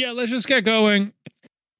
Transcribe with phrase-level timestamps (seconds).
[0.00, 1.12] yeah, let's just get going.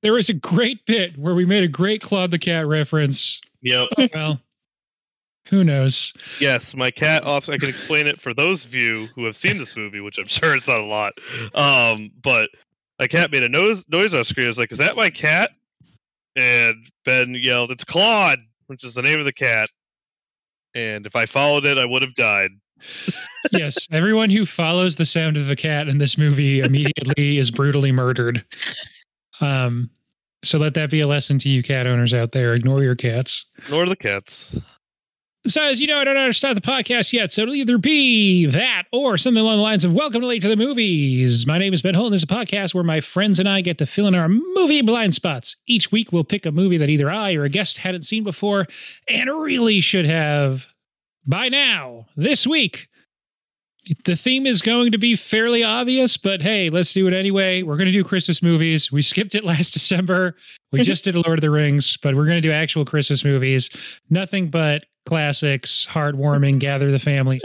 [0.02, 3.40] There was a great bit where we made a great Claude the Cat reference.
[3.62, 3.88] Yep.
[4.14, 4.40] Well,
[5.46, 6.12] who knows?
[6.38, 7.48] Yes, my cat off.
[7.48, 10.26] I can explain it for those of you who have seen this movie, which I'm
[10.26, 11.14] sure it's not a lot.
[11.54, 12.50] Um, but
[12.98, 14.46] my cat made a noise noise on screen.
[14.46, 15.50] I was like, "Is that my cat?"
[16.36, 16.76] And
[17.06, 19.70] Ben yelled, "It's Claude," which is the name of the cat.
[20.74, 22.50] And if I followed it, I would have died.
[23.52, 27.92] Yes, everyone who follows the sound of the cat in this movie immediately is brutally
[27.92, 28.44] murdered.
[29.40, 29.90] Um,
[30.42, 32.54] so let that be a lesson to you cat owners out there.
[32.54, 33.44] Ignore your cats.
[33.68, 34.56] Nor the cats.
[35.46, 37.32] So, as you know, I don't know how to start the podcast yet.
[37.32, 40.48] So, it'll either be that or something along the lines of Welcome to Late to
[40.48, 41.46] the Movies.
[41.46, 43.62] My name is Ben Holt, and this is a podcast where my friends and I
[43.62, 45.56] get to fill in our movie blind spots.
[45.66, 48.66] Each week, we'll pick a movie that either I or a guest hadn't seen before
[49.08, 50.66] and really should have
[51.26, 52.06] by now.
[52.16, 52.88] This week,
[54.04, 57.62] the theme is going to be fairly obvious, but hey, let's do it anyway.
[57.62, 58.92] We're going to do Christmas movies.
[58.92, 60.36] We skipped it last December.
[60.72, 63.70] We just did Lord of the Rings, but we're going to do actual Christmas movies.
[64.10, 67.40] Nothing but classics, heartwarming, gather the family.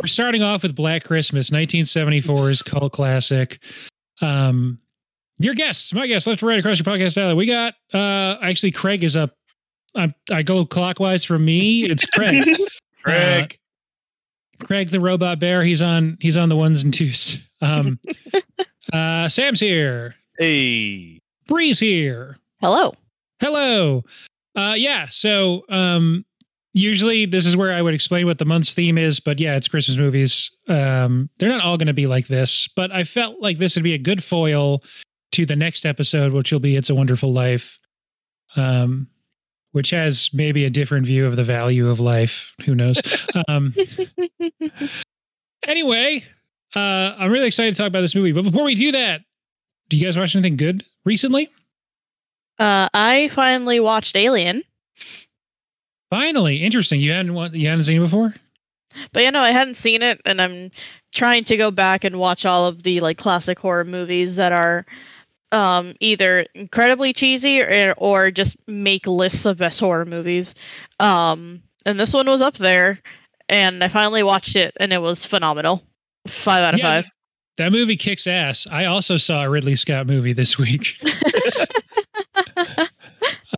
[0.00, 3.60] We're starting off with Black Christmas, 1974's cult classic.
[4.20, 4.78] Um,
[5.38, 7.34] your guests, my guests, left to right across your podcast alley.
[7.34, 9.37] We got uh actually Craig is up.
[9.94, 11.84] I, I go clockwise from me.
[11.84, 12.56] It's Craig.
[13.02, 13.58] Craig.
[14.60, 15.62] Uh, Craig the robot bear.
[15.62, 17.38] He's on he's on the ones and twos.
[17.60, 17.98] Um
[18.92, 20.14] uh Sam's here.
[20.38, 21.20] hey.
[21.46, 22.36] Bree's here.
[22.60, 22.92] Hello.
[23.40, 24.04] Hello.
[24.56, 26.24] Uh yeah, so um
[26.74, 29.68] usually this is where I would explain what the month's theme is, but yeah, it's
[29.68, 30.50] Christmas movies.
[30.68, 33.84] Um they're not all going to be like this, but I felt like this would
[33.84, 34.82] be a good foil
[35.32, 37.78] to the next episode which will be It's a Wonderful Life.
[38.56, 39.06] Um
[39.72, 43.00] which has maybe a different view of the value of life, who knows.
[43.48, 43.74] Um
[45.66, 46.24] anyway,
[46.74, 49.22] uh I'm really excited to talk about this movie, but before we do that,
[49.88, 51.50] do you guys watch anything good recently?
[52.58, 54.64] Uh, I finally watched Alien,
[56.10, 57.00] Finally, interesting.
[57.00, 58.34] You hadn't wa- you hadn't seen it before.
[59.12, 60.70] but you know I hadn't seen it, and I'm
[61.14, 64.86] trying to go back and watch all of the like classic horror movies that are
[65.52, 70.54] um, either incredibly cheesy or, or just make lists of best horror movies.
[71.00, 73.00] Um, and this one was up there,
[73.48, 75.82] and I finally watched it, and it was phenomenal.
[76.26, 77.10] Five out of Yeah, five.
[77.56, 78.66] That movie kicks ass.
[78.70, 80.96] I also saw a Ridley Scott movie this week.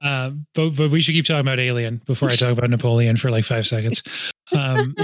[0.02, 3.30] Um, but but we should keep talking about Alien before I talk about Napoleon for
[3.30, 4.02] like five seconds.
[4.52, 4.94] Um,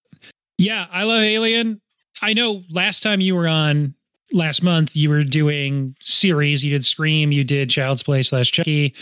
[0.58, 1.80] yeah, I love Alien.
[2.22, 3.94] I know last time you were on
[4.32, 6.64] last month, you were doing series.
[6.64, 8.94] You did Scream, you did Child's Play slash Chucky.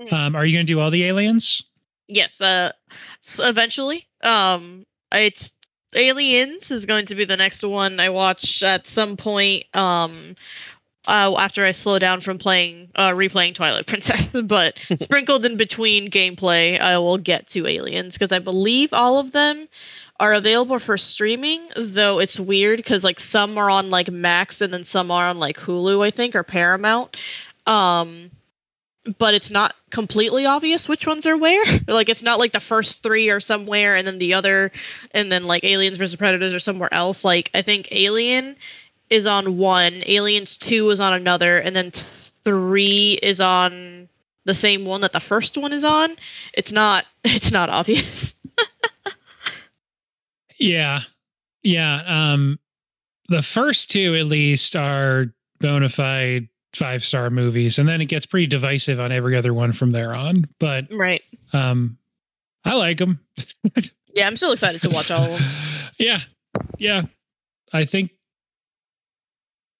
[0.00, 0.12] Mhm.
[0.12, 1.62] Um, are you going to do all the aliens?
[2.08, 2.72] Yes, uh
[3.24, 4.06] s eventually.
[4.22, 5.52] Um it's
[5.94, 10.34] Aliens is going to be the next one I watch at some point um
[11.06, 16.10] uh, after I slow down from playing uh replaying Twilight Princess, but sprinkled in between
[16.10, 19.68] gameplay, I will get to Aliens because I believe all of them
[20.20, 24.72] are available for streaming, though it's weird because like some are on like Max and
[24.72, 27.20] then some are on like Hulu, I think, or Paramount.
[27.66, 28.30] Um
[29.18, 31.64] but it's not completely obvious which ones are where.
[31.88, 34.72] like it's not like the first three are somewhere and then the other
[35.10, 37.24] and then like Aliens versus Predators are somewhere else.
[37.24, 38.56] Like I think Alien
[39.10, 41.92] is on one, Aliens 2 is on another, and then
[42.44, 44.08] 3 is on
[44.44, 46.16] the same one that the first one is on.
[46.54, 48.34] It's not it's not obvious.
[50.58, 51.00] Yeah.
[51.62, 52.02] Yeah.
[52.06, 52.58] Um
[53.28, 55.26] the first two at least are
[55.60, 59.72] bona fide five star movies, and then it gets pretty divisive on every other one
[59.72, 60.44] from there on.
[60.60, 61.22] But right.
[61.52, 61.96] um
[62.64, 63.20] I like them.
[64.16, 65.50] Yeah, I'm still excited to watch all of them.
[65.98, 66.20] yeah.
[66.78, 67.02] Yeah.
[67.72, 68.12] I think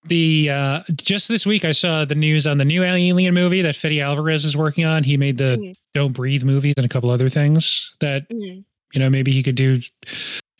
[0.07, 3.77] the uh just this week I saw the news on the new Alien movie that
[3.77, 5.05] Fede Alvarez is working on.
[5.05, 5.75] He made the Mhm.
[5.95, 8.65] Don't Breathe movies and a couple other things that Mhm.
[8.93, 9.81] you know maybe he could do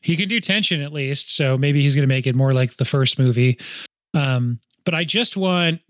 [0.05, 2.77] he can do tension at least so maybe he's going to make it more like
[2.77, 3.59] the first movie.
[4.15, 5.81] Um but i just want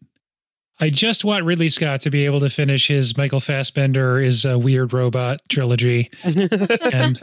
[0.80, 4.56] i just want ridley scott to be able to finish his michael fassbender is a
[4.58, 6.10] weird robot trilogy.
[6.24, 7.20] And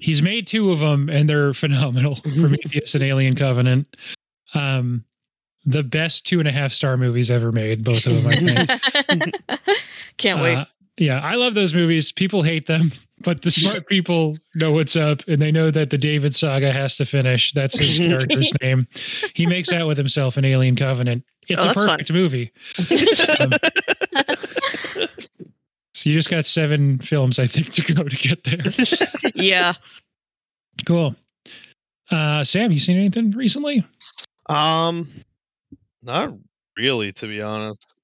[0.00, 3.96] he's made two of them and they're phenomenal prometheus and alien covenant.
[4.54, 5.04] Um
[5.64, 9.34] the best two and a half star movies ever made both of them i think.
[10.18, 10.56] Can't wait.
[10.56, 10.64] uh,
[10.96, 12.12] yeah, I love those movies.
[12.12, 15.98] People hate them, but the smart people know what's up and they know that the
[15.98, 17.52] David saga has to finish.
[17.52, 18.86] That's his character's name.
[19.34, 21.24] He makes out with himself in Alien Covenant.
[21.48, 21.88] It's Oh, a that's fun.
[21.88, 22.52] perfect movie.
[23.40, 23.52] Um,
[25.92, 28.60] so you just got seven films, I think, to go to get there.
[29.34, 29.74] yeah.
[30.86, 31.14] Cool.
[32.10, 33.84] Uh, Sam, you seen anything recently?
[34.50, 35.08] um,
[36.02, 36.34] not
[36.76, 37.94] really, to be honest.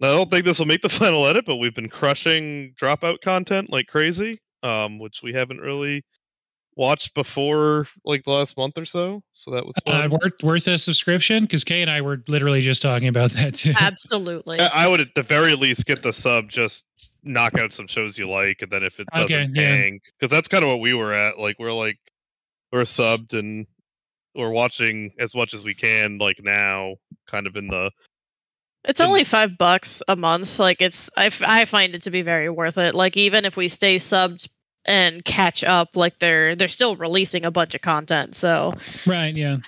[0.00, 3.70] I don't think this will make the final edit, but we've been crushing dropout content
[3.70, 6.04] like crazy, um, which we haven't really
[6.76, 9.20] watched before like the last month or so.
[9.32, 12.80] So that was Uh, worth worth a subscription because Kay and I were literally just
[12.82, 13.72] talking about that too.
[13.78, 14.60] Absolutely.
[14.60, 16.84] I I would at the very least get the sub, just
[17.24, 19.74] knock out some shows you like, and then if it doesn't Okay, yeah.
[19.76, 21.38] hang, because that's kind of what we were at.
[21.38, 21.98] Like we're like
[22.72, 23.66] we're subbed and
[24.34, 26.18] we're watching as much as we can.
[26.18, 26.94] Like now,
[27.26, 27.90] kind of in the
[28.88, 30.58] It's only five bucks a month.
[30.58, 32.94] Like it's, I, f- I find it to be very worth it.
[32.94, 34.48] Like even if we stay subbed
[34.86, 38.72] and catch up, like they're they're still releasing a bunch of content, so
[39.06, 39.34] Right?
[39.36, 39.58] Yeah.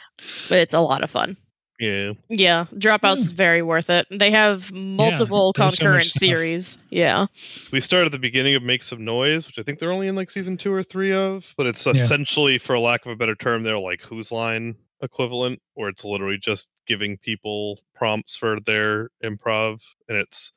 [0.48, 1.36] it's a lot of fun.
[1.78, 2.12] yeah.
[2.30, 4.06] Yeah, Dropouts is very worth it.
[4.10, 6.20] They have multiple there's so much concurrent stuff.
[6.20, 6.78] series.
[6.88, 7.26] Yeah,
[7.72, 10.14] We start at the beginning of Make Some Noise, which I think they're only in
[10.16, 11.92] like season two or three of, but it's Yeah.
[11.92, 16.38] essentially, for lack of a better term, they're like Whose Line equivalent, where it's literally
[16.38, 20.52] just giving people prompts for their improv, and it's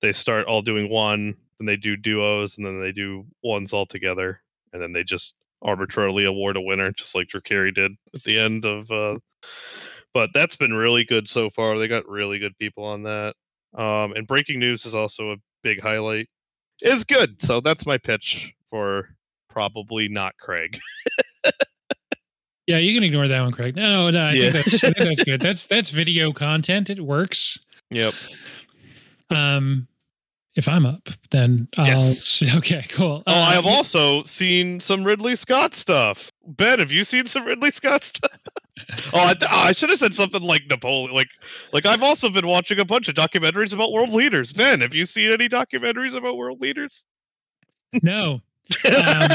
[0.00, 3.86] they start all doing one, then they do duos, and then they do ones all
[3.86, 4.40] together,
[4.72, 8.38] and then they just arbitrarily award a winner, just like Drew Carey did at the
[8.38, 8.90] end of.
[8.90, 9.18] uh
[10.12, 11.78] But that's been really good so far.
[11.78, 13.34] They got really good people on that.
[13.74, 16.28] Um, and breaking news is also a big highlight.
[16.82, 17.40] Is good.
[17.40, 19.08] So that's my pitch for
[19.48, 20.80] probably not Craig.
[22.72, 23.76] Yeah, you can ignore that one, Craig.
[23.76, 24.50] No, no, I Yeah.
[24.50, 25.40] think that's I think that's good.
[25.42, 26.88] That's that's video content.
[26.88, 27.58] It works.
[27.90, 28.14] Yep.
[29.28, 29.86] Um,
[30.54, 31.84] if I'm up, then I'll.
[31.86, 32.42] Yes.
[32.56, 33.22] Okay, cool.
[33.26, 36.32] Oh, I Uh, have also seen some Ridley Scott stuff.
[36.46, 38.38] Ben, have you seen some Ridley Scott stuff?
[39.12, 41.14] oh, I, th- oh, I should have said something like Napoleon.
[41.14, 41.28] Like,
[41.74, 44.50] like I've also been watching a bunch of documentaries about world leaders.
[44.54, 47.04] Ben, have you seen any documentaries about world leaders?
[48.02, 48.40] No,
[48.86, 49.28] Um,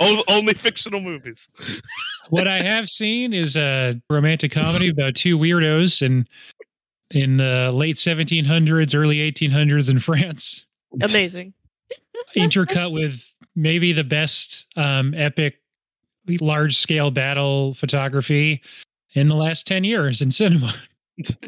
[0.00, 1.48] Only fictional movies.
[2.30, 6.26] what I have seen is a romantic comedy about two weirdos in
[7.10, 10.66] in the late 1700s, early 1800s in France,
[11.00, 11.52] amazing.
[12.36, 13.22] intercut with
[13.54, 15.60] maybe the best um, epic
[16.40, 18.62] large scale battle photography
[19.14, 20.74] in the last 10 years in cinema.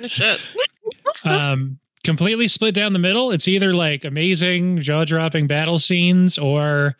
[0.06, 0.40] Shit.
[1.24, 3.32] um, completely split down the middle.
[3.32, 6.96] It's either like amazing jaw dropping battle scenes or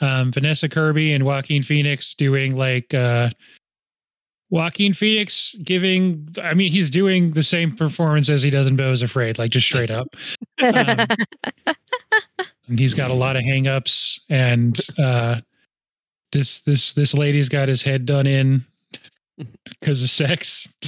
[0.00, 3.30] um, Vanessa Kirby and Joaquin Phoenix doing like uh,
[4.50, 6.28] Joaquin Phoenix giving.
[6.42, 9.50] I mean, he's doing the same performance as he does in Beau is Afraid, like
[9.50, 10.08] just straight up.
[10.62, 11.06] Um,
[12.68, 14.20] and he's got a lot of hangups.
[14.28, 15.40] And uh,
[16.32, 18.64] this this this lady's got his head done in
[19.80, 20.66] because of sex.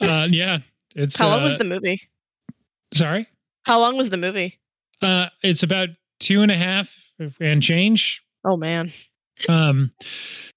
[0.00, 0.58] uh, yeah,
[0.94, 2.00] it's How long uh, was the movie?
[2.94, 3.26] sorry.
[3.64, 4.58] How long was the movie?
[5.00, 5.88] Uh, it's about
[6.22, 8.22] two and a half and change.
[8.44, 8.92] Oh man.
[9.48, 9.92] Um,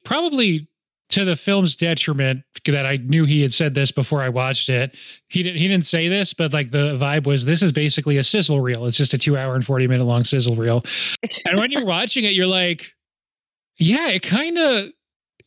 [0.04, 0.68] probably
[1.10, 4.96] to the film's detriment that I knew he had said this before I watched it.
[5.28, 5.62] He didn't.
[5.62, 8.86] He didn't say this, but like the vibe was, this is basically a sizzle reel.
[8.86, 10.84] It's just a two hour and forty minute long sizzle reel.
[11.46, 12.92] And when you're watching it, you're like,
[13.78, 14.90] yeah, it kind of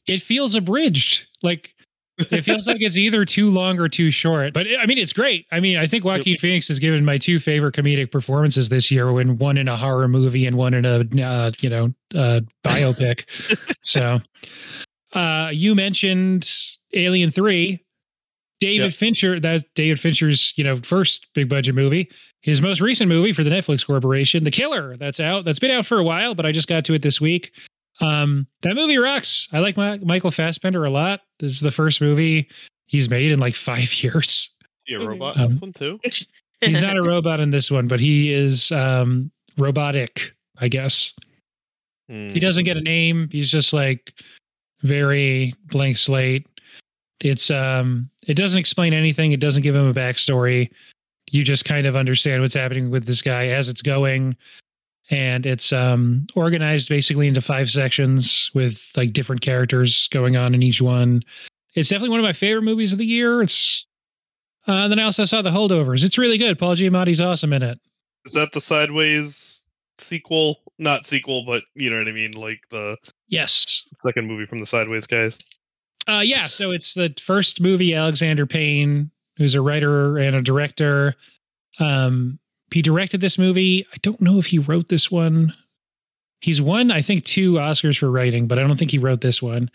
[0.06, 1.26] it feels abridged.
[1.42, 1.70] Like
[2.18, 4.52] it feels like it's either too long or too short.
[4.52, 5.46] But I mean, it's great.
[5.52, 9.12] I mean, I think Joaquin Phoenix has given my two favorite comedic performances this year,
[9.12, 13.24] when one in a horror movie and one in a uh, you know uh, biopic.
[13.82, 14.20] so,
[15.12, 16.50] uh, you mentioned
[16.94, 17.84] Alien Three.
[18.60, 18.94] David Yep.
[18.94, 19.40] Fincher.
[19.40, 22.10] That's David Fincher's you know first big budget movie.
[22.40, 24.96] His most recent movie for the Netflix Corporation, The Killer.
[24.96, 25.44] That's out.
[25.44, 27.52] That's been out for a while, but I just got to it this week.
[28.00, 29.48] Um, that movie rocks.
[29.52, 31.20] I like my, Michael Fassbender a lot.
[31.40, 32.48] This is the first movie
[32.86, 34.50] he's made in like five years.
[34.86, 35.08] You a Mhm.
[35.08, 36.00] robot Um, this one too?
[36.60, 41.12] He's not a robot in this one, but he is um, robotic, I guess.
[42.08, 42.30] Hmm.
[42.30, 43.28] He doesn't get a name.
[43.30, 44.12] He's just like
[44.82, 46.46] very blank slate.
[47.20, 49.30] It's um, it doesn't explain anything.
[49.30, 50.68] It doesn't give him a backstory.
[51.30, 54.36] You just kind of understand what's happening with this guy as it's going.
[55.10, 60.62] And it's um organized basically into five sections with like different characters going on in
[60.62, 61.22] each one.
[61.74, 63.42] It's definitely one of my favorite movies of the year.
[63.42, 63.86] It's
[64.66, 66.04] uh, then I also saw The Holdovers.
[66.04, 66.58] It's really good.
[66.58, 67.78] Paul Giamatti's awesome in it.
[68.26, 69.64] Is that the Sideways
[69.96, 70.58] sequel?
[70.78, 72.96] Not sequel, but you know what I mean, like the
[73.28, 73.86] Yes.
[74.06, 75.38] second movie from the Sideways guys.
[76.06, 81.14] Uh, yeah, so it's the first movie Alexander Payne, who's a writer and a director.
[81.78, 82.38] Um,
[82.72, 83.86] he directed this movie.
[83.92, 85.54] I don't know if he wrote this one.
[86.40, 89.42] He's won, I think, two Oscars for writing, but I don't think he wrote this
[89.42, 89.70] one.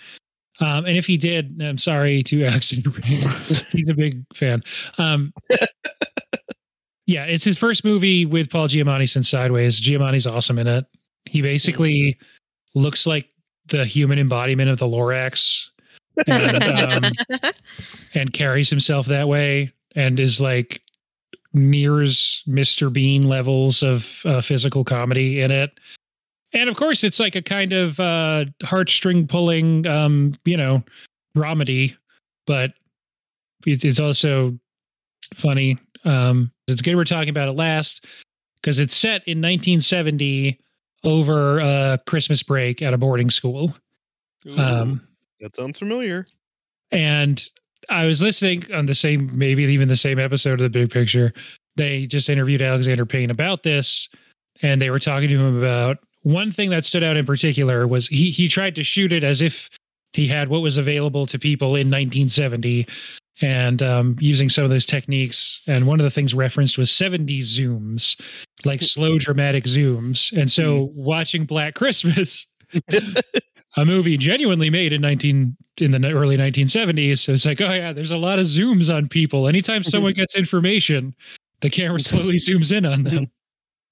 [0.60, 3.28] Um, and if he did, I'm sorry to Alexander Payne.
[3.72, 4.64] He's a big fan.
[4.98, 5.34] Um,
[7.06, 9.82] yeah, it's his first movie with Paul Giamatti since Sideways.
[9.82, 10.86] Giamatti's awesome in it.
[11.26, 12.18] He basically
[12.76, 13.28] looks like
[13.68, 15.66] the human embodiment of the Lorax
[16.28, 17.12] and, um,
[18.14, 20.82] and carries himself that way and is like
[21.54, 22.92] nears Mr.
[22.92, 25.72] Bean levels of uh, physical comedy in it.
[26.54, 30.84] And of course, it's like a kind of uh, heartstring pulling, um, you know,
[31.36, 31.96] dramedy,
[32.46, 32.74] but
[33.66, 34.58] it's also
[35.34, 35.78] funny.
[36.06, 38.06] Um, it's good we're talking about it last
[38.62, 40.60] because it's set in 1970
[41.04, 43.76] over a Christmas break at a boarding school.
[44.46, 45.08] Ooh, Um,
[45.40, 46.28] that sounds familiar.
[46.92, 47.50] and
[47.90, 51.34] I was listening on the same, maybe even the same episode of the Big Picture.
[51.76, 54.10] They just interviewed Alexander Payne about this,
[54.62, 58.08] and they were talking to him about one thing that stood out in particular was
[58.08, 59.70] he he tried to shoot it as if
[60.14, 62.88] he had what was available to people in 1970,
[63.42, 65.62] and um, using some of those techniques.
[65.68, 68.20] And one of the things referenced was 70 zooms,
[68.66, 70.32] like slow dramatic zooms.
[70.38, 72.48] And so watching Black Christmas.
[73.78, 77.92] a movie genuinely made in 19 in the early 1970s so it's like oh yeah
[77.92, 79.48] there's a lot of zooms on people.
[79.48, 81.16] Anytime someone gets information
[81.62, 83.28] the camera slowly zooms in on them.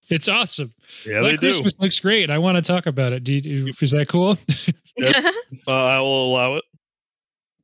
[0.10, 0.74] It's awesome.
[1.06, 2.30] Yeah, Black they christmas looks great.
[2.30, 3.24] I want to talk about it.
[3.24, 4.38] Do you, is that cool?
[4.98, 5.12] Do.
[5.68, 6.64] Uh, I will allow it.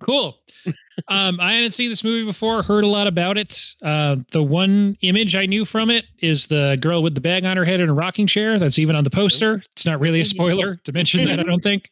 [0.02, 0.38] cool.
[1.08, 3.74] Um i hadn't seen this movie before heard a lot about it.
[3.82, 7.56] Uh the one image i knew from it is the girl with the bag on
[7.58, 9.62] her head in a rocking chair that's even on the poster.
[9.72, 11.92] It's not really a spoiler to mention that i don't think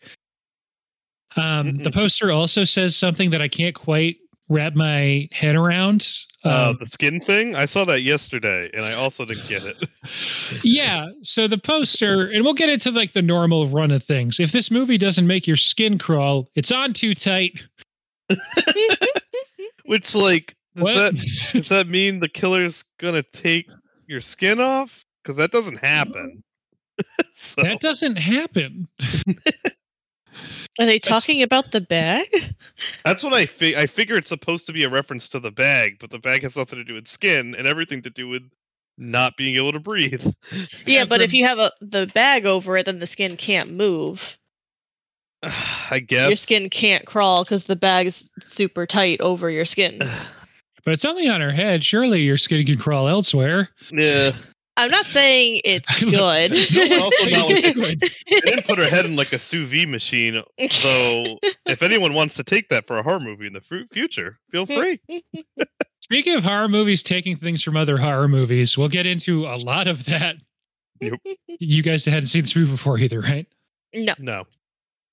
[1.38, 4.18] um the poster also says something that i can't quite
[4.50, 6.08] wrap my head around
[6.44, 7.56] Uh, Um, the skin thing.
[7.56, 9.78] I saw that yesterday, and I also didn't get it.
[10.64, 14.52] yeah so the poster and we'll get into like the normal run of things if
[14.52, 17.64] this movie doesn't make your skin crawl it's on too tight
[19.86, 23.68] Which, like, does what that does that mean the killer's gonna take
[24.08, 25.06] your skin off?
[25.24, 26.44] Because that doesn't happen.
[27.36, 28.88] so that doesn't happen
[30.80, 32.28] Are they talking about the bag?
[33.06, 35.98] that's what I fi- I figure it's supposed to be a reference to the bag,
[36.00, 38.44] but the bag has nothing to do with skin and everything to do with
[38.98, 40.26] not being able to breathe.
[40.86, 44.38] Yeah, but if you have a the bag over it, then the skin can't move.
[45.44, 46.30] I guess.
[46.30, 50.00] Your skin can't crawl because the bag's super tight over your skin.
[50.84, 54.34] but it's only on her head surely your skin can crawl elsewhere Yeah.
[54.78, 56.12] I'm not saying it's good.
[56.12, 58.02] No Also not it's good.
[58.30, 60.42] They didn't put her head in like a sous vide machine.
[60.70, 64.38] So if anyone wants to take that for a horror movie in the fu- future,
[64.52, 65.00] feel free.
[66.02, 69.88] Speaking of horror movies taking things from other horror movies, we'll get into a lot
[69.88, 70.36] of that.
[71.00, 71.14] Yep.
[71.48, 73.48] You guys hadn't seen this movie before either, right?
[73.94, 74.14] no.
[74.20, 74.44] No.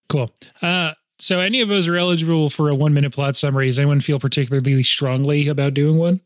[0.08, 0.30] Cool.
[0.60, 3.66] Uh, so any of us are eligible for a one minute plot summary.
[3.68, 6.20] Does anyone feel particularly strongly about doing one?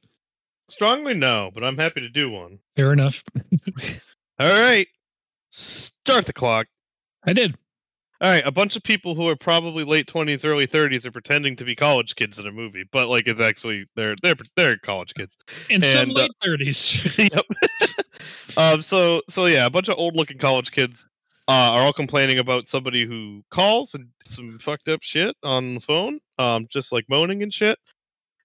[0.68, 2.58] Strongly no, but I'm happy to do one.
[2.74, 3.22] Fair enough.
[4.38, 4.86] All right.
[5.50, 6.66] Start the clock.
[7.24, 7.56] I did.
[8.20, 11.54] All right, a bunch of people who are probably late 20s, early 30s are pretending
[11.56, 15.12] to be college kids in a movie, but like it's actually they're they're they're college
[15.12, 15.36] kids.
[15.68, 17.18] In some And, uh, late thirties.
[17.18, 17.44] yep.
[18.56, 18.80] um.
[18.80, 21.06] So so yeah, a bunch of old looking college kids
[21.46, 25.80] uh, are all complaining about somebody who calls and some fucked up shit on the
[25.80, 26.18] phone.
[26.38, 27.78] Um, just like moaning and shit,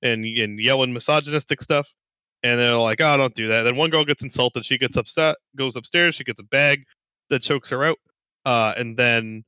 [0.01, 1.88] and and yelling misogynistic stuff.
[2.43, 4.65] And they're like, "Oh, don't do that." Then one girl gets insulted.
[4.65, 6.15] She gets upset, goes upstairs.
[6.15, 6.86] She gets a bag
[7.29, 7.98] that chokes her out.
[8.45, 9.43] Uh, and then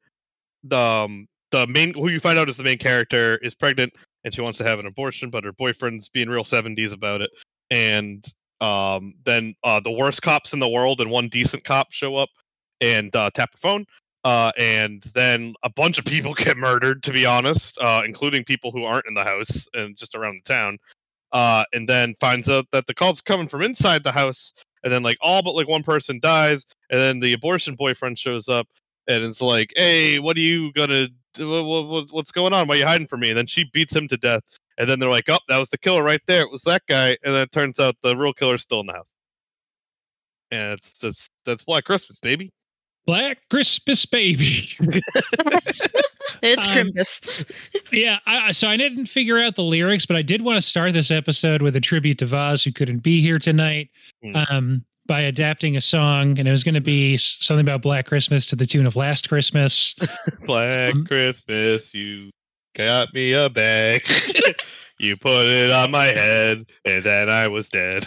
[0.64, 4.34] the um, the main who you find out is the main character is pregnant and
[4.34, 7.32] she wants to have an abortion, but her boyfriend's being real 70s about it.
[7.70, 8.26] And
[8.62, 12.30] um, then uh, the worst cops in the world and one decent cop show up
[12.82, 13.86] and uh, tap her phone.
[14.24, 18.72] Uh, and then a bunch of people get murdered, to be honest, uh, including people
[18.72, 20.78] who aren't in the house and just around the town.
[21.34, 24.54] Uh, and then finds out that the call's coming from inside the house.
[24.84, 26.66] And then, like, all but like one person dies.
[26.90, 28.68] And then the abortion boyfriend shows up
[29.08, 31.10] and it's like, "Hey, what are you gonna?
[31.34, 31.50] Do?
[31.50, 32.68] What, what, what's going on?
[32.68, 34.42] Why are you hiding from me?" And then she beats him to death.
[34.78, 36.44] And then they're like, "Oh, that was the killer right there.
[36.44, 38.94] It was that guy." And then it turns out the real killer's still in the
[38.94, 39.16] house.
[40.52, 42.52] And it's that's that's Black Christmas, baby.
[43.06, 44.70] Black Christmas baby.
[46.42, 47.46] It's Um, Crimbus.
[47.92, 48.20] yeah.
[48.26, 50.94] I, I- so I didn't figure out the lyrics, but I did want to start
[50.94, 53.90] this episode with a tribute to Vaz, who couldn't be here tonight,
[54.24, 54.36] Hmm.
[54.50, 58.46] um, by adapting a song, and it was going to be something about Black Christmas
[58.48, 59.96] to the tune of Last Christmas.
[60.46, 62.30] Black Um, Christmas, you
[62.76, 64.04] got me a bag.
[65.00, 68.06] you put it on my head, and then I was dead.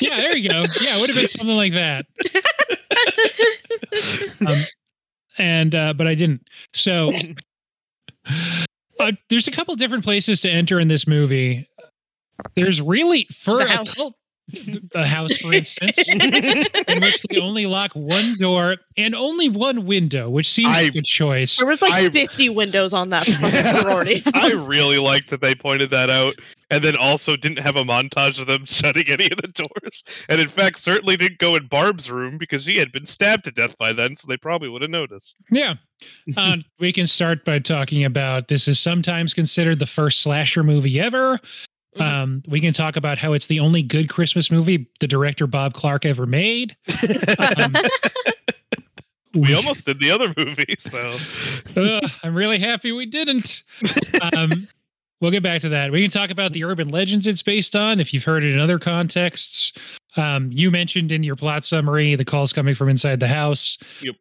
[0.00, 0.58] yeah, there you go.
[0.80, 2.04] Yeah, it would have been something like that.
[4.46, 4.56] Um,
[5.38, 6.48] and uh, but I didn't.
[6.72, 7.12] So
[9.00, 11.68] uh, there's a couple different places to enter in this movie.
[12.54, 14.14] There's really for The adult,
[14.92, 20.28] the house, for instance, in which they only lock one door and only one window,
[20.28, 21.56] which seems I- a good choice.
[21.56, 24.22] There was like I- 50 windows on that fucking sorority.
[24.34, 26.34] I really liked that they pointed that out
[26.70, 30.04] and then also didn't have a montage of them shutting any of the doors.
[30.28, 33.50] And in fact, certainly didn't go in Barb's room because she had been stabbed to
[33.50, 35.36] death by then, so they probably would have noticed.
[35.50, 35.74] Yeah.
[36.36, 41.00] Uh, we can start by talking about this is sometimes considered the first slasher movie
[41.00, 41.40] ever.
[41.96, 42.02] Mhm.
[42.02, 45.74] Um, we can talk about how it's the only good Christmas movie the director Bob
[45.74, 46.76] Clark ever made.
[47.38, 47.74] Um,
[49.46, 51.16] we almost did the other movie, so
[51.76, 53.62] Ugh, I'm really happy we didn't.
[54.36, 54.66] Um,
[55.20, 55.92] we'll get back to that.
[55.92, 58.58] We can talk about the urban legends it's based on if you've heard it in
[58.58, 59.72] other contexts.
[60.16, 63.78] Um, you mentioned in your plot summary the calls coming from inside the house.
[64.00, 64.16] Yep.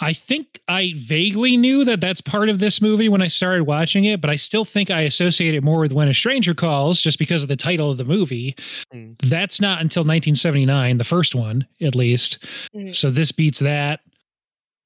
[0.00, 4.04] I think I vaguely knew that that's part of this movie when I started watching
[4.04, 7.18] it, but I still think I associate it more with When a Stranger Calls just
[7.18, 8.56] because of the title of the movie.
[8.94, 9.16] Mm.
[9.22, 12.44] That's not until 1979, the first one, at least.
[12.74, 12.94] Mm.
[12.94, 14.00] So this beats that.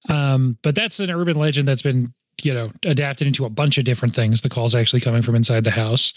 [0.09, 3.85] Um, but that's an urban legend that's been, you know, adapted into a bunch of
[3.85, 4.41] different things.
[4.41, 6.13] The calls actually coming from inside the house.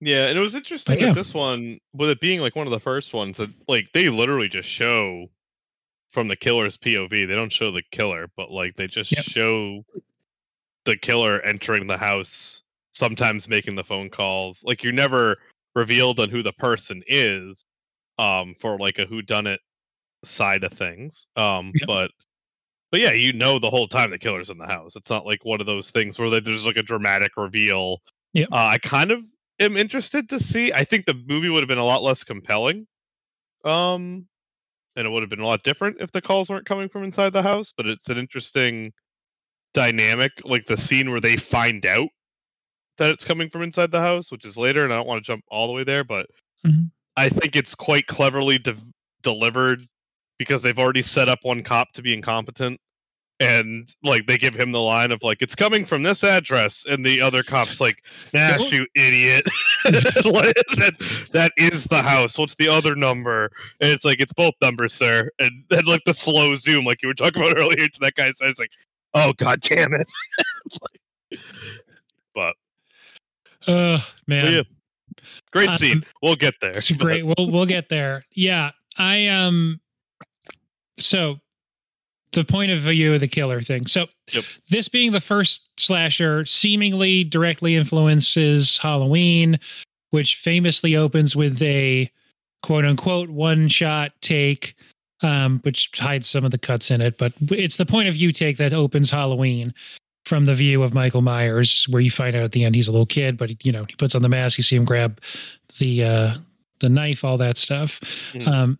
[0.00, 1.08] Yeah, and it was interesting But yeah.
[1.08, 4.08] that this one, with it being like one of the first ones, that like they
[4.08, 5.28] literally just show
[6.12, 7.26] from the killer's POV.
[7.26, 9.24] They don't show the killer, but like they just Yep.
[9.24, 9.84] show
[10.84, 14.62] the killer entering the house, sometimes making the phone calls.
[14.64, 15.38] Like you're never
[15.74, 17.64] revealed on who the person is,
[18.18, 19.60] um, for like a who done it
[20.24, 21.26] side of things.
[21.36, 21.86] Um, Yep.
[21.86, 22.10] but
[22.90, 24.96] but yeah, you know the whole time the killer's in the house.
[24.96, 28.02] It's not like one of those things where there's like a dramatic reveal.
[28.34, 28.48] Yep.
[28.52, 29.22] Uh, I kind of
[29.60, 30.74] am interested to see.
[30.74, 32.86] I think the movie would have been a lot less compelling.
[33.64, 34.26] Um,
[34.96, 37.32] and it would have been a lot different if the calls weren't coming from inside
[37.32, 37.72] the house.
[37.76, 38.92] But it's an interesting
[39.74, 42.08] dynamic, like the scene where they find out
[42.98, 44.84] that it's coming from inside the house, which is later.
[44.84, 46.26] And I don't want to jump all the way there, but
[46.64, 46.90] Mhm.
[47.16, 48.76] I think it's quite cleverly de-
[49.22, 49.86] delivered
[50.38, 52.80] because they've already set up one cop to be incompetent.
[53.42, 57.04] And like they give him the line of like it's coming from this address, and
[57.04, 59.44] the other cop's like, "Nah, you idiot!
[59.84, 62.38] That that is the house.
[62.38, 65.28] What's the other number?" And it's like it's both numbers, sir.
[65.40, 68.40] And then like the slow zoom, like you were talking about earlier, to that guy's
[68.40, 68.70] eyes, like,
[69.14, 70.08] "Oh god damn it!"
[72.34, 72.54] but
[73.66, 74.52] Uh man.
[74.52, 74.62] yeah,
[75.50, 76.04] great Um, scene.
[76.22, 76.76] We'll get there.
[76.76, 77.24] It's great.
[77.26, 78.24] We'll we'll get there.
[78.30, 78.70] Yeah.
[78.98, 79.80] I um
[81.00, 81.40] so
[82.32, 83.86] the point of view of the killer thing.
[83.86, 84.44] So Yep.
[84.70, 89.58] this being the first slasher seemingly directly influences Halloween,
[90.10, 92.10] which famously opens with a
[92.62, 94.74] quote unquote one shot take,
[95.22, 98.32] um, which hides some of the cuts in it, but it's the point of view
[98.32, 99.74] take that opens Halloween
[100.24, 102.92] from the view of Michael Myers, where you find out at the end he's a
[102.92, 105.20] little kid, but you know, he puts on the mask, you see him grab
[105.78, 106.34] the uh
[106.80, 108.00] the knife, all that stuff.
[108.32, 108.46] Mhm.
[108.48, 108.78] Um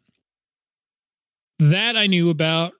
[1.59, 2.73] that I knew about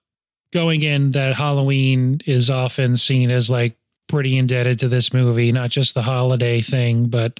[0.53, 3.75] going in that Halloween is often seen as like
[4.07, 7.39] pretty indebted to this movie, not just the holiday thing, but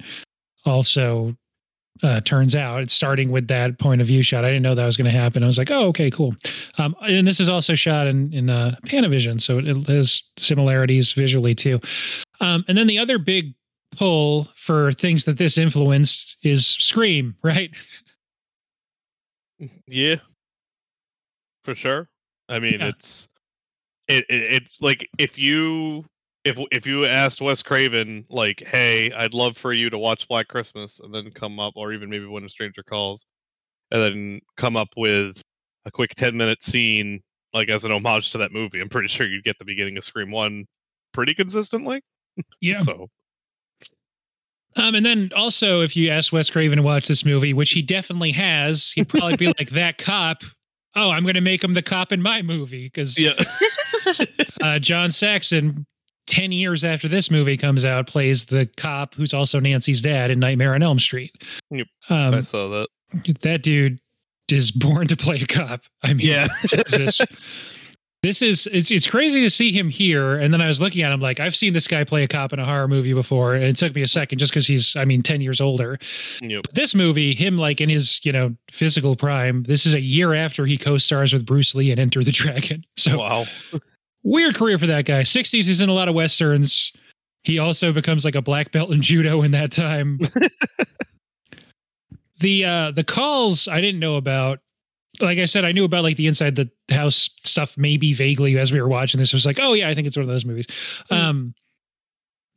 [0.64, 1.36] also
[2.02, 4.44] uh, turns out it's starting with that point of view shot.
[4.44, 5.42] I didn't know that was going to happen.
[5.42, 6.34] I was like, oh, okay, cool.
[6.78, 11.54] Um, and this is also shot in in uh, Panavision, so it has similarities visually
[11.54, 11.80] too.
[12.40, 13.54] Um, and then the other big
[13.96, 17.70] pull for things that this influenced is Scream, right?
[19.86, 20.16] Yeah,
[21.64, 22.08] for sure.
[22.48, 22.88] I mean, Yeah.
[22.88, 23.28] it's
[24.08, 26.04] it, it it's like if you
[26.44, 30.48] if if you asked Wes Craven like, "Hey, I'd love for you to watch Black
[30.48, 33.24] Christmas," and then come up, or even maybe When a Stranger Calls,
[33.90, 35.40] and then come up with
[35.86, 37.22] a quick ten minute scene
[37.54, 40.04] like as an homage to that movie, I'm pretty sure you'd get the beginning of
[40.04, 40.66] Scream One
[41.12, 42.02] pretty consistently.
[42.60, 42.80] Yeah.
[42.82, 43.08] So
[44.76, 47.80] Um, and then also, if you ask Wes Craven to watch this movie, which he
[47.80, 50.42] definitely has, he'd probably be like, "That cop.
[50.96, 53.32] Oh, I'm going to make him the cop in my movie." Because yeah,
[54.62, 55.86] uh, John Saxon,
[56.26, 60.38] ten years after this movie comes out, plays the cop who's also Nancy's dad in
[60.38, 61.32] Nightmare on Elm Street.
[61.70, 62.88] Yep, I Um, saw that.
[63.42, 63.98] that dude
[64.50, 65.84] is born to play a cop.
[66.02, 67.20] I mean, Yeah, Jesus.
[68.24, 70.38] This is it's it's crazy to see him here.
[70.38, 72.54] And then I was looking at him like I've seen this guy play a cop
[72.54, 75.04] in a horror movie before, and it took me a second just because he's I
[75.04, 75.98] mean ten years older.
[76.40, 76.62] yep.
[76.62, 80.32] But this movie, him like in his you know physical prime, this is a year
[80.32, 82.82] after he co-stars with Bruce Lee in Enter the Dragon.
[82.96, 83.44] So Wow.
[84.22, 85.24] weird career for that guy.
[85.24, 86.94] Sixties, he's in a lot of westerns.
[87.42, 90.18] He also becomes like a black belt in judo in that time.
[92.40, 94.60] the uh the calls I didn't know about.
[95.20, 98.72] Like I said, I knew about like the inside the house stuff maybe vaguely as
[98.72, 99.30] we were watching this.
[99.32, 100.66] It was like, oh yeah, I think it's one of those movies.
[101.10, 101.16] Mm.
[101.18, 101.54] Um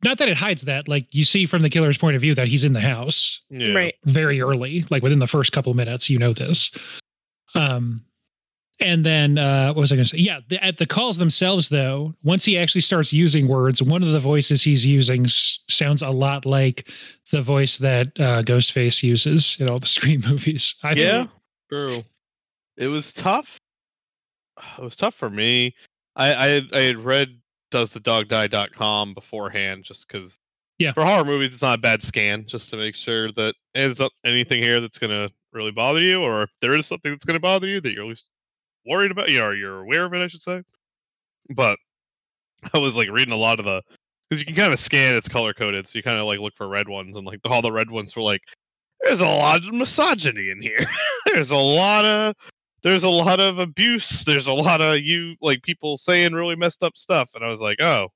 [0.04, 0.86] not that it hides that.
[0.86, 3.72] Like you see from the killer's point of view that he's in the house Yeah.
[3.72, 3.94] Right.
[4.04, 6.70] very early, like within the first couple minutes, you know this.
[7.56, 8.04] Um,
[8.80, 10.18] and then uh, what was I going to say?
[10.18, 14.10] Yeah, the, at the calls themselves, though, once he actually starts using words, one of
[14.12, 16.88] the voices he's using s- sounds a lot like
[17.32, 20.76] the voice that uh, Ghostface uses in all the Scream movies.
[20.84, 21.26] I think- Yeah,
[21.68, 22.04] true.
[22.78, 23.58] It was tough.
[24.78, 25.74] It was tough for me.
[26.16, 27.38] I I had, I had read
[27.72, 30.38] doesthedogdie.com beforehand just because
[30.78, 30.92] Yeah.
[30.92, 34.12] for horror movies it's not a bad scan just to make sure that there's not
[34.24, 37.66] anything here that's gonna really bother you or if there is something that's gonna bother
[37.66, 38.26] you that you're at least
[38.86, 40.62] worried about you or you're aware of it I should say.
[41.54, 41.78] But
[42.72, 43.82] I was like reading a lot of the
[44.30, 46.54] because you can kind of scan it's color coded so you kind of like look
[46.56, 48.42] for red ones and like all the red ones were like
[49.02, 50.78] there's a lot of misogyny in here.
[51.26, 52.34] there's a lot of
[52.82, 54.24] there's a lot of abuse.
[54.24, 57.30] There's a lot of you like people saying really messed up stuff.
[57.34, 58.08] And I was like, oh,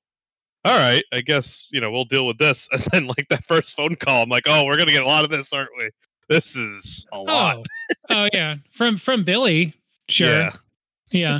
[0.65, 2.67] all right, I guess you know we'll deal with this.
[2.73, 5.23] And then like that first phone call, I'm like, oh, we're gonna get a lot
[5.25, 5.89] of this, aren't we?
[6.29, 7.57] This is a lot.
[7.57, 7.63] Oh,
[8.25, 9.73] oh yeah, from from Billy,
[10.07, 10.53] sure, Yeah.
[11.11, 11.39] yeah.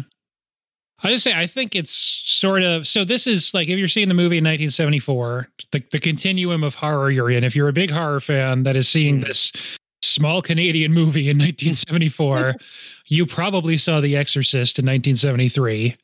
[1.05, 3.03] I just say I think it's sort of so.
[3.05, 7.09] This is like if you're seeing the movie in 1974, the the continuum of horror
[7.12, 7.43] you're in.
[7.43, 9.27] If you're a big horror fan that is seeing Mm.
[9.27, 9.51] this
[10.01, 12.55] small Canadian movie in 1974,
[13.13, 15.95] you probably saw The Exorcist in 1973.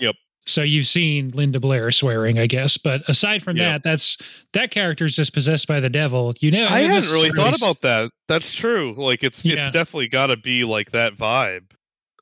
[0.00, 0.14] Yep.
[0.46, 2.76] So you've seen Linda Blair swearing, I guess.
[2.76, 3.82] But aside from Yep.
[3.82, 4.16] that, that's
[4.52, 6.34] that character is just possessed by the devil.
[6.40, 8.10] You know, I hadn't really thought about that.
[8.28, 8.94] That's true.
[8.96, 9.54] Like it's Yeah.
[9.54, 11.64] it's definitely got to be like that vibe.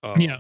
[0.03, 0.39] Um, Yeah.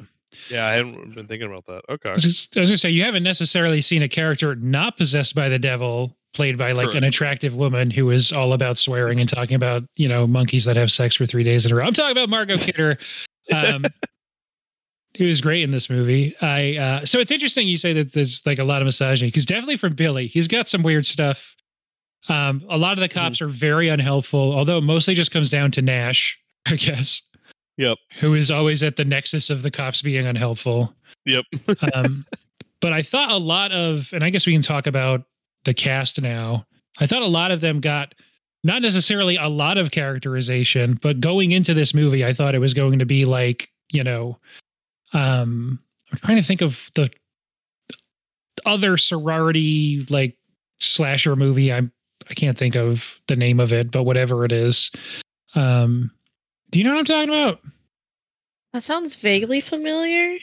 [0.50, 1.82] Yeah, I hadn't been thinking about that.
[1.88, 2.10] Okay.
[2.10, 5.48] I was, I was gonna say you haven't necessarily seen a character not possessed by
[5.48, 9.54] the devil played by like an attractive woman who is all about swearing and talking
[9.54, 11.84] about you know monkeys that have sex for three days in a row.
[11.86, 12.98] I'm talking about Margot Kidder,
[13.52, 13.84] um,
[15.14, 16.34] he was great in this movie.
[16.40, 19.46] I uh, so it's interesting you say that there's like a lot of misogyny because
[19.46, 21.56] definitely from Billy, he's got some weird stuff.
[22.28, 25.82] Um, a lot of the cops are very unhelpful, although mostly just comes down to
[25.82, 27.20] Nash, I guess.
[27.76, 27.98] Yep.
[28.20, 30.94] Who is always at the nexus of the cops being unhelpful
[31.26, 31.44] Yep.
[31.94, 32.24] um,
[32.80, 35.22] but I thought a lot of, and I guess we can talk about
[35.64, 36.66] the cast now.
[36.98, 38.14] I thought a lot of them got
[38.64, 42.74] not necessarily a lot of characterization, but going into this movie, I thought it was
[42.74, 44.38] going to be like, you know,
[45.12, 45.78] um,
[46.10, 47.10] I'm trying to think of the
[48.64, 50.36] other sorority like
[50.80, 51.72] slasher movie.
[51.72, 51.92] I'm
[52.30, 54.90] I can't think of the name of it, but whatever it is.
[55.54, 56.10] Um,
[56.70, 57.60] do you know what I'm talking about?
[58.72, 60.38] That sounds vaguely familiar.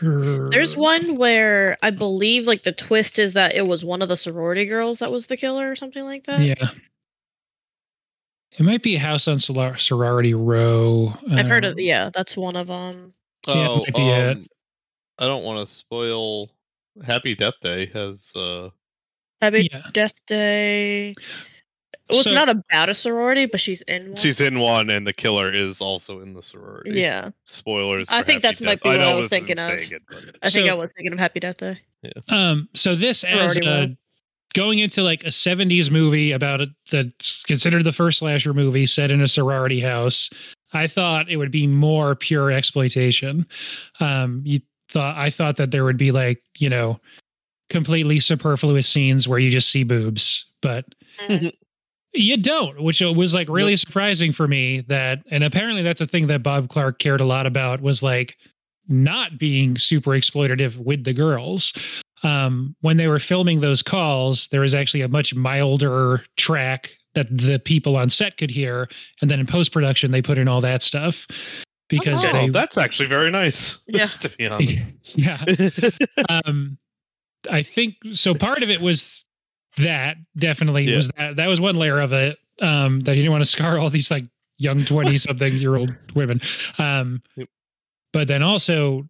[0.00, 4.16] There's one where I believe like the twist is that it was one of the
[4.16, 6.40] sorority girls that was the killer or something like that.
[6.40, 6.70] Yeah.
[8.58, 11.16] It might be a house on Solar- Sorority Row.
[11.30, 13.14] I've heard Um, of yeah, that's one of them.
[13.46, 13.54] Yeah,
[13.86, 14.36] it Oh, might it.
[14.38, 14.46] um,
[15.18, 16.50] I don't want to spoil.
[17.04, 18.70] Happy Death Day has uh
[19.40, 19.82] Happy Yeah.
[19.92, 21.14] Death Day.
[22.10, 24.16] Well, So- it's not about a sorority, but she's in one.
[24.16, 26.98] she's in one and the killer is also in the sorority.
[27.00, 27.30] yeah.
[27.46, 28.08] Spoilers.
[28.10, 29.70] I think Happy that's might Death- be I what I know was thinking of.
[29.70, 31.78] it, but- I think I was thinking of Happy Death Day.
[32.28, 33.96] Um, so this as a, Row.
[34.54, 39.10] Going into like a 70s movie about it that's considered the first slasher movie set
[39.10, 40.30] in a sorority house.
[40.72, 43.46] I thought it would be more pure exploitation.
[44.00, 47.00] Um, you thought I thought that there would be like, you know,
[47.68, 50.84] completely superfluous scenes where you just see boobs, but
[52.12, 56.26] You don't, which was like really surprising for me that, and apparently that's a thing
[56.26, 58.36] that Bob Clark cared a lot about was like
[58.88, 61.72] not being super exploitative with the girls.
[62.22, 67.26] Um, when they were filming those calls, there was actually a much milder track that
[67.36, 68.88] the people on set could hear.
[69.20, 71.26] And then in post production, they put in all that stuff
[71.88, 73.78] because Oh, they, that's actually very nice.
[73.88, 74.08] Yeah.
[74.20, 74.84] to be honest.
[75.16, 75.44] yeah.
[76.28, 76.78] um
[77.50, 79.24] i think so part of it was
[79.78, 80.96] that definitely Yeah.
[80.96, 83.78] was that that was one layer of it um that he didn't want to scar
[83.78, 84.24] all these like
[84.58, 86.40] young 20 something year old women
[86.78, 87.48] um Yep.
[88.12, 89.08] but then also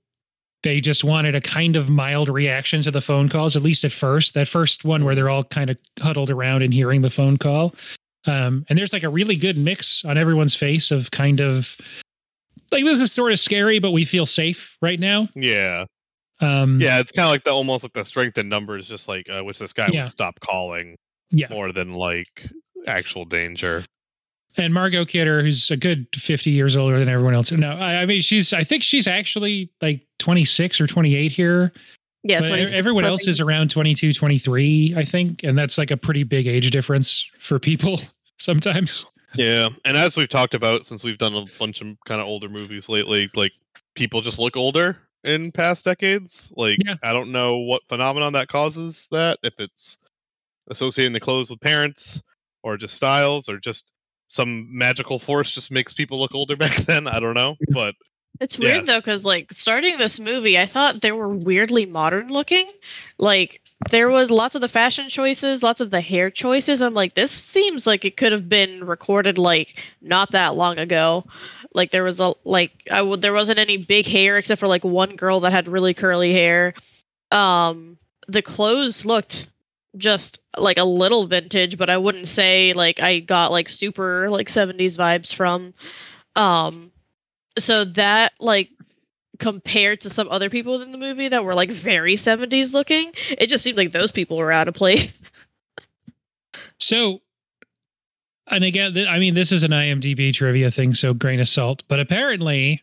[0.63, 3.93] they just wanted a kind of mild reaction to the phone calls at least at
[3.93, 7.37] first that first one where they're all kind of huddled around and hearing the phone
[7.39, 7.75] call
[8.27, 11.77] um and there's like a really good mix on everyone's face of kind of
[12.73, 15.85] like this is sort of scary but we feel safe right now yeah.
[16.41, 19.29] um Yeah, it's kind of like the almost like the strength in numbers, just like
[19.31, 20.03] uh, which this guy Yeah.
[20.03, 20.97] would stop calling
[21.31, 22.49] yeah more than like
[22.87, 23.85] actual danger.
[24.57, 27.53] And Margot Kidder, who's a good 50 years older than everyone else.
[27.53, 31.73] No, I, I mean, she's, I think she's actually like 26 or 28 here.
[32.23, 35.43] Yeah, but everyone else is around 22, 23, I think.
[35.43, 38.01] And that's like a pretty big age difference for people
[38.39, 39.07] sometimes.
[39.35, 42.49] Yeah, and as we've talked about since we've done a bunch of kind of older
[42.49, 43.53] movies lately, like
[43.95, 46.53] people just look older in past decades.
[46.57, 46.97] Like Yeah.
[47.03, 49.39] I don't know what phenomenon that causes that.
[49.43, 49.97] If it's
[50.69, 52.23] associating the clothes with parents
[52.63, 53.91] or just styles or just
[54.31, 57.09] some magical force just makes people look older back then.
[57.09, 57.97] I don't know, but
[58.41, 58.65] It's Yeah.
[58.75, 62.71] weird though, because like starting this movie, I thought they were weirdly modern looking.
[63.19, 66.83] Like there was lots of the fashion choices, lots of the hair choices.
[66.83, 71.27] I'm like, this seems like it could have been recorded like not that long ago.
[71.75, 74.85] Like there was a like I would there wasn't any big hair except for like
[74.85, 76.75] one girl that had really curly hair.
[77.33, 79.47] Um, the clothes looked
[79.97, 84.49] just like a little vintage, but I wouldn't say like I got like super like
[84.49, 85.75] 70s vibes from.
[86.37, 86.93] Um,
[87.59, 88.71] so that like
[89.39, 93.47] compared to some other people in the movie that were like very 70s looking it
[93.47, 95.09] just seemed like those people were out of place
[96.81, 97.21] So,
[98.47, 101.85] and again, th- I mean, this is an IMDb trivia thing, so grain of salt.
[101.87, 102.83] But apparently,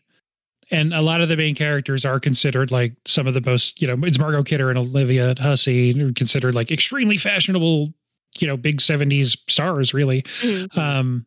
[0.70, 3.88] and a lot of the main characters are considered like some of the most, you
[3.88, 7.92] know, it's Margot Kidder and Olivia Hussey, are considered like extremely fashionable,
[8.38, 10.24] you know, big '70s stars, really.
[10.76, 11.24] Um,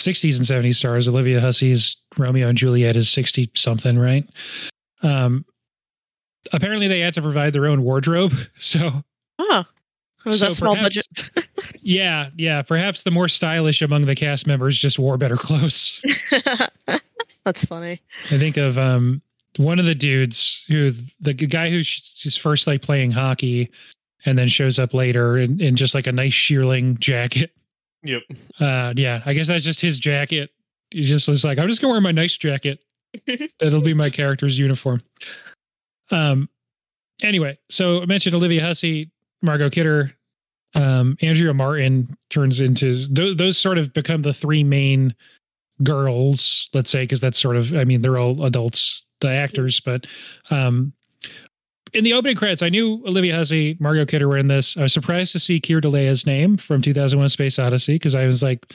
[0.00, 1.06] 60s and 70s stars.
[1.06, 4.28] Olivia Hussey's Romeo and Juliet is 60 something, right?
[5.02, 5.44] Um,
[6.52, 9.04] apparently, they had to provide their own wardrobe, so
[9.38, 9.64] oh
[10.24, 11.48] was So that small perhaps- budget
[11.82, 12.62] yeah, yeah.
[12.62, 16.00] Perhaps the more stylish among the cast members just wore better clothes.
[17.44, 18.00] that's funny
[18.30, 19.22] I think of um
[19.56, 23.70] one of the dudes who the guy who's just first like playing hockey
[24.24, 27.52] and then shows up later in, in just like a nice shearling jacket.
[28.02, 28.22] yep.
[28.60, 30.50] Uh yeah, I guess that's just his jacket.
[30.90, 32.80] He just was like, I'm just gonna wear my nice jacket.
[33.60, 35.02] That'll be my character's uniform.
[36.10, 36.48] Um
[37.22, 39.10] anyway, so I mentioned Olivia Hussey,
[39.42, 40.12] Margot Kidder,
[40.74, 45.14] um, Andrea Martin turns into those, those sort of become the three main
[45.82, 50.06] girls, let's say, because that's sort of I mean, they're all adults, the actors, but
[50.50, 50.92] um
[51.92, 54.78] in the opening credits, I knew Olivia Hussey, Margot Kidder were in this.
[54.78, 58.42] I was surprised to see Keir Dullea's name from 2001: Space Odyssey because I was
[58.42, 58.72] like,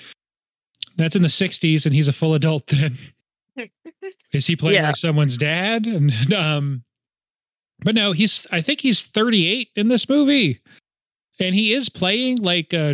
[0.97, 2.95] "That's in the '60s, and he's a full adult then."
[4.33, 4.87] Is he playing Yeah.
[4.89, 5.87] like someone's dad?
[5.87, 6.83] And um,
[7.83, 8.45] but no, he's.
[8.51, 10.61] I think he's 38 in this movie,
[11.39, 12.93] and he is playing like a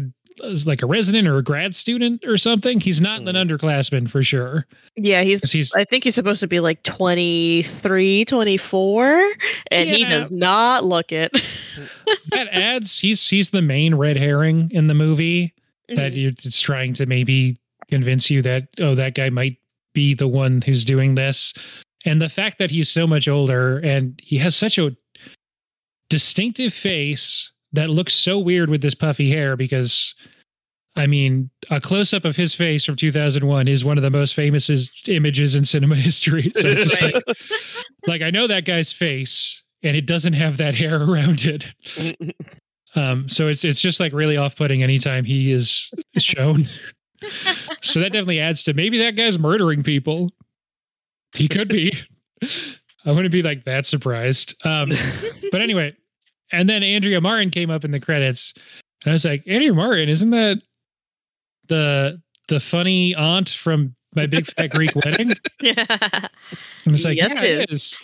[0.66, 2.80] like a resident or a grad student or something.
[2.80, 3.36] He's not an Hmm.
[3.36, 4.66] underclassman for sure.
[4.96, 9.32] yeah he's he's i think he's supposed to be like 23 24
[9.72, 11.32] and he does not look it
[12.32, 13.00] that adds.
[13.00, 15.54] He's he's the main red herring in the movie.
[15.90, 16.22] that Mhm.
[16.22, 17.58] you're it's trying to maybe
[17.90, 19.58] convince you that oh that guy might
[19.94, 21.54] be the one who's doing this
[22.06, 24.96] and the fact that he's so much older and he has such a
[26.10, 30.16] distinctive face that looks so weird with this puffy hair because
[30.96, 34.36] I mean, a close up of his face from 2001 is one of the most
[34.36, 36.52] famous is- images in cinema history.
[36.56, 37.16] So it's just like,
[38.08, 41.66] like I know that guy's face, and it doesn't have that hair around it.
[42.96, 46.70] Um, so it's it's just like really off putting anytime he is shown.
[47.82, 50.30] so that definitely adds to maybe that guy's murdering people.
[51.34, 51.92] He could be.
[53.06, 54.54] I wouldn't be like that surprised.
[54.66, 54.92] Um,
[55.52, 55.96] but anyway,
[56.54, 58.54] and then Andrea Martin came up in the credits,
[59.04, 60.62] and I was like, Andrea Martin, isn't that
[61.68, 65.32] the the funny aunt from My Big Fat Greek Wedding?
[65.62, 65.86] yeah
[66.86, 67.96] And it's like, Yes, yeah, it it is.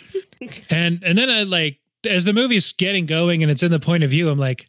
[0.70, 4.02] and and then I like as the movie's getting going and it's in the point
[4.02, 4.66] of view, I'm like,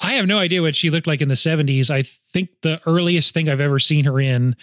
[0.00, 1.88] I have no idea what she looked like in the 70s.
[1.90, 2.02] I
[2.32, 4.54] think the earliest thing I've ever seen her in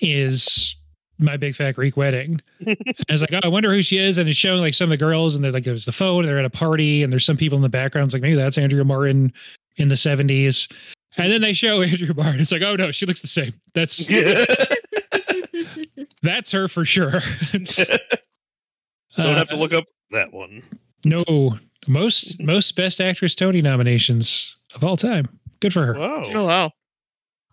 [0.00, 0.76] is
[1.20, 2.40] my big fat Greek wedding.
[2.66, 2.76] and
[3.08, 4.18] I was like, oh, I wonder who she is.
[4.18, 6.28] And it's showing like some of the girls, and they're like, there's the phone, and
[6.28, 8.06] they're at a party, and there's some people in the background.
[8.06, 9.32] It's like, maybe that's Andrea Martin
[9.76, 10.70] in the 70s.
[11.16, 12.40] And then they show Andrea Martin.
[12.40, 13.52] It's like, oh no, she looks the same.
[13.74, 14.44] That's Yeah.
[16.22, 17.20] that's her for sure.
[17.52, 17.68] Don't
[19.16, 20.62] Uh, have to look up that one.
[21.04, 25.26] No, most most best actress Tony nominations of all time.
[25.60, 25.94] Good for her.
[25.98, 26.22] Wow.
[26.34, 26.70] oh wow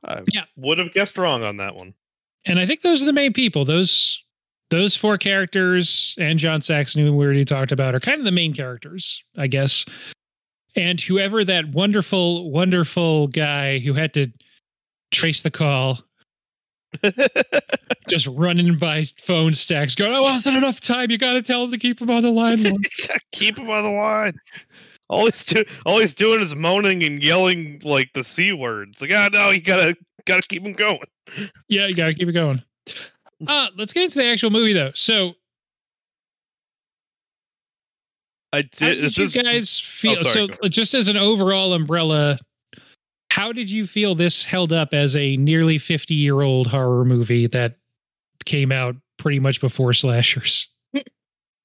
[0.04, 0.44] I Yeah.
[0.56, 1.94] would have guessed wrong on that one.
[2.48, 3.66] And I think those are the main people.
[3.66, 4.24] Those
[4.70, 8.32] those four characters and John Saxon, who we already talked about, are kind of the
[8.32, 9.86] main characters, I guess.
[10.76, 14.28] And whoever that wonderful, wonderful guy who had to
[15.12, 16.00] trace the call,
[18.10, 21.12] just running by phone stacks, going, "Oh, wasn't enough time.
[21.12, 22.64] You got to tell him to keep him on the line."
[23.34, 24.40] Keep him on the line.
[25.10, 29.00] All he's do- all he's doing is moaning and yelling like the c words.
[29.00, 31.00] Like, ah, no, you gotta gotta keep him going.
[31.68, 32.62] Yeah, you got to keep it going.
[33.48, 34.92] Uh, let's get into the actual movie though.
[34.96, 35.34] So,
[38.54, 39.02] I how did.
[39.02, 40.24] did you is guys feel?
[40.24, 42.40] sorry, so, just as an overall umbrella,
[43.30, 47.48] how did you feel this held up as a nearly 50 year old horror movie
[47.48, 47.76] that
[48.46, 50.68] came out pretty much before slashers?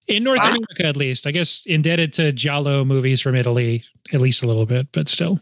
[0.09, 0.49] In North Ah.
[0.49, 1.27] America, at least.
[1.27, 5.41] I guess indebted to Giallo movies from Italy, at least a little bit, but still.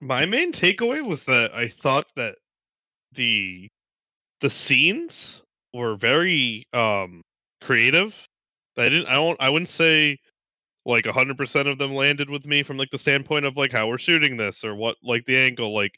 [0.00, 2.36] my main takeaway was that I thought that
[3.14, 3.68] the
[4.40, 7.22] the scenes were very um
[7.62, 8.14] creative.
[8.76, 10.18] I didn't I don't I wouldn't say
[10.84, 13.98] like 100% of them landed with me from like the standpoint of like how we're
[13.98, 15.94] shooting this or what like the angle like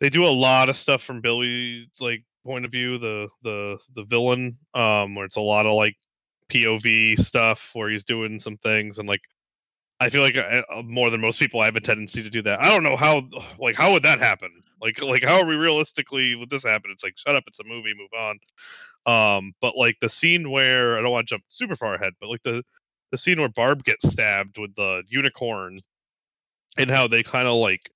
[0.00, 4.04] they do a lot of stuff from Billy's like point of view the the the
[4.04, 5.94] villain um where it's a lot of like
[6.50, 9.20] POV stuff where he's doing some things and like
[10.00, 12.40] I feel like uh, uh, more than most people, I have a tendency to do
[12.42, 12.58] that.
[12.60, 14.50] I don't know how, like, how would that happen?
[14.80, 16.90] Like, like how are we realistically would this happen?
[16.90, 18.38] It's like, shut up, it's a movie, move on.
[19.04, 22.30] Um, but like the scene where I don't want to jump super far ahead, but
[22.30, 22.62] like the
[23.12, 25.80] the scene where Barb gets stabbed with the unicorn,
[26.76, 27.90] and how they kind of like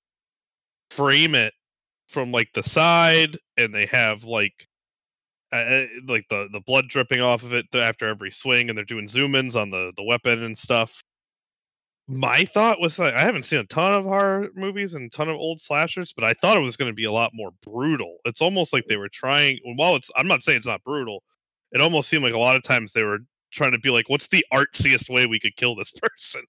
[0.91, 1.53] frame it
[2.07, 4.67] from like the side, and they have like
[5.51, 9.07] uh, like the the blood dripping off of it after every swing, and they're doing
[9.07, 11.03] zoom ins on the the weapon and stuff
[12.07, 15.29] my thought was like I haven't seen a ton of horror movies and a ton
[15.29, 18.17] of old slashers, but I thought it was going to be a lot more brutal.
[18.25, 19.59] It's almost like they were trying.
[19.75, 21.23] While it's, I'm not saying it's not brutal.
[21.71, 23.19] It almost seemed like a lot of times they were
[23.51, 26.43] trying to be like, "What's the artsiest way we could kill this person,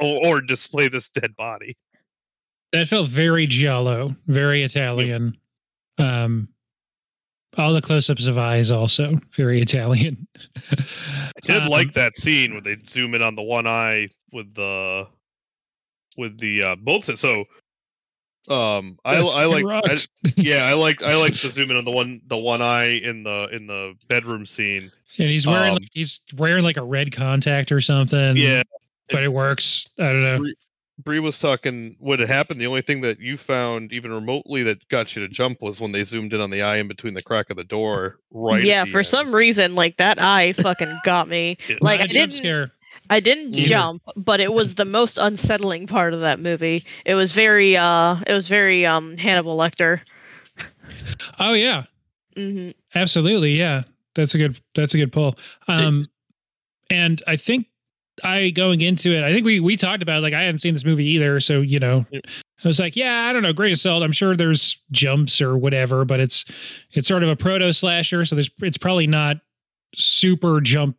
[0.00, 1.76] or, or, display this dead body?"
[2.72, 5.36] That felt very giallo, very Italian.
[5.98, 6.48] Um,
[7.58, 10.26] all the close-ups of eyes also very Italian.
[10.72, 10.84] I
[11.44, 15.06] did um, like that scene where they zoom in on the one eye with the
[16.16, 17.44] with the uh both so
[18.48, 19.98] um I I like I,
[20.36, 23.22] yeah I like I like to zoom in on the one the one eye in
[23.22, 24.90] the in the bedroom scene.
[25.18, 28.36] And he's wearing um, like, he's wearing like a red contact or something.
[28.36, 28.62] Yeah.
[29.10, 29.88] But it works.
[29.98, 30.44] I don't know.
[30.98, 32.60] Bree was talking what had happened.
[32.60, 35.92] The only thing that you found even remotely that got you to jump was when
[35.92, 38.18] they zoomed in on the eye in between the crack of the door.
[38.30, 38.64] Right.
[38.64, 39.06] Yeah, for end.
[39.06, 41.58] some reason, like that eye fucking got me.
[41.80, 42.32] like I didn't.
[42.32, 42.72] Scare.
[43.08, 43.66] I didn't yeah.
[43.66, 46.84] jump, but it was the most unsettling part of that movie.
[47.04, 50.00] It was very, uh, it was very um Hannibal Lecter.
[51.38, 51.84] Oh yeah.
[52.36, 52.70] Mm-hmm.
[52.94, 53.84] Absolutely, yeah.
[54.14, 54.60] That's a good.
[54.74, 55.36] That's a good pull.
[55.68, 56.06] Um,
[56.90, 57.66] and I think
[58.24, 60.74] I going into it, I think we we talked about it, like I hadn't seen
[60.74, 64.02] this movie either, so you know, I was like, yeah, I don't know, great assault.
[64.02, 66.44] I'm sure there's jumps or whatever, but it's
[66.92, 69.36] it's sort of a proto slasher, so there's it's probably not
[69.94, 70.96] super jump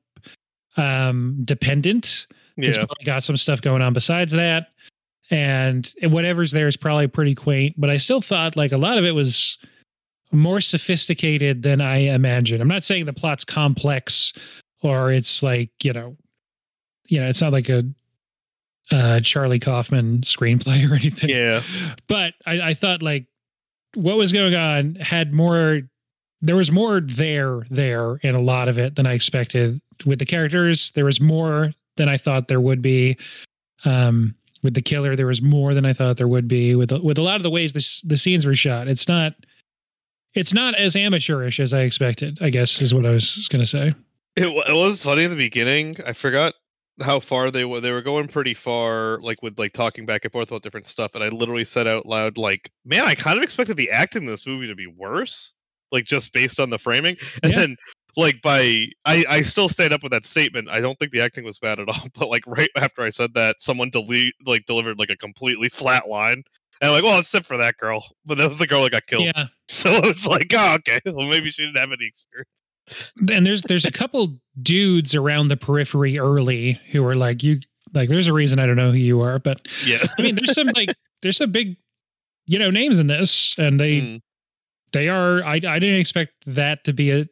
[0.78, 2.28] um dependent.
[2.56, 2.70] Yeah.
[2.70, 4.68] It's probably got some stuff going on besides that,
[5.30, 7.76] and whatever's there is probably pretty quaint.
[7.78, 9.58] But I still thought like a lot of it was
[10.32, 12.62] more sophisticated than I imagined.
[12.62, 14.34] I'm not saying the plot's complex
[14.82, 16.16] or it's like you know
[17.08, 17.84] you know, it's not like a
[18.92, 21.30] uh, Charlie Kaufman screenplay or anything.
[21.30, 21.64] Yeah.
[22.08, 23.26] But I, I thought like
[23.96, 25.82] what was going on had more
[26.42, 29.82] there was more there there in a lot of it than I expected.
[30.06, 33.18] With the characters, there was more than I thought there would be.
[33.86, 36.76] Um, with the killer, there was more than I thought there would be.
[36.76, 39.34] With with a lot of the ways the the scenes were shot, it's not
[40.34, 42.38] it's not as amateurish as I expected.
[42.42, 43.94] I guess is what I was going to say.
[44.36, 45.96] It, it was funny in the beginning.
[46.06, 46.54] I forgot
[47.02, 50.32] how far they were they were going pretty far like with like talking back and
[50.32, 53.44] forth about different stuff and i literally said out loud like man i kind of
[53.44, 55.54] expected the acting in this movie to be worse
[55.92, 57.60] like just based on the framing and yeah.
[57.60, 57.78] then
[58.16, 61.46] like by I, I still stayed up with that statement i don't think the acting
[61.46, 64.98] was bad at all but like right after i said that someone delete like delivered
[64.98, 66.44] like a completely flat line
[66.82, 69.06] and I'm like well except for that girl but that was the girl that got
[69.08, 69.26] killed.
[69.26, 69.48] Yeah.
[69.70, 72.50] So was like oh okay well maybe she didn't have any experience
[73.30, 77.60] and there's there's a couple dudes around the periphery early who are like you
[77.94, 80.54] like there's a reason I don't know who you are, but yeah, I mean there's
[80.54, 80.90] some like
[81.22, 81.78] there's some big
[82.46, 84.22] you know names in this, and they mm.
[84.94, 87.28] they are I I didn't expect that to be a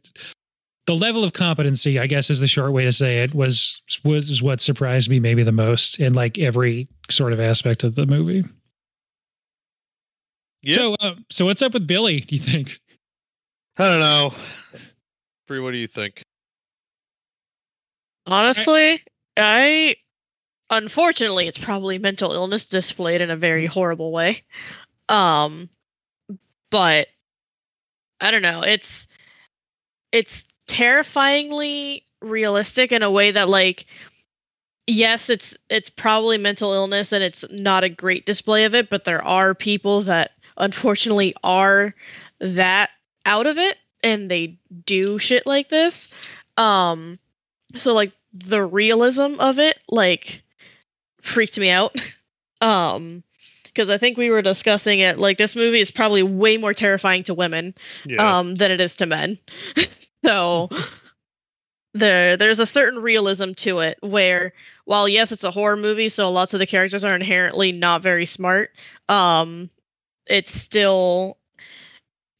[0.88, 4.42] the level of competency, I guess is the short way to say it, was was
[4.42, 8.44] what surprised me maybe the most in like every sort of aspect of the movie.
[10.62, 10.76] Yeah.
[10.76, 12.22] So, uh, so what's up with Billy?
[12.22, 12.80] Do you think?
[13.78, 14.34] I don't know.
[15.48, 16.24] Bree, what do you think?
[18.26, 19.04] Honestly,
[19.38, 19.96] I
[20.70, 24.44] unfortunately it's probably mental illness displayed in a very horrible way.
[25.10, 25.70] Um
[26.72, 27.08] but
[28.20, 29.08] I don't know, it's
[30.12, 33.86] it's terrifyingly realistic in a way that like
[34.88, 39.04] yes, it's it's probably mental illness and it's not a great display of it, but
[39.04, 41.94] there are people that unfortunately are
[42.40, 42.90] that
[43.26, 46.08] out of it and they do shit like this.
[46.58, 47.20] Um
[47.76, 50.44] so like the realism of it like
[51.22, 51.96] freaked me out.
[52.62, 53.24] um
[53.66, 57.24] because I think we were discussing it like this movie is probably way more terrifying
[57.24, 57.74] to women
[58.06, 58.40] yeah.
[58.40, 59.40] um than it is to men.
[60.26, 60.70] so
[61.94, 64.54] there there's a certain realism to it where
[64.86, 68.26] while yes it's a horror movie so lots of the characters are inherently not very
[68.26, 68.70] smart
[69.08, 69.70] um
[70.28, 71.38] it's still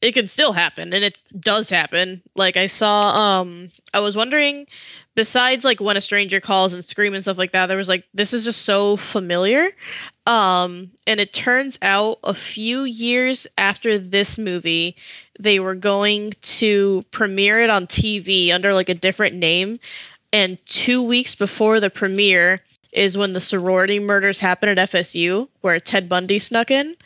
[0.02, 2.22] it can still happen and it does happen.
[2.34, 4.66] Like i saw um i was wondering
[5.14, 8.04] besides like when a stranger calls and scream and stuff like that there was like
[8.14, 9.68] this is just so familiar.
[10.26, 14.96] Um and it turns out a few years after this movie
[15.38, 19.80] they were going to premiere it on tv under like a different name.
[20.32, 22.60] And two weeks before the premiere
[22.92, 26.96] is when the sorority murders happened at fsu where ted bundy snuck in.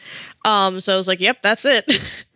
[0.44, 1.88] Um so i was like yep that's it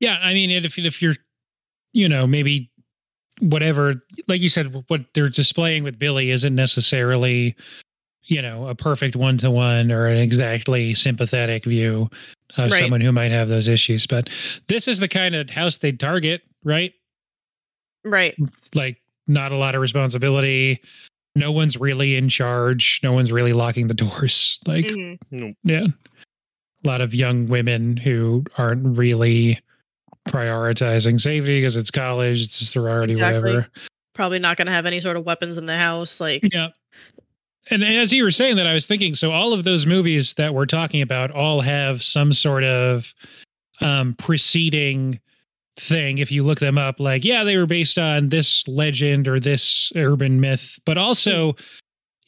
[0.00, 1.16] Yeah, I mean, if if you're,
[1.92, 2.70] you know, maybe
[3.40, 7.54] whatever, like you said, what they're displaying with Billy isn't necessarily,
[8.24, 12.08] you know, a perfect one to one or an exactly sympathetic view
[12.56, 12.80] of Right.
[12.80, 14.06] someone who might have those issues.
[14.06, 14.30] But
[14.68, 16.92] this is the kind of house they target, right?
[18.04, 18.34] right
[18.74, 20.80] Like, not a lot of responsibility.
[21.34, 23.00] No one's really in charge.
[23.02, 24.58] No one's really locking the doors.
[24.66, 25.54] Like, Mhm.
[25.64, 25.86] yeah.
[26.84, 29.60] A lot of young women who aren't really
[30.28, 33.42] prioritizing safety because it's college, it's a sorority, Exactly.
[33.42, 33.68] whatever.
[34.14, 36.68] probably not going to have any sort of weapons in the house like Yeah.
[37.68, 40.54] And as you were saying that, I was thinking so all of those movies that
[40.54, 43.12] we're talking about all have some sort of
[43.80, 45.18] um, preceding
[45.76, 46.18] thing.
[46.18, 49.90] If you look them up, like, yeah, they were based on this legend or this
[49.96, 51.56] urban myth, but also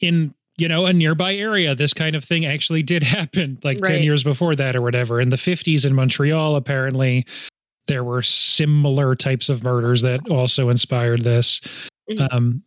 [0.01, 4.03] in you know a nearby area this kind of thing actually did happen like 10
[4.03, 7.25] years before that or whatever in the 50s in montreal apparently
[7.89, 11.59] there were similar types of murders that also inspired this
[12.09, 12.33] Mhm.
[12.33, 12.63] um,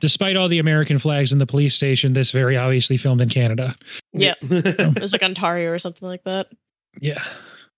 [0.00, 3.74] despite all the american flags in the police station this very obviously filmed in canada
[4.12, 4.34] Yeah.
[4.42, 6.48] it was like ontario or something like that
[7.00, 7.24] yeah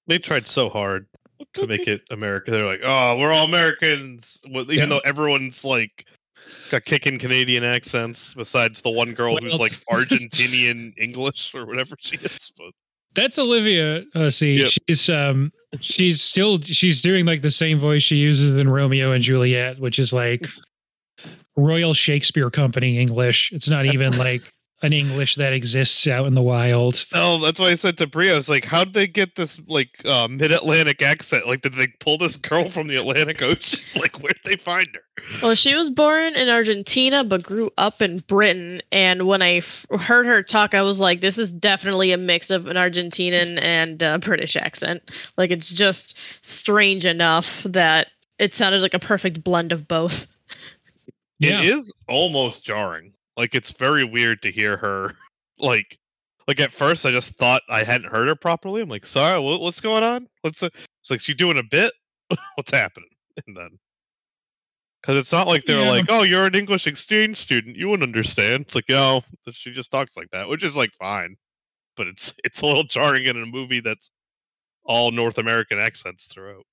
[0.06, 1.06] they tried so hard
[1.54, 2.50] to make it America.
[2.50, 4.86] They're like, oh, we're all Americans, even Yeah.
[4.86, 6.04] though everyone's like
[6.70, 12.16] got kicking Canadian accents, besides the one girl who's like Argentinian English or whatever she
[12.16, 12.52] is.
[12.58, 12.72] But
[13.14, 14.70] that's olivia uh, see Yep.
[14.88, 19.22] she's um she's still she's doing like the same voice she uses in romeo and
[19.22, 20.46] juliet which is like
[21.56, 23.50] royal shakespeare company english.
[23.52, 24.42] It's not even like
[24.82, 28.32] an english that exists out in the wild no, that's why I said to Bria,
[28.32, 31.46] I was like, how did they get this like uh, mid-Atlantic accent?
[31.46, 33.80] Like, did they pull this girl from the Atlantic Ocean?
[34.00, 35.00] Like, where'd they find her?
[35.42, 39.84] well she was born in argentina but grew up in britain and when i f-
[40.00, 44.02] heard her talk i was like this is definitely a mix of an argentinian and
[44.02, 45.02] uh, british accent
[45.36, 48.06] like it's just strange enough that
[48.38, 50.26] it sounded like a perfect blend of both
[51.38, 53.12] yeah It is almost jarring.
[53.36, 55.14] Like it's very weird to hear her.
[55.62, 55.98] Like,
[56.48, 58.80] like at first I just thought I hadn't heard her properly.
[58.80, 60.26] I'm like, sorry, what, what's going on?
[60.40, 60.62] What's?
[60.62, 61.92] It's like she doing a bit.
[62.54, 63.10] what's happening?
[63.46, 63.78] And then,
[65.02, 65.90] because it's not like they're Yeah.
[65.90, 68.62] like, oh, you're an English exchange student, you wouldn't understand.
[68.62, 71.36] It's like, no, she just talks like that, which is like fine,
[71.94, 74.10] but it's it's a little jarring in a movie that's
[74.82, 76.64] all North American accents throughout.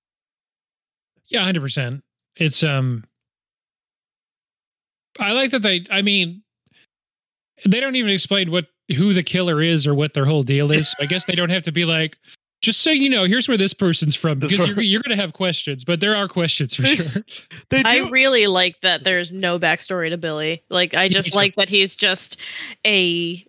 [1.28, 2.05] Yeah, hundred percent.
[2.38, 3.03] It's um
[5.20, 6.43] I like that they I mean
[7.66, 10.93] they don't even explain what who the killer is or what their whole deal is.
[10.99, 12.18] I guess they don't have to be like,
[12.62, 15.34] just so you know, here's where this person's from That's because you're you're gonna have
[15.34, 17.24] questions, but there are questions for sure.
[17.70, 17.89] They do.
[17.89, 20.64] I really like that there's no backstory to Billy.
[20.70, 22.38] Like I just like that he's just
[22.86, 23.45] a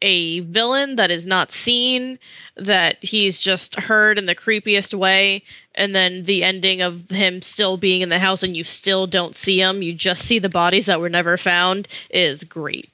[0.00, 2.18] a villain that is not seen,
[2.56, 5.42] that he's just heard in the creepiest way,
[5.74, 9.34] and then the ending of him still being in the house and you still don't
[9.34, 12.90] see him, you just see the bodies that were never found is great.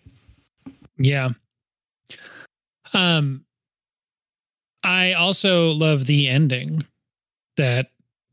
[0.98, 1.30] Yeah.
[2.92, 3.44] Um
[4.82, 6.84] I also love the ending
[7.56, 7.86] that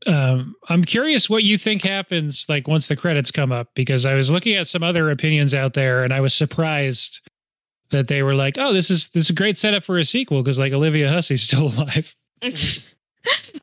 [0.06, 4.14] um I'm curious what you think happens like once the credits come up because I
[4.14, 7.20] was looking at some other opinions out there and I was surprised
[7.90, 10.42] that they were like, "Oh, this is this is a great setup for a sequel
[10.42, 12.14] because like Olivia Hussey's still alive."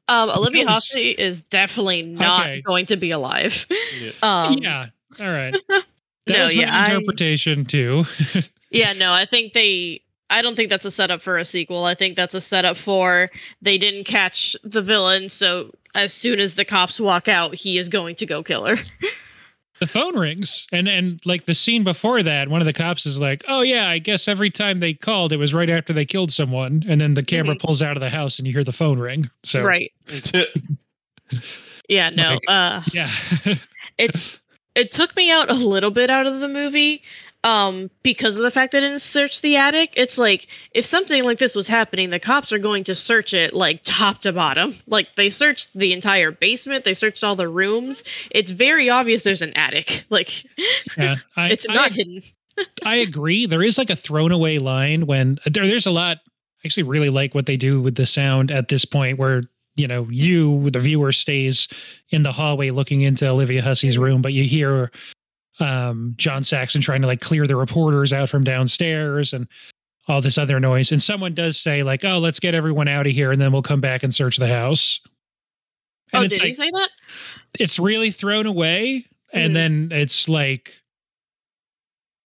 [0.07, 2.61] um Olivia Because- Hussey is definitely not Okay.
[2.61, 3.65] going to be alive.
[3.99, 4.11] Yeah.
[4.23, 4.87] Um yeah.
[5.19, 5.55] All right.
[5.67, 5.83] That
[6.27, 8.05] no, was my yeah, I- interpretation too.
[8.69, 10.01] Yeah, no, I think they.
[10.31, 11.85] I don't think that's a setup for a sequel.
[11.85, 13.31] I think that's a setup for
[13.63, 17.89] they didn't catch the villain, so as soon as the cops walk out, he is
[17.89, 18.75] going to go kill her.
[19.79, 23.17] the phone rings and and like the scene before that one of the cops is
[23.17, 26.31] like oh yeah i guess every time they called it was right after they killed
[26.31, 28.99] someone and then the camera pulls out of the house and you hear the phone
[28.99, 29.91] ring so right.
[31.87, 32.33] Yeah, no.
[32.33, 33.11] Like- uh yeah
[33.97, 34.39] it's
[34.75, 37.01] it took me out a little bit out of the movie
[37.43, 41.37] um because of the fact they didn't search the attic it's like if something like
[41.37, 45.15] this was happening the cops are going to search it like top to bottom like
[45.15, 49.53] they searched the entire basement they searched all the rooms it's very obvious there's an
[49.55, 50.43] attic like
[50.97, 52.21] Yeah, I, it's I- not hidden
[52.85, 53.45] I agree.
[53.45, 56.17] There is like a thrown away line when there, there's a lot.
[56.27, 59.43] I actually really like what they do with the sound at this point, where
[59.77, 61.69] you know you, the viewer, stays
[62.09, 64.91] in the hallway looking into Olivia Hussey's room, but you hear
[65.59, 69.47] um, John Saxon trying to like clear the reporters out from downstairs and
[70.07, 70.91] all this other noise.
[70.91, 73.61] And someone does say like, "Oh, let's get everyone out of here, and then we'll
[73.61, 74.99] come back and search the house."
[76.13, 76.89] And oh did like, he say that
[77.59, 79.53] it's really thrown away and Mhm.
[79.53, 80.73] then it's like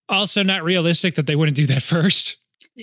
[0.09, 2.37] also not realistic that they wouldn't do that first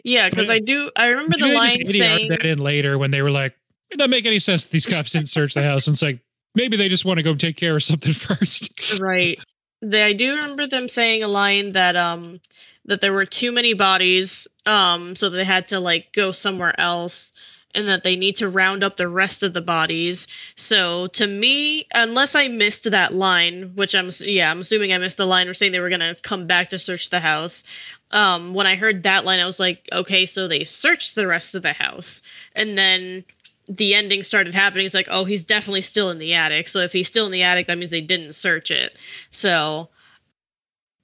[0.04, 3.30] yeah because i do i remember the line saying that in later when they were
[3.30, 3.54] like
[3.90, 6.20] it doesn't make any sense that these cops didn't search the house and it's like
[6.54, 9.38] maybe they just want to go take care of something first right
[9.82, 12.40] they i do remember them saying a line that um
[12.86, 17.32] that there were too many bodies um so they had to like go somewhere else
[17.74, 20.26] and that they need to round up the rest of the bodies.
[20.56, 25.16] So to me unless i missed that line which i'm yeah i'm assuming i missed
[25.16, 27.62] the line where saying they were to come back to search the house
[28.10, 31.54] um when i heard that line i was like okay so they searched the rest
[31.54, 32.22] of the house.
[32.54, 33.24] And then
[33.70, 36.66] the ending started happening it's like oh he's definitely still in the attic.
[36.68, 38.98] So if he's still in the attic that means they didn't search it.
[39.30, 39.88] So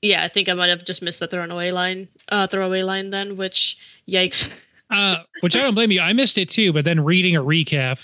[0.02, 3.36] yeah i think i might have just missed the throwaway line uh throwaway line then
[3.36, 4.48] which yikes.
[4.90, 7.98] Uh which i don't blame you i missed it too but then reading a recap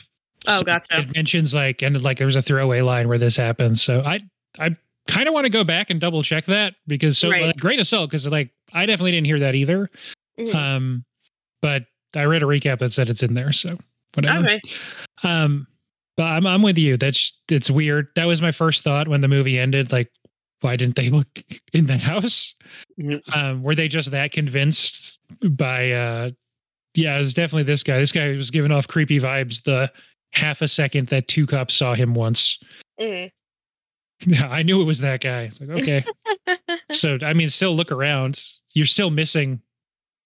[0.49, 1.01] oh gotcha.
[1.01, 3.81] it mentions like and like there was a throwaway line where this happens.
[3.83, 4.21] So i
[4.59, 4.75] i
[5.07, 7.43] kind of want to go back and double check that because so Right.
[7.47, 9.91] like, great assault because like i definitely didn't hear that either.
[10.41, 10.55] Mhm.
[10.55, 11.05] um
[11.61, 11.85] but
[12.17, 13.79] i read a recap that said it's in there so
[14.15, 14.45] whatever.
[14.47, 14.61] Okay.
[15.23, 15.67] Um
[16.17, 16.97] but i'm i'm with you.
[16.97, 18.09] That's it's weird.
[18.17, 20.11] That was my first thought when the movie ended like
[20.61, 21.43] why didn't they look
[21.73, 22.55] in that house?
[22.99, 23.23] Yep.
[23.35, 25.19] um were they just that convinced
[25.51, 26.31] by uh
[26.95, 27.99] yeah it was definitely this guy.
[27.99, 29.91] This guy was giving off creepy vibes the
[30.33, 32.59] half a second that two cops saw him once.
[33.01, 33.31] Mhm.
[34.27, 35.43] yeah i knew it was that guy.
[35.43, 36.05] It's like okay.
[36.93, 38.43] So i mean still look around.
[38.75, 39.61] You're still missing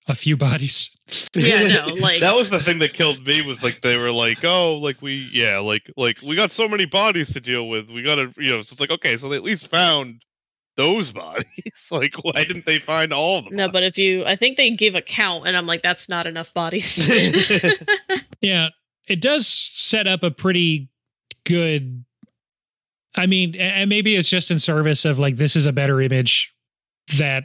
[0.08, 0.90] a few bodies
[1.34, 4.44] Yeah, no, like- that was the thing that killed me was like they were like,
[4.44, 7.90] oh, like we, yeah, like like we got so many bodies to deal with.
[7.90, 10.22] We gotta, you know, so it's like okay, so they at least found
[10.76, 11.88] those bodies.
[11.90, 13.56] like, why didn't they find all of them?
[13.56, 16.26] no but if you i think they give a count and i'm like that's not
[16.26, 16.98] enough bodies
[18.42, 18.68] Yeah,
[19.08, 20.88] it does set up a pretty
[21.44, 22.04] good.
[23.14, 26.52] I mean, and maybe it's just in service of like this is a better image
[27.18, 27.44] that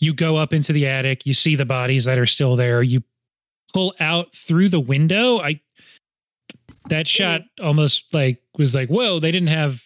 [0.00, 3.02] you go up into the attic, you see the bodies that are still there, you
[3.72, 5.38] pull out through the window.
[5.40, 5.60] I
[6.88, 9.82] that shot almost like was like, whoa, they didn't have.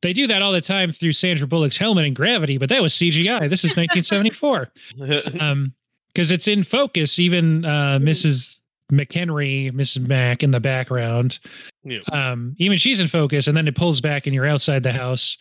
[0.00, 2.94] They do that all the time through Sandra Bullock's helmet and gravity, but that was
[2.94, 3.50] CGI.
[3.50, 4.70] This is 1974
[5.40, 5.74] um
[6.14, 8.60] because it's in focus even uh mrs
[8.92, 11.38] mchenry mrs mack in the background
[11.84, 11.98] Yeah.
[12.12, 15.36] um even she's in focus and then it pulls back and you're outside the house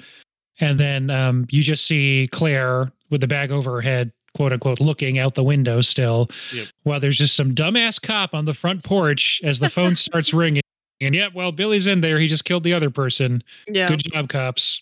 [0.60, 4.80] and then um you just see claire with the bag over her head quote unquote
[4.80, 6.68] looking out the window still Yep.
[6.84, 10.62] while there's just some dumbass cop on the front porch as the phone starts ringing.
[11.02, 12.20] And yep while billy's in there.
[12.20, 13.44] He just killed the other person.
[13.68, 13.88] Yeah.
[13.88, 14.82] Good job cops.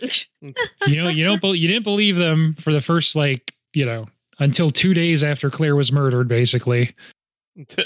[0.86, 4.06] You know you don't bel you didn't believe them for the first like you know
[4.40, 6.94] until two days after claire was murdered basically.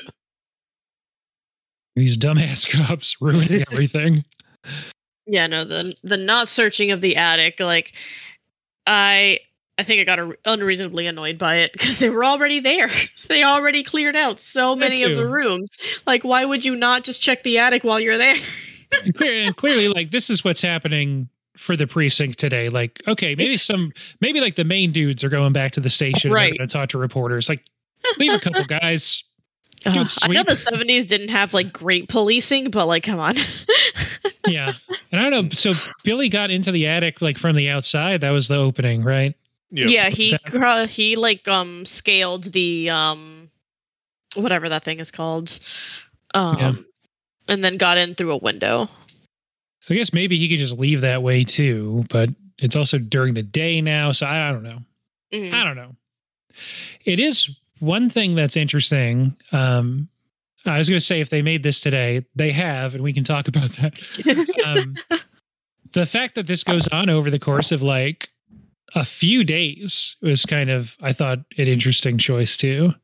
[1.96, 4.24] These dumbass cops ruining everything.
[5.26, 7.92] Yeah no the the not searching of the attic like
[8.86, 9.38] i
[9.78, 12.90] i think i got a, unreasonably annoyed by it because they were already there.
[13.28, 15.68] They already cleared out so many of the rooms.
[16.06, 18.36] Like why would you not just check the attic while you're there?
[19.04, 22.70] And, clear, and clearly like this is what's happening for the precinct today.
[22.70, 25.90] Like okay maybe It's- some maybe like the main dudes are going back to the
[25.90, 26.56] station Right.
[26.58, 27.50] and talk to reporters.
[27.50, 27.64] Like
[28.16, 29.22] leave a couple guys.
[29.84, 33.36] Dude, i know the 70s didn't have like great policing but like come on.
[34.46, 34.72] Yeah.
[35.12, 38.22] And i don't know so billy got into the attic like from the outside.
[38.22, 39.34] That was the opening right
[39.70, 39.90] Yep.
[39.90, 43.50] yeah he that- he like um scaled the um
[44.34, 45.58] whatever that thing is called
[46.34, 46.72] um Yeah.
[47.48, 48.88] and then got in through a window
[49.80, 53.34] So I guess maybe he could just leave that way too, but it's also during
[53.34, 54.10] the day now.
[54.12, 54.78] So I, I don't know.
[55.32, 55.54] Mhm.
[55.54, 55.94] I don't know.
[57.04, 57.48] It is
[57.78, 59.36] one thing that's interesting.
[59.52, 60.08] Um,
[60.66, 63.22] I was going to say if they made this today, they have, and we can
[63.24, 64.00] talk about that.
[64.66, 64.96] Um,
[65.92, 68.28] the fact that this goes on over the course of like
[68.94, 72.94] a few days was kind of, I thought, an interesting choice too.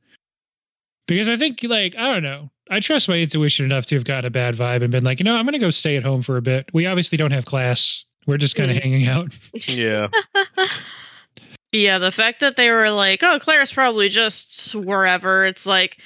[1.07, 4.24] Because I think, like, I don't know, I trust my intuition enough to have got
[4.24, 6.22] a bad vibe and been like, you know, I'm going to go stay at home
[6.22, 6.70] for a bit.
[6.72, 8.03] We obviously don't have class.
[8.26, 8.82] We're just kind of Mm.
[8.82, 9.39] hanging out.
[9.68, 10.09] Yeah.
[11.72, 15.99] Yeah, the fact that they were like, "Oh, Claire's probably just wherever." It's like,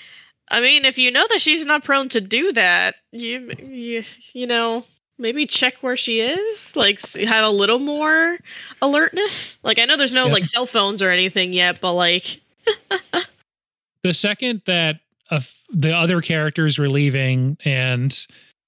[0.50, 4.02] I mean, if you know that she's not prone to do that, you you
[4.32, 4.84] you know
[5.18, 6.74] maybe check where she is.
[6.76, 8.38] Like have a little more
[8.80, 9.56] alertness.
[9.62, 10.32] Like I know there's no Yeah.
[10.32, 12.40] like cell phones or anything yet, but like,
[14.02, 15.00] the second that
[15.30, 18.10] f the other characters were leaving and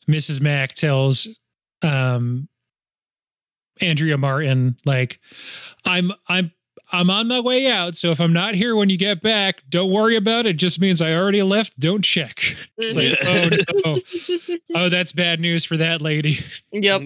[0.09, 0.41] Mrs.
[0.41, 1.27] Mack tells
[1.83, 2.49] um
[3.81, 5.19] Andrea Martin like
[5.85, 6.53] I'm I'm
[6.93, 9.91] I'm on my way out so if I'm not here when you get back don't
[9.93, 10.55] worry about it.
[10.57, 11.79] Just means I already left.
[11.79, 12.57] Don't check.
[12.79, 13.99] It's like, oh
[14.45, 14.57] no.
[14.75, 16.45] Oh that's bad news for that lady.
[16.73, 17.03] Yep.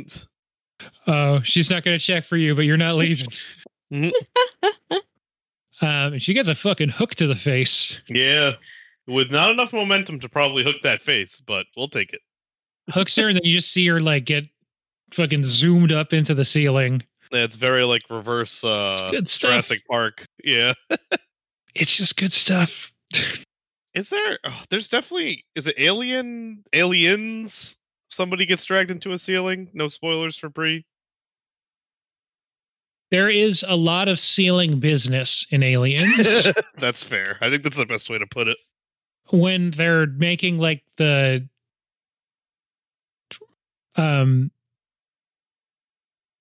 [1.06, 3.26] oh she's not going to check for you but you're not leaving.
[3.92, 4.10] Mhm.
[4.92, 5.00] um
[6.14, 7.98] and she gets a fucking hook to the face.
[8.08, 8.52] Yeah.
[9.06, 12.20] With not enough momentum to probably hook that face, but we'll take it.
[12.90, 14.44] hooks her and then you just see her like get
[15.12, 17.02] fucking zoomed up into the ceiling
[17.42, 19.50] It's very like reverse uh good stuff.
[19.50, 20.26] Jurassic Park.
[20.44, 20.72] Yeah.
[21.74, 22.92] it's just good stuff
[23.94, 27.76] Is there oh, there's definitely is it alien aliens
[28.08, 29.68] somebody gets dragged into a ceiling?
[29.74, 30.84] No spoilers for Bree.
[33.10, 36.46] there is a lot of ceiling business in aliens
[36.78, 37.38] that's fair.
[37.40, 38.58] I think that's the best way to put it.
[39.30, 41.48] when they're making like the
[43.96, 44.50] um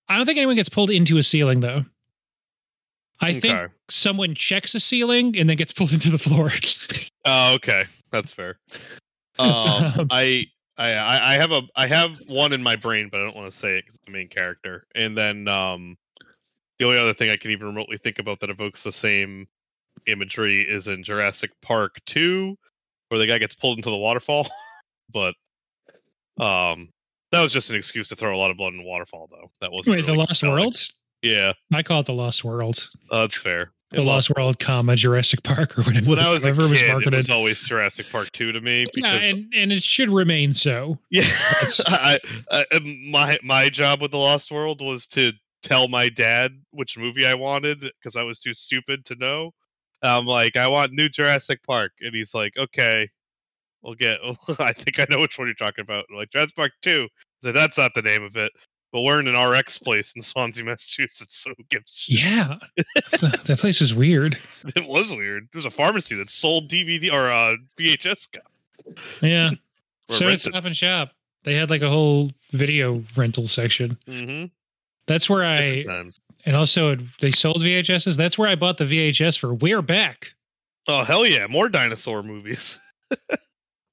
[0.10, 1.84] i don't think anyone gets pulled into a ceiling though
[3.22, 6.51] i think someone checks a ceiling and then gets pulled into the floor
[7.26, 7.86] Oh, okay.
[8.12, 8.58] That's fair.
[9.39, 10.45] Um, I,
[10.78, 13.51] I, I I have a, I have one in my brain, but I don't want
[13.51, 14.86] to say it because it's the main character.
[14.93, 15.97] And then, um,
[16.78, 19.47] the only other thing I can even remotely think about that evokes the same
[20.06, 22.56] imagery is in Jurassic Park Two,
[23.10, 24.47] where the guy gets pulled into the waterfall.
[25.12, 25.34] but,
[26.39, 26.89] um,
[27.34, 29.51] that was just an excuse to throw a lot of blood in the waterfall, though.
[29.59, 30.65] That wasn't wait the lost compelling.
[30.65, 30.75] world?
[31.23, 32.89] Yeah, i call it the lost world.
[33.09, 33.71] Uh, that's fair.
[33.91, 36.79] the It lost world comma jurassic park or whatever When I was a however it
[36.79, 40.09] kid, it was always Jurassic Park Two to me because yeah and, and it should
[40.09, 40.99] remain so.
[41.09, 41.23] Yeah,
[41.88, 42.19] I,
[42.51, 45.31] I, um, my my job with the Lost World was to
[45.63, 49.51] tell my dad which movie I wanted because I was too stupid to know.
[50.03, 53.09] I'm like, I want new Jurassic Park, and he's like, okay,
[53.84, 54.19] we'll get.
[54.59, 56.05] I think I know which one you're talking about.
[56.15, 57.07] Like Park Two.
[57.43, 58.51] Said, That's not the name of it,
[58.91, 62.05] but we're in an RX place in Swansea, Massachusetts, so who gives?
[62.09, 62.57] yeah
[63.45, 64.38] that, place was weird
[64.75, 65.43] It was weird.
[65.51, 68.27] There was a pharmacy that sold DVD or uh, VHS.
[69.21, 69.51] yeah
[70.09, 70.41] so rented.
[70.53, 71.11] stop and shop
[71.43, 74.51] they had like a whole video rental section Mhm.
[75.07, 75.86] that's where i
[76.45, 80.34] and also they sold vhs's that's where i bought the vhs for we're back
[80.88, 82.77] Oh hell yeah, more dinosaur movies.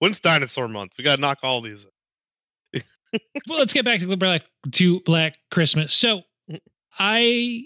[0.00, 0.92] When's dinosaur month?
[0.98, 1.86] We gotta knock all these.
[3.48, 6.22] well let's get back to black to black christmas so
[7.00, 7.64] i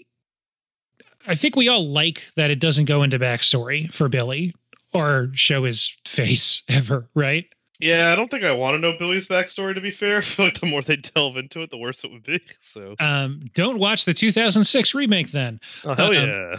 [1.27, 4.55] i think we all like that it doesn't go into backstory for billy
[4.93, 7.45] or show his face ever right
[7.79, 9.75] Yeah, I don't think I want to know Billy's backstory.
[9.75, 12.11] To be fair, I feel like the more they delve into it, the worse it
[12.11, 12.39] would be.
[12.61, 16.55] So, um don't watch the 2006 remake then oh hell Um, yeah,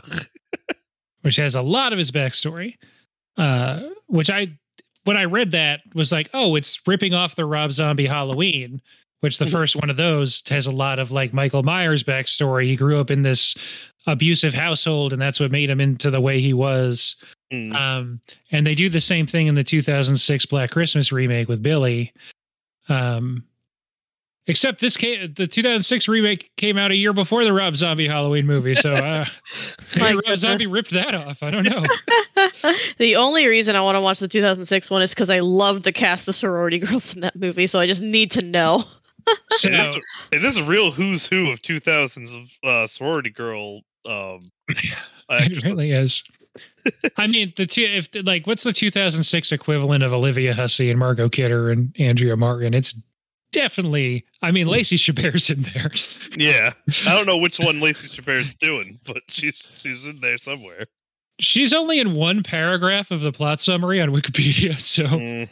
[1.23, 2.75] which has a lot of his backstory.
[3.39, 4.59] Uh, which I,
[5.07, 8.81] when I read that, was like, oh, it's ripping off the Rob Zombie Halloween,
[9.21, 9.51] which the Mhm.
[9.53, 12.67] first one of those has a lot of like Michael Myers backstory.
[12.67, 13.55] He grew up in this
[14.07, 17.17] abusive household, and that's what made him into the way he was.
[17.53, 17.75] Mm.
[17.75, 18.21] Um,
[18.53, 22.13] and they do the same thing in the 2006 Black Christmas remake with Billy.
[22.89, 23.45] Um,
[24.47, 28.47] except this came, the 2006 remake came out a year before the Rob Zombie Halloween
[28.47, 28.75] movie.
[28.75, 29.25] So, uh,
[29.99, 30.39] My maybe Rob.
[30.39, 31.43] Zombie ripped that off.
[31.43, 31.83] I don't know.
[32.99, 35.93] the only reason I want to watch the 2006 one is because I love the
[35.93, 38.85] cast of sorority girls in that movie, so I just need to know.
[39.51, 39.99] So, and, this,
[40.33, 43.81] and this is a real who's who of 2000s of uh, sorority girl.
[44.05, 44.53] Um,
[45.31, 46.23] it really is.
[47.17, 51.29] I mean, the two, if like, what's the 2006 equivalent of Olivia Hussey and Margot
[51.29, 52.73] Kidder and Andrea Martin?
[52.75, 52.95] It's
[53.57, 55.91] definitely, I mean, Lacey Chabert's in there.
[56.37, 56.73] Yeah,
[57.07, 60.85] I don't know which one Lacey Chabert's doing, but she's she's in there somewhere.
[61.41, 65.49] She's only in one paragraph of the plot summary on Wikipedia, so Mm,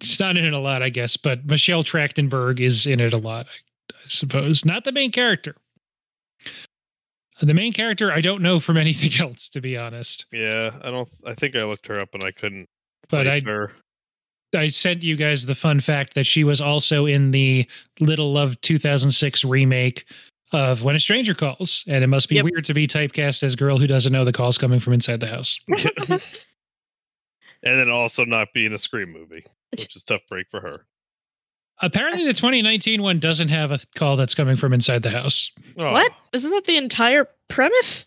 [0.00, 1.16] she's not in it a lot, I guess.
[1.16, 4.64] But Michelle Trachtenberg is in it a lot, I, I suppose.
[4.64, 5.56] Not the main character.
[7.40, 10.26] The main character, I don't know from anything else, to be honest.
[10.32, 11.08] yeah, I don't.
[11.24, 12.68] I think I looked her up and I couldn't.
[13.08, 13.72] But I her.
[14.54, 17.68] I sent you guys the fun fact that she was also in the
[18.00, 20.04] Little Love 2006 remake
[20.52, 22.44] of When a Stranger Calls, and it must be Yep.
[22.44, 25.26] weird to be typecast as girl who doesn't know the calls coming from inside the
[25.26, 25.60] house.
[25.68, 26.20] and
[27.62, 30.86] then also not be in a Scream movie, which is a tough break for her.
[31.80, 35.52] Apparently, the 2019 one doesn't have a call that's coming from inside the house.
[35.76, 36.12] Oh, What?
[36.32, 38.04] Isn't that the entire premise?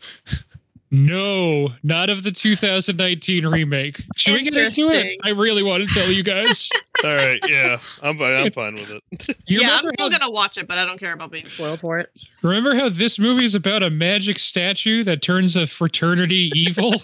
[0.93, 4.03] No, not of the 2019 remake.
[4.17, 5.17] Should we get into it?
[5.23, 6.69] I really want to tell you guys.
[7.05, 8.33] All right, yeah, I'm fine.
[8.45, 9.37] I'm fine with it.
[9.45, 11.79] You yeah, I'm still how- gonna watch it, but I don't care about being spoiled
[11.79, 12.11] for it.
[12.41, 16.93] Remember how this movie is about a magic statue that turns a fraternity evil?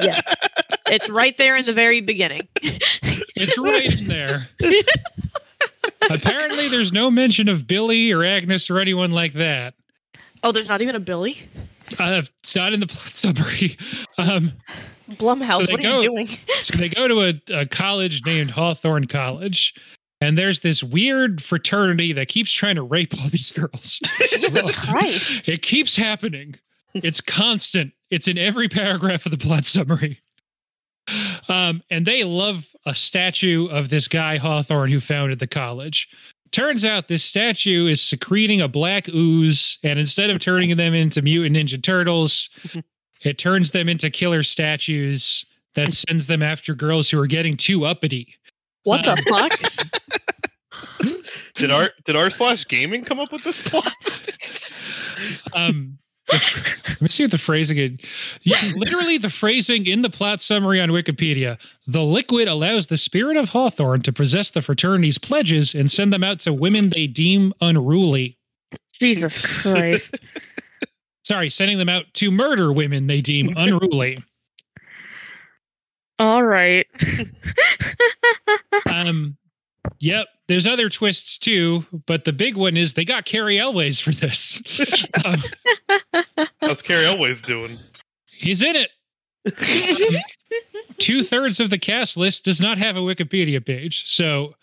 [0.00, 0.18] Yeah,
[0.86, 2.48] it's right there in the very beginning.
[3.36, 4.48] It's right in there.
[6.10, 9.74] Apparently, there's no mention of Billy or Agnes or anyone like that.
[10.42, 11.38] Oh, there's not even a Billy.
[11.98, 13.76] Uh, it's not in the plot summary.
[14.18, 14.52] Um,
[15.12, 16.28] Blumhouse, So what are go- you doing?
[16.62, 19.74] so they go to a, a college named Hawthorne College,
[20.20, 23.98] and there's this weird fraternity that keeps trying to rape all these girls.
[24.30, 25.42] Jesus Christ.
[25.46, 26.56] It keeps happening.
[26.94, 27.92] It's constant.
[28.10, 30.20] It's in every paragraph of the plot summary.
[31.48, 36.08] Um, and they love a statue of this guy Hawthorne who founded the college.
[36.52, 41.22] Turns out this statue is secreting a black ooze, and instead of turning them into
[41.22, 42.50] mutant ninja turtles,
[43.22, 45.44] it turns them into killer statues
[45.74, 48.34] that sends them after girls who are getting too uppity.
[48.82, 51.10] What Uh, the fuck?
[51.56, 53.92] Did our did r slash gaming come up with this plot?
[55.52, 57.92] Um, the- let me see what the phrasing is.
[58.42, 61.58] Yeah, literally the phrasing in the plot summary on Wikipedia.
[61.86, 66.24] The liquid allows the spirit of Hawthorne to possess the fraternity's pledges and send them
[66.24, 68.38] out to women they deem unruly.
[68.92, 70.20] Jesus Christ.
[71.24, 74.22] Sorry, sending them out to murder women they deem unruly.
[76.18, 76.86] All right.
[78.92, 79.36] Um,
[80.00, 84.10] yep, there's other twists too, but the big one is they got Cary Elwes for
[84.10, 84.60] this.
[85.24, 86.24] Um,
[86.60, 87.78] How's Cary Elwes doing?
[88.26, 88.90] he's in it.
[90.98, 94.54] two thirds of the cast list does not have a Wikipedia page, so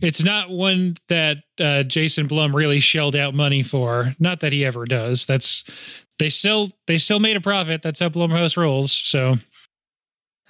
[0.00, 4.14] it's not one that uh, Jason Blum really shelled out money for.
[4.20, 5.24] Not that he ever does.
[5.24, 5.64] That's
[6.20, 7.82] they still they still made a profit.
[7.82, 8.92] That's how Blumhouse rolls.
[8.92, 9.36] So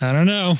[0.00, 0.56] I don't know.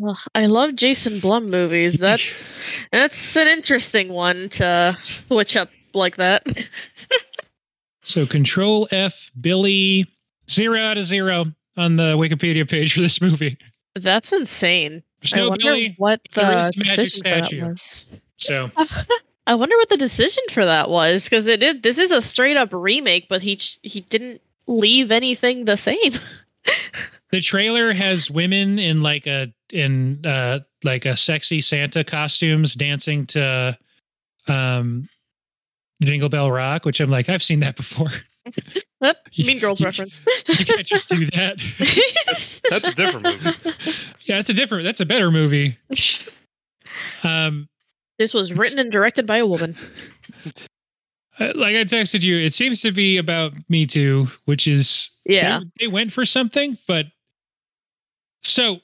[0.00, 1.94] Well, I love Jason Blum movies.
[1.94, 2.48] That's
[2.92, 6.46] that's an interesting one to switch up like that.
[8.06, 10.06] So Control F Billy
[10.48, 11.46] zero out of zero
[11.76, 13.56] on the Wikipedia page for this movie.
[13.94, 15.02] That's insane.
[15.20, 15.94] There's I no wonder Billy.
[15.96, 18.04] what the is the magic decision for that was.
[18.36, 18.70] So
[19.46, 22.56] I wonder what the decision for that was because it is this is a straight
[22.58, 26.12] up remake, but he he didn't leave anything the same.
[27.34, 33.26] The trailer has women in like a in uh like a sexy Santa costumes dancing
[33.26, 33.76] to
[34.46, 35.08] um
[36.00, 38.10] Jingle Bell Rock, which I'm like, I've seen that before.
[39.00, 40.22] Yep, You- mean Girls you- reference.
[40.48, 41.56] You can't just do that.
[42.70, 43.58] That's a different movie.
[44.26, 45.76] yeah, that's a different that's a better movie.
[47.22, 47.68] Um
[48.18, 49.76] this was written and directed by a woman.
[51.40, 55.60] uh, like I texted you, it seems to be about Me Too, which is Yeah.
[55.80, 57.06] they, they went for something, but
[58.44, 58.78] so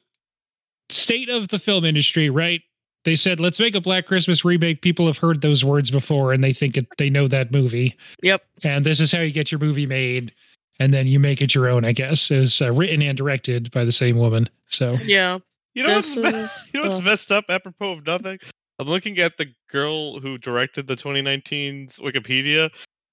[0.89, 2.63] state of the film industry, right?
[3.05, 4.83] They said, let's make a Black Christmas remake.
[4.83, 7.97] People have heard those words before and they think it, they know that movie.
[8.23, 8.43] Yep.
[8.63, 10.33] And this is how you get your movie made.
[10.79, 12.31] And then you make it your own, I guess.
[12.31, 14.49] It was uh, written and directed by the same woman.
[14.69, 15.39] So Yeah.
[15.75, 17.05] You know This what's me- you know what's ugh.
[17.05, 17.45] messed up?
[17.49, 18.39] Apropos of nothing,
[18.79, 22.73] I'm looking at the girl who directed the 2019's Wikipedia, and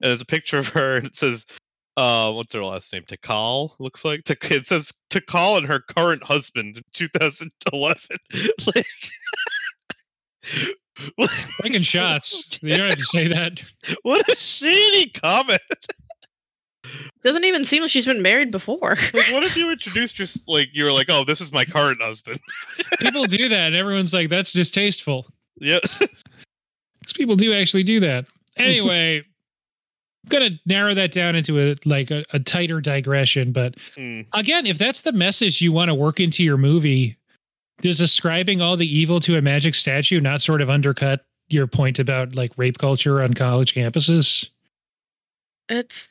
[0.09, 1.45] there's a picture of her, and it says,
[1.97, 3.03] uh, what's her last name?
[3.03, 4.23] Takal looks like.
[4.23, 8.17] Tak- It says Takal and her current husband in 2011.
[11.17, 11.29] like,
[11.61, 12.59] taking shots.
[12.61, 13.61] You don't have to say that.
[14.03, 15.59] what a shady comment.
[17.23, 18.95] Doesn't even seem like she's been married before.
[19.13, 22.01] Like, what if you introduced just like you were like, oh, this is my current
[22.01, 22.39] husband?
[22.99, 23.59] People do that.
[23.67, 25.27] And everyone's like, that's distasteful.
[25.59, 25.79] yeah.
[27.03, 28.27] 'Cause people do actually do that.
[28.57, 29.23] Anyway,
[30.27, 33.51] I'm gonna narrow that down into a like a, a tighter digression.
[33.53, 34.21] But Hmm.
[34.33, 37.17] again, if that's the message you want to work into your movie,
[37.81, 41.97] does ascribing all the evil to a magic statue not sort of undercut your point
[41.99, 44.49] about like rape culture on college campuses?
[45.69, 46.05] It's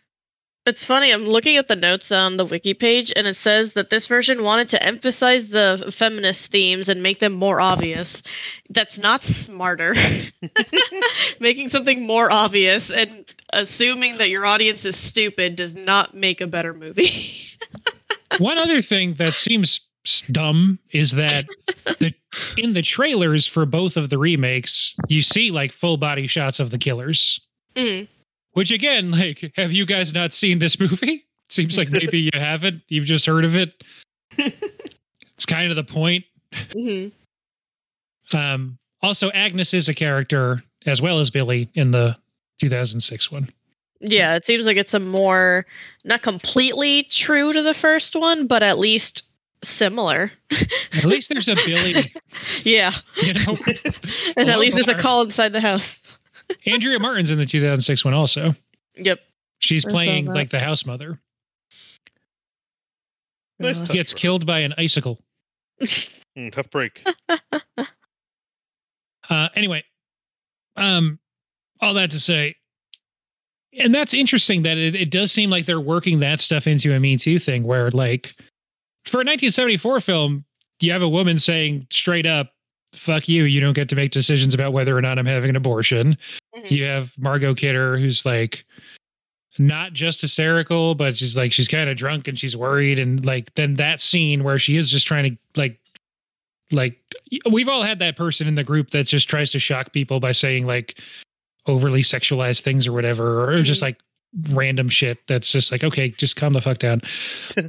[0.65, 1.13] it's funny.
[1.13, 4.43] I'm looking at the notes on the wiki page, and it says that this version
[4.43, 8.23] wanted to emphasize the feminist themes and make them more obvious.
[8.71, 9.95] That's not smarter.
[11.41, 16.47] Making something more obvious and assuming that your audience is stupid does not make a
[16.47, 17.43] better movie.
[18.39, 19.81] One other thing that seems
[20.31, 21.47] dumb is that
[21.99, 22.15] the
[22.57, 26.71] in the trailers for both of the remakes, you see like full body shots of
[26.71, 27.41] the killers.
[27.75, 28.09] Mm.
[28.53, 31.27] Which again, like, have you guys not seen this movie?
[31.49, 32.83] Seems like maybe you haven't.
[32.89, 33.85] You've just heard of it.
[34.39, 36.25] it's kind of the point.
[36.73, 37.09] hmm
[38.33, 42.17] Um, also, Agnes is a character as well as Billy in the
[42.59, 43.49] 2006 one.
[44.01, 45.67] Yeah, it seems like it's a more
[46.05, 49.25] not completely true to the first one, but at least
[49.65, 50.31] similar.
[50.93, 52.13] At least there's a Billy,
[52.63, 53.55] yeah, you know.
[54.37, 56.01] and at least there's a call inside the house.
[56.67, 58.55] Andrea Martin's in the 2006 one also.
[58.97, 59.21] Yep.
[59.59, 61.19] She's I playing like the house mother.
[63.59, 63.97] Nice Uh, touch.
[63.97, 65.19] Gets killed by an icicle.
[65.81, 67.03] Mm, tough break.
[69.29, 69.83] Uh, anyway,
[70.77, 71.19] um,
[71.81, 72.57] all that to say,
[73.79, 77.01] and that's interesting that it, it does seem like they're working that stuff into a
[77.01, 78.35] Me Too thing, where like
[79.05, 80.45] for a 1974 film,
[80.81, 82.53] you have a woman saying straight up,
[82.95, 83.45] "Fuck you!
[83.45, 86.17] You don't get to make decisions about whether or not I'm having an abortion."
[86.57, 86.71] Mhm.
[86.71, 88.65] You have Margot Kidder, who's like
[89.59, 93.55] not just hysterical, but she's like she's kind of drunk and she's worried, and like
[93.55, 95.79] then that scene where she is just trying to like
[96.73, 96.99] like
[97.51, 100.33] we've all had that person in the group that just tries to shock people by
[100.33, 101.01] saying like
[101.67, 103.85] overly sexualized things or whatever or just Mhm.
[103.87, 103.99] like
[104.51, 107.01] random shit that's just like okay just calm the fuck down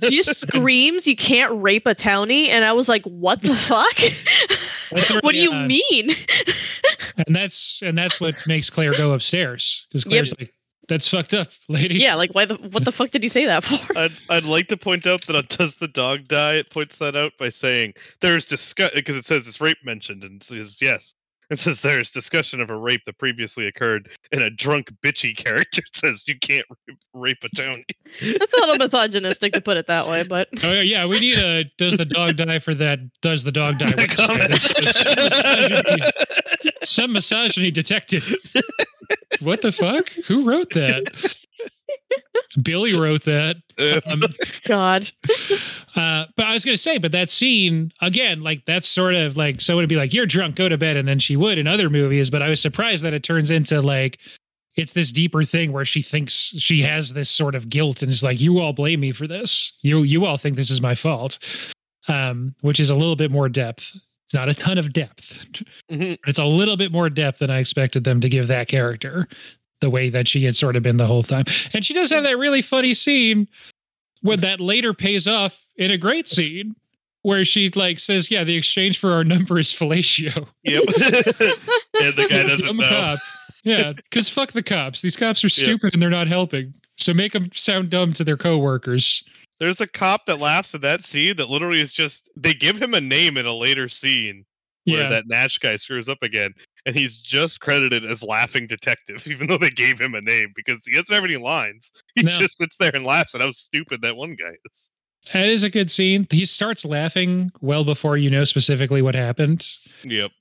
[0.04, 3.96] she just screams, "You can't rape a townie," and I was like, "What the fuck?
[4.92, 6.10] That's what do you already, uh, mean?"
[7.28, 10.10] and that's and that's what makes claire go upstairs because Yep.
[10.12, 10.54] claire's like
[10.90, 13.64] that's fucked up lady yeah, like why the what the fuck did he say that
[13.64, 13.98] for?
[13.98, 16.54] I'd, I'd like to point out that on Does the Dog Die?
[16.56, 20.42] It points that out by saying there's discuss because it says it's rape mentioned and
[20.44, 21.14] says yes.
[21.50, 25.82] It says there's discussion of a rape that previously occurred, and a drunk bitchy character
[25.94, 27.86] says you can't rape, rape a Tony.
[28.22, 31.64] That's a little misogynistic to put it that way, but Oh yeah, we need a
[31.78, 33.00] does the dog die for that?
[33.22, 33.86] Does the dog die?
[33.92, 34.50] website.
[34.50, 36.12] It's- it's some, misogyny,
[36.84, 38.24] some misogyny detected.
[39.40, 40.10] What the fuck?
[40.28, 41.36] Who wrote that?
[42.62, 43.58] Billy wrote that.
[43.80, 44.22] Um,
[44.66, 45.12] God,
[45.96, 49.62] uh, but I was gonna say, but that scene again, like that's sort of like
[49.62, 51.90] someone would be like, "You're drunk, go to bed," and then she would in other
[51.90, 52.30] movies.
[52.30, 54.20] But I was surprised that it turns into like
[54.76, 58.24] it's this deeper thing where she thinks she has this sort of guilt and is
[58.24, 59.74] like, "You all blame me for this.
[59.82, 61.40] You you all think this is my fault,"
[62.08, 63.94] um, which is a little bit more depth.
[64.26, 65.40] It's not a ton of depth,
[65.90, 66.18] mhm.
[66.28, 69.26] it's a little bit more depth than I expected them to give that character.
[69.80, 72.24] The way that she had sort of been the whole time, and she does have
[72.24, 73.48] that really funny scene
[74.22, 76.76] when that later pays off in a great scene
[77.22, 80.84] where she like says, "Yeah, the exchange for our number is fellatio." yep.
[80.88, 82.90] and the guy doesn't Dumb know.
[82.90, 83.20] cop.
[83.64, 85.02] Yeah, because fuck the cops.
[85.02, 86.74] These cops are stupid and they're not helping.
[86.96, 89.24] So make them sound dumb to their coworkers.
[89.60, 92.94] There's a cop that laughs at that scene that literally is just they give him
[92.94, 94.46] a name in a later scene
[94.88, 96.54] where Yeah, that Nash guy screws up again,
[96.86, 100.84] and he's just credited as laughing detective, even though they gave him a name because
[100.86, 101.92] he doesn't have any lines.
[102.16, 102.32] He No.
[102.32, 104.90] just sits there and laughs at how stupid that one guy is.
[105.34, 106.26] that is a good scene.
[106.32, 109.68] He starts laughing well before you know specifically what happened.
[110.04, 110.32] Yep.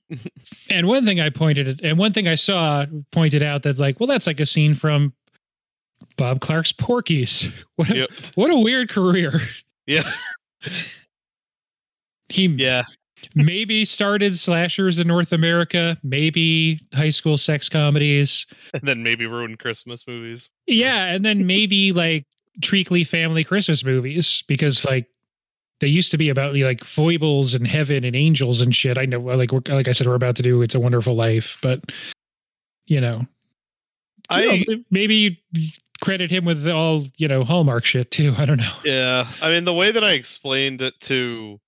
[0.69, 3.99] And one thing I pointed at, and one thing I saw pointed out that like,
[3.99, 5.13] well, that's like a scene from
[6.15, 7.49] Bob Clark's Porky's.
[7.75, 8.09] What a, Yep.
[8.35, 9.41] what a weird career.
[9.85, 10.09] Yeah.
[12.29, 12.83] He Yeah.
[13.35, 18.45] Maybe started slashers in North America, maybe high school sex comedies.
[18.73, 20.49] And then maybe ruin Christmas movies.
[20.65, 22.25] Yeah, and then maybe like
[22.61, 25.07] Treacly family Christmas movies because like
[25.79, 28.97] they used to be about like foibles and heaven and angels and shit.
[28.97, 31.91] I know, like like I said, we're about to do "It's a Wonderful Life," but
[32.87, 33.27] you know,
[34.29, 35.69] I you know, maybe you
[36.01, 38.33] credit him with all you know Hallmark shit too.
[38.37, 38.73] I don't know.
[38.83, 39.27] yeah.
[39.41, 41.59] I mean the way that I explained it to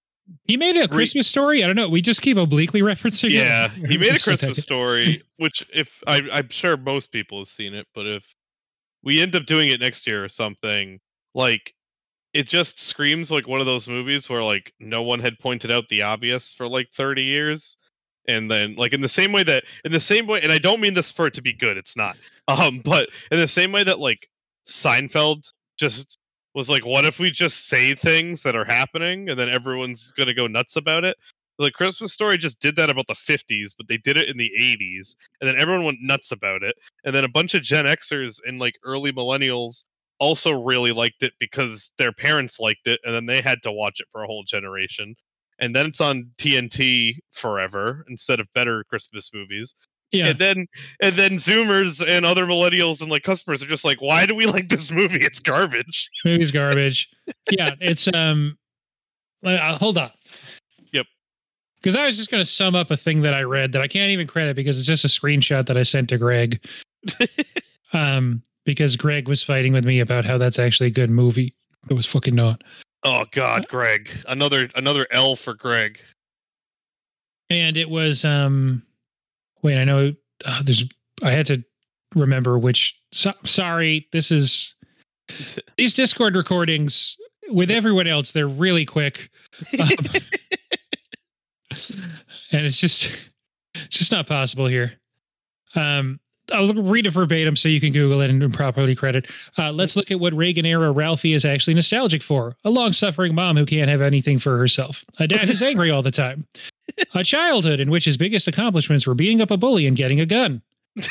[0.46, 1.64] He made a Re- Christmas story.
[1.64, 1.90] I don't know.
[1.90, 3.30] We just keep obliquely referencing.
[3.30, 3.34] it.
[3.34, 7.74] Yeah, he made a Christmas story, which if I, I'm sure most people have seen
[7.74, 8.24] it, but if
[9.04, 11.00] we end up doing it next year or something,
[11.34, 11.74] like
[12.34, 15.90] it just screams like one of those movies where like no one had pointed out
[15.90, 17.78] the obvious for like 30 years.
[18.28, 20.80] And then like in the same way that in the same way, and I don't
[20.80, 22.18] mean this for it to be good, it's not.
[22.48, 24.28] Um, but in the same way that like
[24.68, 26.18] Seinfeld just
[26.54, 30.34] was like, what if we just say things that are happening and then everyone's gonna
[30.34, 31.18] go nuts about it?
[31.60, 34.52] The Christmas story just did that about the 50s, but they did it in the
[34.58, 36.76] 80s, and then everyone went nuts about it.
[37.04, 39.84] And then a bunch of Gen Xers and like early millennials
[40.20, 44.00] also really liked it because their parents liked it, and then they had to watch
[44.00, 45.16] it for a whole generation.
[45.60, 49.76] And then it's on TNT forever instead of better Christmas movies.
[50.12, 50.30] Yeah.
[50.30, 50.68] And then
[51.01, 54.45] and then Zoomers and other millennials and like customers are just like, why do we
[54.45, 55.20] like this movie?
[55.20, 56.10] It's garbage.
[56.26, 57.10] movie's garbage.
[57.51, 58.57] yeah, it's um.
[59.45, 60.12] uh, hold on.
[60.93, 61.05] Yep.
[61.78, 63.88] Because I was just going to sum up a thing that I read that I
[63.88, 66.66] can't even credit because it's just a screenshot that I sent to Greg.
[67.93, 71.55] um, because Greg was fighting with me about how that's actually a good movie.
[71.89, 72.64] It was fucking not.
[73.03, 74.10] Oh God, Greg.
[74.28, 75.99] Another another L for Greg.
[77.49, 78.84] And it was um.
[79.62, 80.14] Wait, I know.
[80.45, 80.86] Uh, there's.
[81.22, 81.64] I had to
[82.16, 82.95] remember which.
[83.12, 84.74] So, sorry, this is
[85.78, 87.18] these Discord recordings
[87.49, 88.32] with everyone else.
[88.32, 89.30] They're really quick,
[89.80, 89.89] um,
[92.51, 93.12] and it's just
[93.76, 94.93] it's just not possible here.
[95.76, 96.20] Um,
[96.51, 99.28] I'll read it verbatim so you can Google it and properly credit.
[99.57, 102.55] Uh, let's look at what Reagan era Ralphie is actually nostalgic for.
[102.64, 105.05] A long suffering mom who can't have anything for herself.
[105.20, 106.47] A dad who's angry all the time.
[107.14, 110.26] A childhood in which his biggest accomplishments were beating up a bully and getting a
[110.26, 110.62] gun.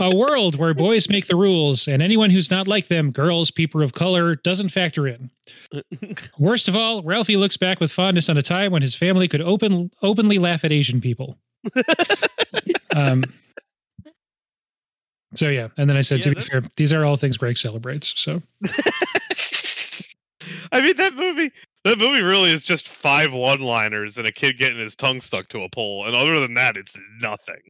[0.00, 3.82] a world where boys make the rules and anyone who's not like them, girls, people
[3.82, 5.30] of color, doesn't factor in.
[6.38, 9.42] Worst of all, Ralphie looks back with fondness on a time when his family could
[9.42, 11.36] open openly laugh at Asian people.
[12.96, 13.22] um,
[15.34, 17.58] so yeah, and then I said, Yeah, to be fair, these are all things Greg
[17.58, 18.14] celebrates.
[18.16, 18.42] So
[20.72, 21.52] I mean that movie.
[21.84, 25.62] That movie really is just five one-liners and a kid getting his tongue stuck to
[25.62, 27.60] a pole, and other than that, it's nothing.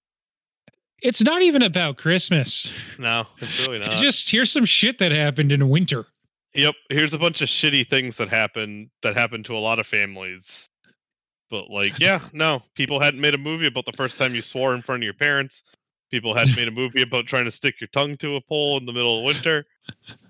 [1.03, 2.71] it's not even about Christmas.
[2.99, 3.93] No, it's really not.
[3.93, 6.07] It's just here's some shit that happened in winter.
[6.55, 9.87] Yep, here's a bunch of shitty things that happen that happen to a lot of
[9.87, 10.69] families.
[11.49, 14.75] But like, yeah, no, people hadn't made a movie about the first time you swore
[14.75, 15.63] in front of your parents.
[16.11, 18.85] People hadn't made a movie about trying to stick your tongue to a pole in
[18.87, 19.65] the middle of winter.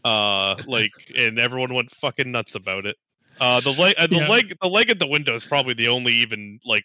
[0.05, 2.97] Uh, like, and everyone went fucking nuts about it.
[3.41, 4.29] Uh, the leg, uh, the Yeah.
[4.29, 6.85] leg, the leg at the window is probably the only even like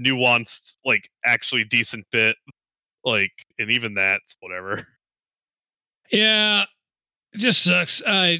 [0.00, 2.36] nuanced, like actually decent bit.
[3.04, 4.86] Like, and even that's whatever.
[6.12, 6.64] Yeah,
[7.32, 8.00] it just sucks.
[8.02, 8.34] Uh,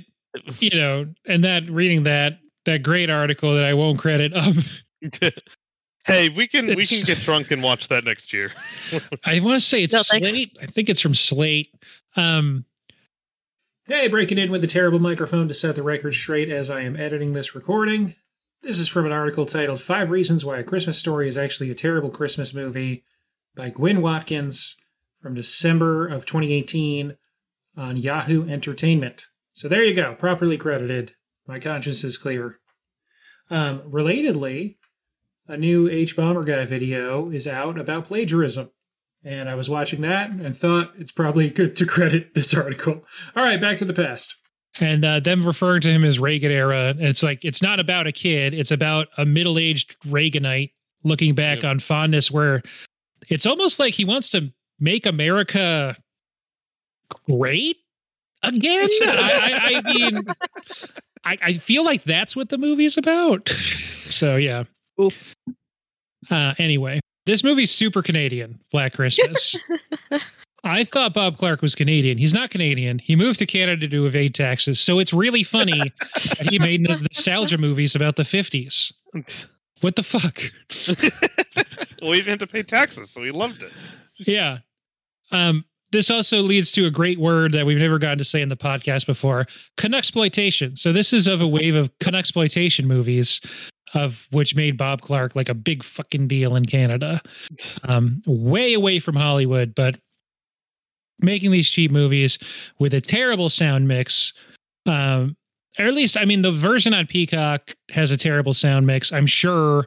[0.61, 4.33] you know, and that reading that that great article that I won't credit.
[4.37, 4.62] Um,
[6.05, 8.53] hey, we can we can get drunk and watch that next year.
[9.25, 10.03] I want to say it's No.
[10.03, 10.57] Slate.
[10.61, 11.75] I think it's from Slate.
[12.17, 12.64] Um,
[13.89, 16.97] hey, breaking in with the terrible microphone to set the record straight as I am
[16.97, 18.16] editing this recording.
[18.61, 21.74] This is from an article titled Five Reasons Why a Christmas Story is Actually a
[21.74, 23.05] Terrible Christmas Movie
[23.55, 24.76] by Gwen Watkins
[25.22, 27.16] from December of 2018
[27.76, 29.28] on Yahoo Entertainment.
[29.53, 31.12] So there you go, properly credited.
[31.47, 32.59] My conscience is clear.
[33.51, 34.78] Um, relatedly,
[35.47, 38.70] a new hbomberguy video is out about plagiarism.
[39.27, 43.05] And I was watching that and thought it's probably good to credit this article.
[43.35, 44.37] All right, back to the past.
[44.79, 46.95] And uh, them referring to him as Reagan era.
[46.97, 50.72] It's like, it's not about a kid, it's about a middle aged Reaganite
[51.03, 51.70] looking back Yep.
[51.70, 52.62] on fondness, where
[53.29, 55.97] it's almost like he wants to make America
[57.29, 57.79] great
[58.45, 58.89] again.
[59.03, 60.22] I, I, I mean,
[61.24, 63.49] I, I feel like that's what the movie's about.
[64.09, 64.64] So, yeah.
[65.01, 65.11] Ooh.
[66.31, 69.55] Uh, anyway, this movie's super Canadian, Black Christmas.
[70.64, 72.18] I thought Bob Clark was Canadian.
[72.18, 72.99] He's not Canadian.
[72.99, 74.81] He moved to Canada to evade taxes.
[74.81, 78.93] So it's really funny that he made nostalgia movies about the 50s.
[79.83, 80.41] What the fuck?
[82.01, 83.72] well, he didn't have to pay taxes, so he loved it.
[84.18, 84.61] Yeah.
[85.33, 88.49] Um, this also leads to a great word that we've never gotten to say in
[88.49, 89.47] the podcast before
[89.77, 90.79] Canuxploitation.
[90.79, 93.41] So this is of a wave of exploitation movies
[93.97, 97.20] of which made Bob Clark like a big fucking deal in Canada.
[97.84, 99.99] Um, way away from Hollywood, but
[101.20, 102.38] making these cheap movies
[102.78, 104.34] with a terrible sound mix.
[104.84, 105.36] Um,
[105.78, 109.12] or at least, I mean, the version on Peacock has a terrible sound mix.
[109.12, 109.86] I'm sure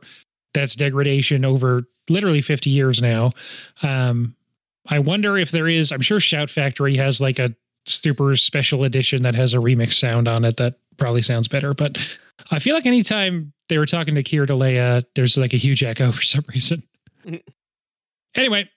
[0.53, 3.31] that's degradation over literally 50 years now.
[3.83, 4.35] Um,
[4.87, 7.55] I wonder if there is, I'm sure Shout Factory has like a
[7.85, 11.73] super special edition that has a remix sound on it that probably sounds better.
[11.73, 11.97] But
[12.51, 16.11] I feel like anytime they were talking to Keir Dullea, there's like a huge echo
[16.11, 16.83] for some reason.
[18.35, 18.69] Anyway,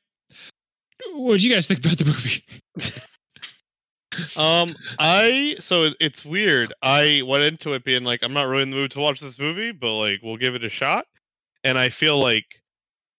[1.12, 2.42] what did you guys think about the movie?
[4.36, 6.74] Um, I so it's weird.
[6.82, 9.38] I went into it being like, I'm not really in the mood to watch this
[9.38, 11.06] movie, but like, we'll give it a shot.
[11.64, 12.44] And I feel like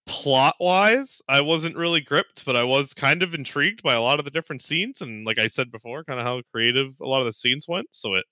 [0.06, 4.20] plot wise, I wasn't really gripped, but I was kind of intrigued by a lot
[4.20, 7.22] of the different scenes, and like I said before, kind of how creative a lot
[7.22, 7.88] of the scenes went.
[7.92, 8.26] So it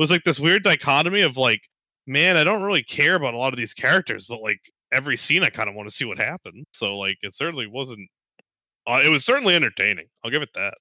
[0.00, 1.60] was like this weird dichotomy of like,
[2.06, 4.58] man, I don't really care about a lot of these characters, but like
[4.92, 6.64] every scene, I kind of want to see what happens.
[6.72, 8.08] So like, it certainly wasn't.
[8.86, 10.06] Uh, it was certainly entertaining.
[10.24, 10.74] I'll give it that.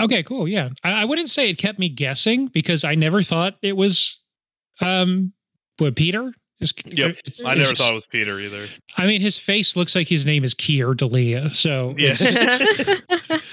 [0.00, 0.48] Okay, cool.
[0.48, 0.70] Yeah.
[0.82, 4.18] I, I wouldn't say it kept me guessing because I never thought it was
[4.80, 5.32] um
[5.78, 8.68] what Peter is Yep, it's- I never it's- thought it was Peter either.
[8.96, 11.50] I mean his face looks like his name is Keir Dullea.
[11.54, 12.14] So Yeah.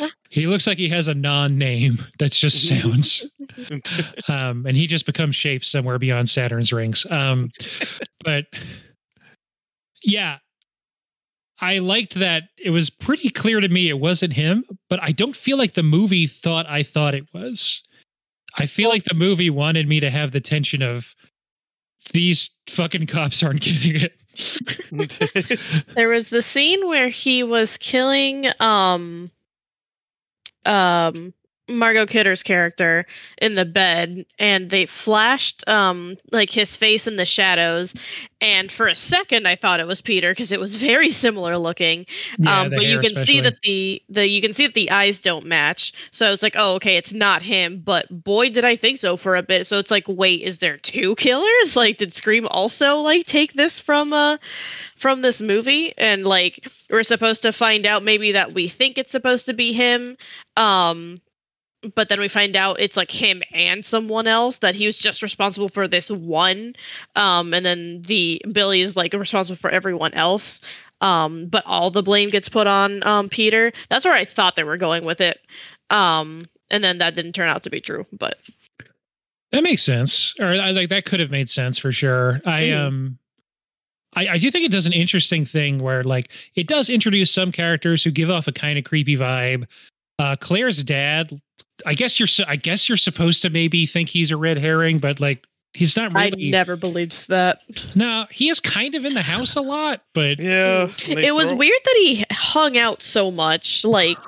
[0.30, 3.26] it's- he looks like he has a non-name that's just sounds.
[4.28, 7.06] um, and he just becomes shaped somewhere beyond Saturn's rings.
[7.10, 7.52] Um,
[8.24, 8.46] but
[10.04, 10.38] yeah,
[11.62, 15.36] I liked that it was pretty clear to me it wasn't him, but I don't
[15.36, 17.82] feel like the movie thought I thought it was.
[18.58, 21.16] I feel like the movie wanted me to have the tension of
[22.14, 25.60] these fucking cops aren't getting it.
[25.96, 29.30] There was the scene where he was killing um
[30.66, 31.34] um
[31.70, 33.06] Margot Kidder's character
[33.42, 37.94] in the bed and they flashed um like his face in the shadows
[38.42, 42.06] and for a second I thought it was Peter because it was very similar looking.
[42.38, 45.22] Yeah, um but you can see that the the you can see that the eyes
[45.22, 45.94] don't match.
[46.12, 47.82] So I was like oh okay it's not him.
[47.86, 49.68] But boy did I think so for a bit.
[49.68, 51.76] So it's like wait is there two killers?
[51.80, 54.38] Like did Scream also like take this from uh
[54.98, 55.94] from this movie?
[55.98, 59.72] And like we're supposed to find out maybe that we think it's supposed to be
[59.72, 60.18] him.
[60.58, 61.22] Um
[61.96, 65.24] but then we find out it's like him and someone else that he was just
[65.24, 66.74] responsible for this one
[67.16, 70.60] um and then the billy is like responsible for everyone else
[71.02, 74.64] um but all the blame gets put on um peter that's where i thought they
[74.64, 75.40] were going with it
[75.90, 78.38] um and then that didn't turn out to be true but
[79.52, 80.36] That makes sense.
[80.40, 82.40] Or I like that could have made sense for sure.
[82.46, 82.78] I Mhm.
[82.88, 83.18] um
[84.16, 87.52] I, I do think it does an interesting thing where like it does introduce some
[87.52, 89.66] characters who give off a kind of creepy vibe.
[90.20, 91.32] Uh Claire's dad,
[91.86, 95.00] I guess you're su- I guess you're supposed to maybe think he's a red herring,
[95.00, 95.44] but like
[95.74, 96.48] he's not really.
[96.48, 97.62] i never believed that
[97.96, 100.90] No, he is kind of in the house a lot, but yeah.
[101.08, 104.18] it was throw- weird that he hung out so much like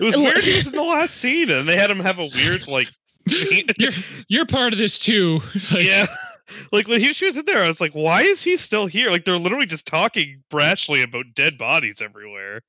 [0.00, 0.38] It was weird.
[0.38, 2.88] He was in the last scene, and they had him have a weird like.
[3.78, 3.92] you're
[4.26, 5.40] you're part of this too.
[5.72, 6.06] Like, yeah.
[6.72, 9.10] Like when he she was in there, I was like, "Why is he still here?"
[9.10, 12.62] Like they're literally just talking brashly about dead bodies everywhere,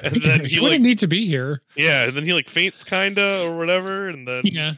[0.00, 1.62] and then he he wouldn't like, need to be here.
[1.76, 4.74] yeah, and then he like faints, kinda or whatever, and then Yeah.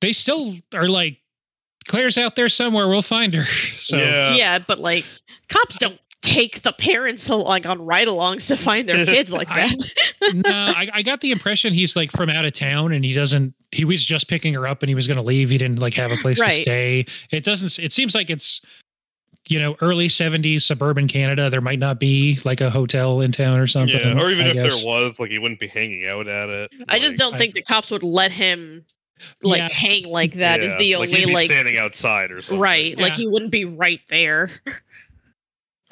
[0.00, 1.18] They still are like
[1.88, 3.44] Claire's out there somewhere, we'll find her.
[3.76, 5.04] So yeah, yeah, but like
[5.48, 10.34] cops don't take the parents like on ride-alongs to find their kids like I- that.
[10.34, 13.54] no, I, I got the impression he's like from out of town and he doesn't
[13.72, 15.48] he was just picking her up and he was gonna leave.
[15.50, 17.06] He didn't like have a place to stay.
[17.30, 18.60] It doesn't it seems like it's
[19.50, 21.50] you know, early 70s suburban Canada.
[21.50, 23.98] There might not be like a hotel in town or something.
[24.00, 24.20] yeah.
[24.22, 24.76] Or even I if guess.
[24.76, 26.70] there was, like he wouldn't be hanging out at it.
[26.88, 28.84] I just don't I- think the cops would let him
[29.42, 29.68] like Yeah.
[29.74, 30.62] hang like that.
[30.62, 32.60] Is yeah, the like, only he'd be like, standing outside or something.
[32.60, 32.96] right?
[32.96, 34.50] Like he wouldn't be right there.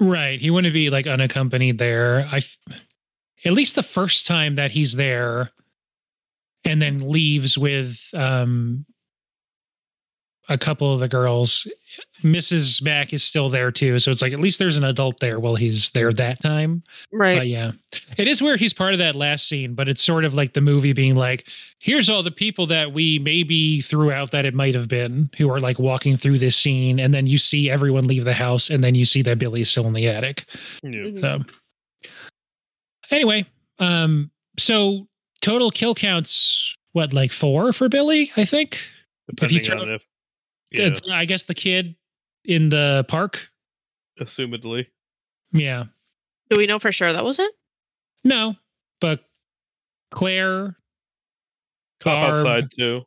[0.01, 0.41] Right.
[0.41, 2.27] He wouldn't be like unaccompanied there.
[2.31, 2.41] I
[3.45, 5.51] at least the first time that he's there
[6.65, 8.87] and then leaves with um
[10.49, 11.67] a couple of the girls.
[12.23, 12.83] Mrs.
[12.83, 13.99] Mack is still there too.
[13.99, 16.83] So it's like at least there's an adult there while he's there that time.
[17.13, 17.39] Right.
[17.39, 17.73] But yeah.
[18.17, 20.61] It is where he's part of that last scene, but it's sort of like the
[20.61, 21.47] movie being like,
[21.81, 25.49] here's all the people that we maybe threw out that it might have been who
[25.51, 26.99] are like walking through this scene.
[26.99, 29.87] And then you see everyone leave the house, and then you see that Billy's still
[29.87, 30.45] in the attic.
[30.83, 30.91] Yeah.
[30.91, 31.21] Mhm.
[31.21, 31.41] So
[33.11, 33.47] anyway,
[33.79, 35.07] um, so
[35.41, 38.81] total kill counts, what, like four for Billy, I think?
[39.41, 40.03] If you Depending throw- on if,
[40.71, 41.95] yeah, I guess the kid
[42.49, 43.49] in the park.
[44.19, 44.87] assumedly.
[45.53, 45.85] Yeah.
[46.51, 47.53] Do we know for sure that was it?
[48.25, 48.55] No,
[49.01, 49.21] but
[50.11, 50.77] Claire,
[52.01, 52.33] Cop Barb.
[52.39, 53.03] outside too.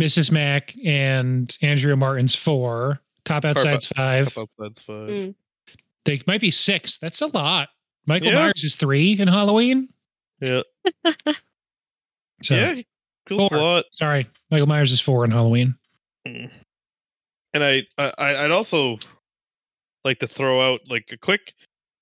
[0.00, 0.30] Mrs.
[0.32, 3.00] Mack, and Andrea Martin's four.
[3.26, 4.34] Cop Outside's five.
[4.34, 5.08] Cop outside's five.
[5.08, 5.34] Mm.
[6.06, 6.96] They might be six.
[6.96, 7.68] That's a lot.
[8.06, 8.36] Michael Yeah.
[8.46, 9.88] Myers is three in Halloween.
[10.40, 10.62] Yeah.
[12.42, 12.80] So, yeah.
[13.28, 13.48] Cool Four.
[13.50, 13.84] slot.
[13.92, 14.26] sorry.
[14.50, 15.74] Michael Myers is four in Halloween.
[16.26, 16.50] Mm.
[17.52, 18.98] And I, I I'd also
[20.04, 21.52] like to throw out like a quick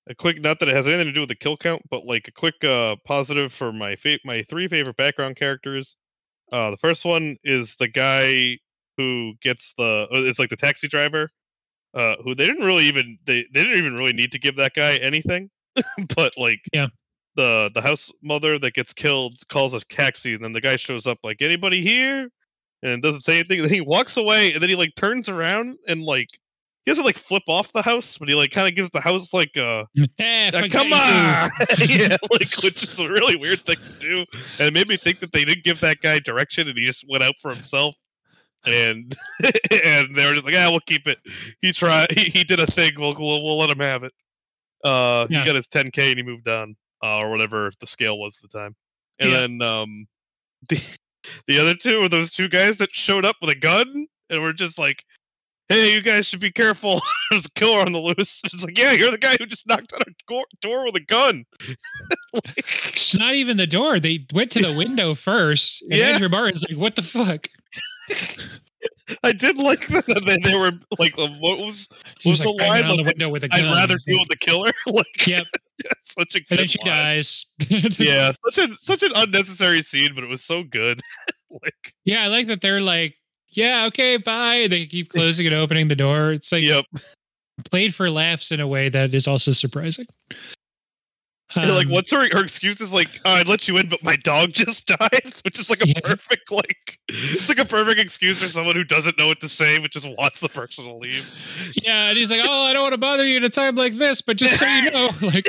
[0.07, 2.27] a quick not that it has anything to do with the kill count, but like
[2.27, 5.95] a quick uh positive for my fa- my three favorite background characters.
[6.51, 8.57] Uh the first one is the guy
[8.97, 11.29] who gets the uh, it's like the taxi driver
[11.93, 14.73] uh who they didn't really even they, they didn't even really need to give that
[14.75, 15.49] guy anything
[16.15, 16.87] but like Yeah.
[17.35, 21.07] the the house mother that gets killed calls a taxi and then the guy shows
[21.07, 22.29] up like anybody here
[22.83, 23.61] and doesn't say anything.
[23.61, 26.29] Then he walks away, and then he like turns around and like
[26.85, 29.33] he doesn't like flip off the house, but he like kind of gives the house
[29.33, 29.85] like a,
[30.19, 31.49] Eh, a come on,
[31.87, 34.25] yeah, like which is a really weird thing to do,
[34.57, 37.05] and it made me think that they didn't give that guy direction, and he just
[37.09, 37.95] went out for himself.
[38.65, 39.17] And
[39.71, 41.17] and they were just like, ah, we'll keep it.
[41.61, 42.11] He tried.
[42.11, 42.91] He, he did a thing.
[42.97, 44.11] We'll, we'll we'll let him have it.
[44.83, 45.39] Uh, Yeah.
[45.39, 48.51] he got his 10k and he moved on, uh, or whatever the scale was at
[48.51, 48.75] the time.
[49.19, 49.39] And Yeah.
[49.39, 50.07] then um,
[50.67, 50.81] the
[51.47, 54.53] the other two were those two guys that showed up with a gun and were
[54.53, 55.03] just like,
[55.67, 57.01] "Hey, you guys should be careful.
[57.31, 59.93] There's a killer on the loose." It's like, "Yeah, you're the guy who just knocked
[59.93, 61.45] on a door with a gun."
[62.89, 63.99] It's not even the door.
[63.99, 65.81] They went to the window first.
[65.83, 66.09] And Yeah.
[66.09, 67.47] Andrea Martin's like, what the fuck?
[69.23, 71.89] I did like that they, they were like, "What was
[72.19, 72.83] He was was like the line?
[72.85, 73.65] on the window with a gun.
[73.65, 75.47] I'd rather deal with the killer." like, Yep.
[76.03, 76.85] such a good And then she line.
[76.85, 77.45] dies.
[77.99, 81.01] Yeah, such a such an unnecessary scene, but it was so good.
[81.49, 83.15] like, Yeah, I like that they're like
[83.51, 84.67] yeah, okay, bye.
[84.69, 86.31] They keep closing and opening the door.
[86.33, 86.85] It's like Yep.
[87.65, 90.05] played for laughs in a way that is also surprising.
[91.55, 94.03] And, like Um, what's her her excuse is like oh, I'd let you in, but
[94.03, 95.99] my dog just died, which is like a Yeah.
[96.03, 99.79] perfect like it's like a perfect excuse for someone who doesn't know what to say
[99.79, 101.25] but just wants the person to leave.
[101.83, 103.97] Yeah, and he's like, "Oh, I don't want to bother you at a time like
[103.97, 105.45] this, but just so you know, like."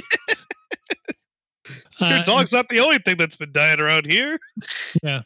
[2.01, 4.39] Your Uh, dog's not the only thing that's been dying around here.
[5.03, 5.23] Yeah.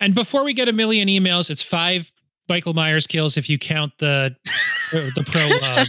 [0.00, 2.10] And before we get a million emails, it's five
[2.48, 4.34] Michael Myers kills if you count the
[4.92, 5.88] the prologue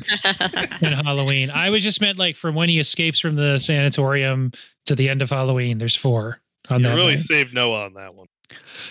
[0.82, 1.52] in Halloween.
[1.52, 4.52] I was just meant like from when he escapes from the sanatorium
[4.86, 5.78] to the end of Halloween.
[5.78, 6.96] There's four on You that.
[6.96, 8.28] really saved Noah on that one.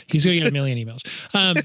[0.06, 1.00] He's gonna get a million emails.
[1.34, 1.56] Um,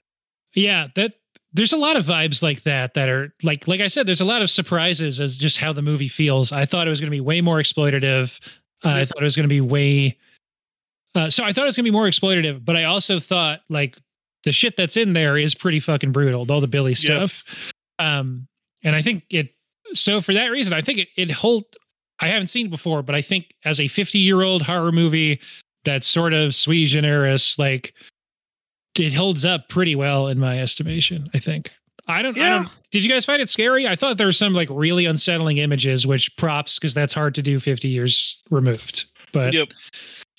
[0.54, 1.14] yeah, that
[1.52, 4.06] there's a lot of vibes like that that are like like I said.
[4.06, 6.52] There's a lot of surprises as just how the movie feels.
[6.52, 8.38] I thought it was gonna be way more exploitative.
[8.84, 10.18] Uh, I thought it was gonna be way.
[11.14, 13.96] Uh, so I thought it was gonna be more exploitative, but I also thought like
[14.44, 16.46] the shit that's in there is pretty fucking brutal.
[16.50, 17.44] All the Billy stuff.
[17.98, 18.46] Um,
[18.82, 19.50] and I think it.
[19.94, 21.64] So for that reason, I think it it hold.
[22.20, 25.40] I haven't seen it before, but I think as a 50 year old horror movie
[25.84, 27.94] that's sort of sui generis, like
[28.98, 31.28] it holds up pretty well in my estimation.
[31.34, 31.70] I think.
[32.08, 32.36] I don't.
[32.38, 32.48] I Yeah.
[32.58, 32.70] don't.
[32.90, 33.86] Did you guys find it scary?
[33.88, 37.42] I thought there were some like really unsettling images, which props because that's hard to
[37.42, 39.04] do 50 years removed.
[39.32, 39.68] But Yep.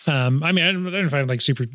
[0.07, 1.65] um, I mean, I didn't, I didn't find it like super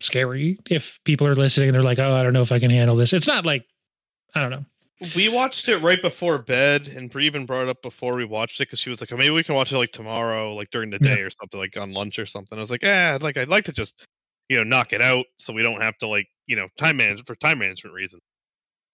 [0.00, 0.58] scary.
[0.70, 2.96] If people are listening and they're like, "Oh, I don't know if I can handle
[2.96, 3.64] this," it's not like
[4.34, 4.64] I don't know.
[5.14, 8.60] We watched it right before bed, and Bree even brought it up before we watched
[8.60, 10.90] it because she was like, oh, "Maybe we can watch it like tomorrow, like during
[10.90, 11.16] the Yeah.
[11.16, 13.64] day or something, like on lunch or something." I was like, yeah, like I'd like
[13.66, 14.04] to just,
[14.48, 17.24] you know, knock it out so we don't have to like, you know, time manage
[17.24, 18.22] for time management reasons."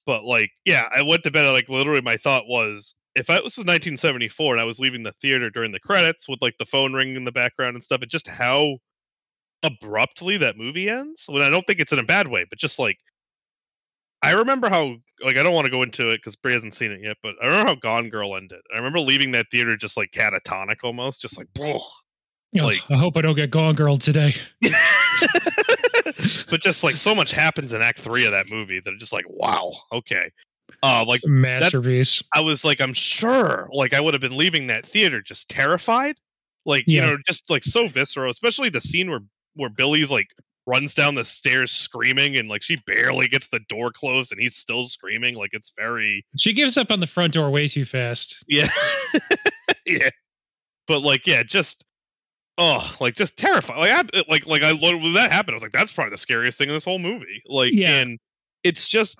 [0.06, 1.50] But like, yeah, I went to bed.
[1.50, 5.12] Like literally, my thought was, if I, this was 1974 and I was leaving the
[5.22, 8.10] theater during the credits with like the phone ringing in the background and stuff, and
[8.10, 8.78] just how
[9.64, 11.24] abruptly that movie ends.
[11.26, 12.98] When I don't think it's in a bad way, but just like
[14.22, 16.92] I remember how like I don't want to go into it because Bree hasn't seen
[16.92, 18.60] it yet, but I remember how Gone Girl ended.
[18.72, 21.80] I remember leaving that theater just like catatonic almost, just like Ugh,
[22.54, 24.34] Like- I hope I don't get Gone Girl today.
[26.50, 29.24] but just like so much happens in act three of that movie that just like
[29.28, 30.30] wow, okay.
[30.82, 32.22] Uh like Masterpiece.
[32.34, 36.16] I was like, I'm sure like I would have been leaving that theater just terrified.
[36.66, 37.02] Like, Yeah.
[37.04, 39.20] you know, just like so visceral, especially the scene where
[39.54, 40.28] where Billy's like
[40.66, 44.56] runs down the stairs screaming and like she barely gets the door closed and he's
[44.56, 45.34] still screaming.
[45.34, 48.42] Like it's very She gives up on the front door way too fast.
[48.48, 48.68] Yeah.
[49.86, 50.10] yeah.
[50.86, 51.84] But like, yeah, just
[52.58, 53.80] oh, like just terrifying.
[53.80, 56.58] Like I like like I when that happened, I was like, that's probably the scariest
[56.58, 57.42] thing in this whole movie.
[57.46, 57.96] Like, Yeah.
[57.98, 58.18] and
[58.62, 59.18] it's just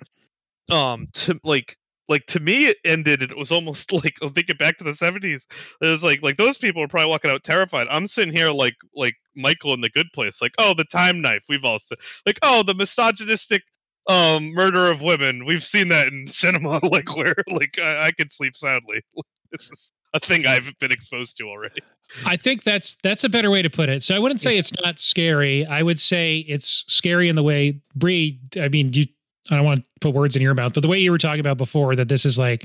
[0.70, 1.76] um to like
[2.08, 4.92] like to me it ended and it was almost like I'm thinking back to the
[4.92, 5.44] 70s.
[5.82, 7.86] It was like like those people were probably walking out terrified.
[7.90, 11.44] I'm sitting here like like Michael in the good place, like, oh the time knife.
[11.48, 13.62] We've all seen like, oh the misogynistic
[14.08, 15.44] um murder of women.
[15.44, 19.02] We've seen that in cinema, like where like I, I could sleep soundly.
[19.52, 21.80] This is a thing I've been exposed to already.
[22.26, 24.02] I think that's that's a better way to put it.
[24.02, 25.66] So I wouldn't say it's not scary.
[25.66, 28.40] I would say it's scary in the way Bree.
[28.60, 29.06] I mean, you.
[29.50, 31.40] I don't want to put words in your mouth, but the way you were talking
[31.40, 32.64] about before that this is like,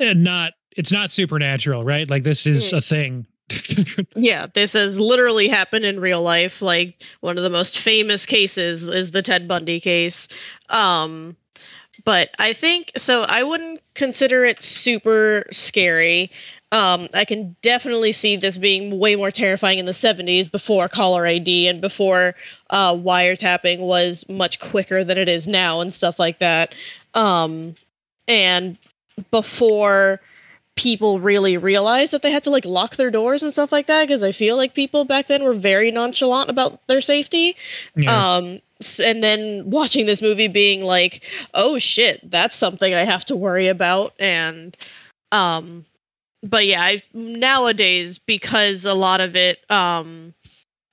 [0.00, 0.52] eh, not.
[0.76, 2.08] It's not supernatural, right?
[2.08, 3.26] Like this is a thing.
[4.14, 6.60] Yeah, this has literally happened in real life.
[6.62, 10.28] Like one of the most famous cases is the Ted Bundy case.
[10.68, 11.36] Um
[12.04, 16.30] but I think so I wouldn't consider it super scary.
[16.72, 21.26] Um I can definitely see this being way more terrifying in the 70s before caller
[21.26, 22.34] ID and before
[22.70, 26.74] uh wiretapping was much quicker than it is now and stuff like that.
[27.14, 27.74] Um
[28.26, 28.76] and
[29.30, 30.20] before
[30.78, 34.06] people really realized that they had to like lock their doors and stuff like that
[34.06, 37.56] because I feel like people back then were very nonchalant about their safety.
[37.96, 38.36] Yeah.
[38.36, 38.60] Um
[39.04, 43.66] and then watching this movie being like, "Oh shit, that's something I have to worry
[43.66, 44.76] about." And
[45.32, 45.84] um
[46.44, 50.32] but yeah, I nowadays because a lot of it um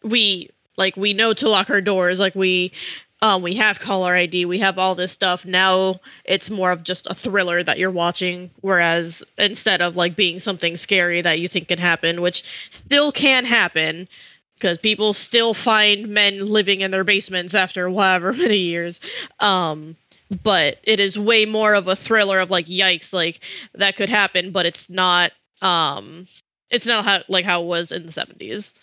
[0.03, 2.71] we like we know to lock our doors, like we
[3.21, 5.45] um we have caller ID, we have all this stuff.
[5.45, 10.39] Now it's more of just a thriller that you're watching whereas instead of like being
[10.39, 14.07] something scary that you think can happen, which still can happen
[14.55, 18.99] because people still find men living in their basements after however many years.
[19.39, 19.95] Um,
[20.43, 23.41] but it is way more of a thriller of like, yikes, like
[23.75, 25.31] that could happen, but it's not.
[25.61, 26.25] Um,
[26.69, 28.73] it's not how like how it was in the seventies.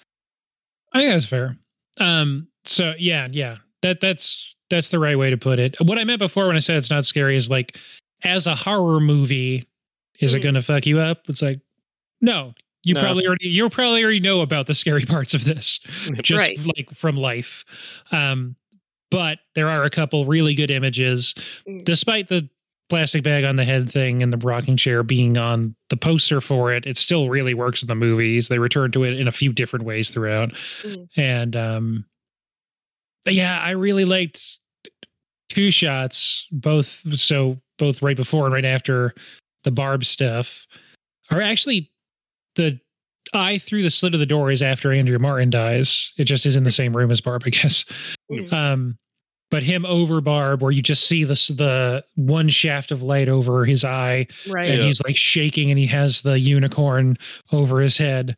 [0.93, 1.57] I think that's fair.
[1.99, 5.77] Um, so yeah, yeah, that that's that's the right way to put it.
[5.81, 7.77] What I meant before when I said it's not scary is like,
[8.25, 9.67] as a horror movie,
[10.21, 10.43] is it Mhm.
[10.43, 11.29] going to fuck you up?
[11.29, 11.61] It's like,
[12.23, 13.01] no, you No.
[13.03, 15.81] probably already you probably already know about the scary parts of this,
[16.23, 16.59] just Right.
[16.77, 17.65] like from life.
[18.13, 18.57] Um,
[19.11, 21.35] but there are a couple really good images,
[21.69, 21.85] Mm.
[21.85, 22.49] despite the
[22.89, 26.73] plastic bag on the head thing and the rocking chair being on the poster for
[26.73, 26.87] it.
[26.87, 28.49] It still really works in the movies.
[28.49, 30.53] They return to it in a few different ways throughout,
[30.83, 31.09] Mm.
[31.17, 32.05] and um,
[33.27, 34.59] yeah, I really liked
[35.49, 39.15] two shots, both so both right before and right after
[39.65, 40.67] the Barb stuff,
[41.31, 41.91] are actually
[42.57, 42.79] the
[43.35, 46.13] eye through the slit of the door is after Andrea Martin dies.
[46.19, 47.85] It just is in the same room as Barb, I guess.
[48.31, 48.53] Mm.
[48.53, 48.99] Um,
[49.51, 53.65] but him over Barb, where you just see this the one shaft of light over
[53.65, 54.71] his eye, Right.
[54.71, 54.87] and Yeah.
[54.87, 57.17] he's like shaking, and he has the unicorn
[57.53, 58.37] over his head,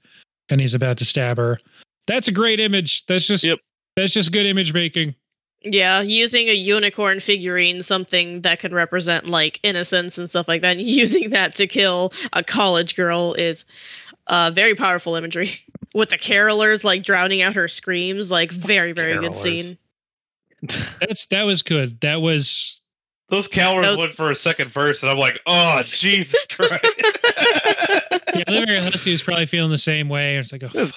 [0.48, 1.59] and he's about to stab her.
[2.06, 3.06] That's a great image.
[3.06, 3.61] That's just Yep.
[3.96, 5.14] That's just good image making.
[5.62, 10.72] Yeah, using a unicorn figurine, something that could represent like innocence and stuff like that,
[10.76, 13.64] and using that to kill a college girl is
[14.26, 15.50] uh, very powerful imagery.
[15.94, 19.78] With the carolers like drowning out her screams, like very, very good scene.
[21.00, 22.00] That's that was good.
[22.00, 22.80] That was
[23.28, 26.80] Those calories Those- went for a second verse, and I'm like, oh Jesus Christ!
[28.34, 28.42] yeah.
[28.48, 30.36] Olivia Hussey was probably feeling the same way.
[30.36, 30.92] It's like, oh, it's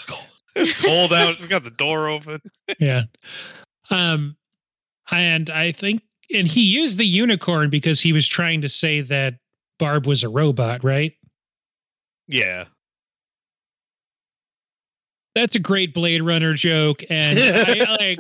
[0.84, 1.14] cold.
[1.14, 1.38] Out.
[1.38, 2.42] She's got the door open.
[2.80, 3.04] yeah.
[3.90, 4.36] Um,
[5.12, 6.02] and I think,
[6.34, 9.36] and he used the unicorn because he was trying to say that
[9.80, 11.14] Barb was a robot, right?
[12.28, 12.66] Yeah.
[15.36, 18.20] That's a great Blade Runner joke, and I, like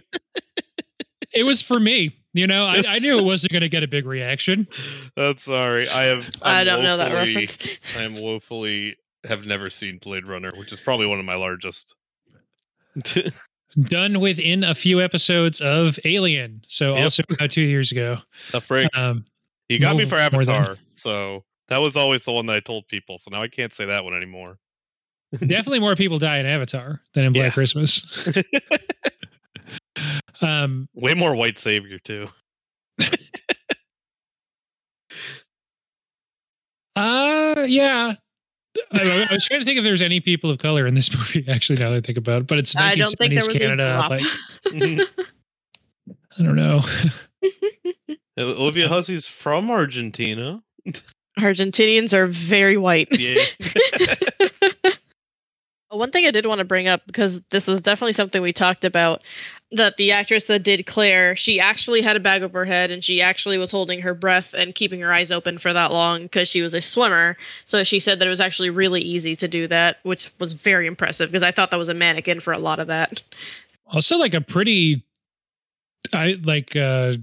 [1.34, 2.16] it was for me.
[2.34, 4.68] You know, I, I knew it wasn't going to get a big reaction.
[5.16, 5.90] That's sorry.
[5.90, 6.26] I have.
[6.44, 7.80] I I'm don't know that reference.
[7.98, 11.96] I am woefully have never seen Blade Runner, which is probably one of my largest.
[13.84, 17.04] Done within a few episodes of Alien, so Yep.
[17.04, 18.18] also about two years ago.
[18.54, 18.90] A freak.
[18.96, 19.26] Um,
[19.70, 23.20] You got me for Avatar, so that was always the one that I told people.
[23.20, 24.58] So now I can't say that one anymore.
[25.40, 27.52] definitely more people die in Avatar than in Black Yeah.
[27.52, 28.02] Christmas.
[30.42, 32.28] um, Way more white savior too.
[36.96, 38.16] uh, yeah.
[38.94, 41.46] I, I was trying to think if there's any people of color in this movie.
[41.50, 44.08] Actually, now that I think about it, but it's I don't think there was Canada.
[44.10, 44.22] Like.
[44.68, 45.22] Mm-hmm.
[46.40, 46.84] I don't know.
[48.38, 50.62] Uh, Olivia Hussey's from Argentina.
[51.40, 53.08] Argentinians are very white.
[53.12, 53.44] Yeah.
[55.98, 58.86] One thing I did want to bring up because this is definitely something we talked
[58.86, 59.24] about
[59.74, 63.04] that the actress that did Claire, she actually had a bag over her head and
[63.04, 66.48] she actually was holding her breath and keeping her eyes open for that long because
[66.48, 67.36] she was a swimmer.
[67.66, 70.88] So she said that it was actually really easy to do that, which was very
[70.88, 73.22] impressive because I thought that was a mannequin for a lot of that.
[73.88, 75.04] also like a pretty
[76.14, 77.14] i like uh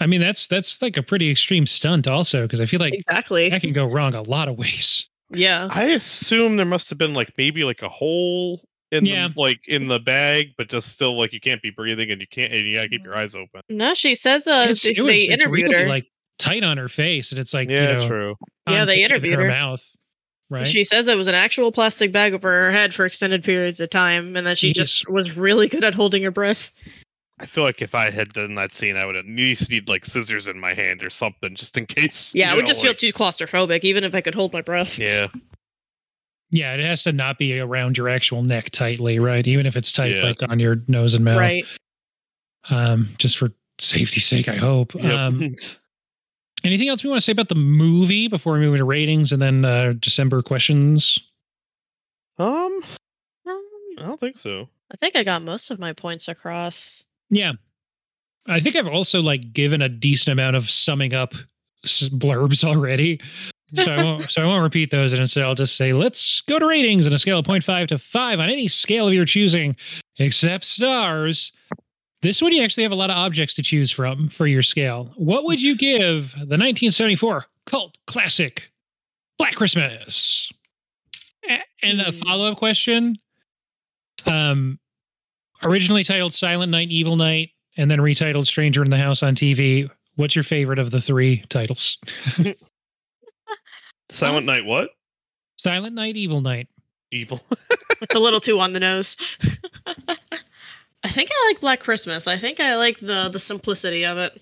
[0.00, 3.48] i mean that's that's like a pretty extreme stunt also because i feel like exactly.
[3.50, 5.68] that can go wrong a lot of ways Yeah.
[5.70, 9.28] I assume there must have been like maybe like a hole in Yeah.
[9.28, 12.26] the like in the bag, but just still like you can't be breathing and you
[12.26, 13.60] can't and you gotta keep your eyes open.
[13.68, 15.88] No, she says uh, It's- they, it was- they it's interviewed really, her.
[15.88, 16.06] like
[16.38, 18.34] tight on her face and it's like yeah, you know true.
[18.68, 19.48] Yeah, they interviewed her.
[19.48, 19.84] mouth
[20.50, 23.80] right She says it was an actual plastic bag over her head for extended periods
[23.80, 26.70] of time, and that she just was really good at holding her breath.
[27.40, 30.04] I feel like if I had done that scene, I would at least need like
[30.04, 32.34] scissors in my hand or something, just in case.
[32.34, 34.98] Yeah, I would know, just feel too claustrophobic, even if I could hold my breath.
[34.98, 35.28] Yeah,
[36.50, 39.92] yeah it has to not be around your actual neck tightly right even if it's
[39.92, 40.22] tight Yeah.
[40.22, 41.64] like on your nose and mouth Right.
[42.70, 45.04] um just for safety's sake i hope Yep.
[45.12, 45.54] um
[46.64, 49.42] anything else we want to say about the movie before we move into ratings and
[49.42, 51.18] then uh december questions
[52.38, 52.82] um,
[53.46, 53.62] Um,
[53.98, 54.68] I don't think so.
[54.90, 57.04] I think I got most of my points across.
[57.30, 57.52] Yeah.
[58.46, 61.34] I think I've also like given a decent amount of summing up
[61.84, 63.20] blurbs already.
[63.74, 66.58] So I won't, so I won't repeat those and instead I'll just say let's go
[66.58, 69.76] to ratings on a scale of 0.5 to 5 on any scale of your choosing
[70.18, 71.52] except stars.
[72.22, 75.12] This one you actually have a lot of objects to choose from for your scale.
[75.16, 78.70] What would you give the 1974 cult classic
[79.36, 80.50] Black Christmas?
[81.82, 82.18] And a Hmm.
[82.18, 83.18] follow-up question
[84.26, 84.78] um
[85.62, 89.88] originally titled Silent Night, Evil Night, and then retitled Stranger in the House on TV.
[90.16, 91.98] What's your favorite of the three titles?
[94.10, 94.90] Silent Night, what?
[95.56, 96.68] Silent Night, Evil Night.
[97.10, 97.40] Evil.
[98.00, 99.16] It's a little too on the nose.
[101.02, 102.26] I think I like Black Christmas.
[102.26, 104.40] I think I like the the simplicity of it.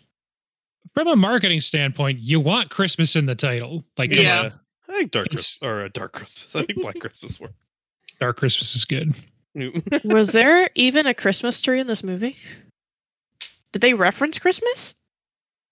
[0.94, 3.84] From a marketing standpoint, you want Christmas in the title.
[3.98, 4.40] Like, come Yeah.
[4.44, 4.52] on,
[4.88, 6.48] I think Dark Christmas or uh, Dark Christmas.
[6.54, 7.54] I think Black Christmas works.
[8.18, 9.14] Dark Christmas is good.
[10.04, 12.36] Was there even a Christmas tree in this movie?
[13.72, 14.94] Did they reference Christmas?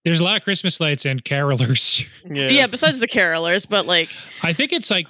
[0.05, 2.05] There's a lot of Christmas lights and carolers.
[2.24, 2.48] yeah.
[2.48, 4.11] Yeah, besides the carolers, but like
[4.43, 5.06] I think it's like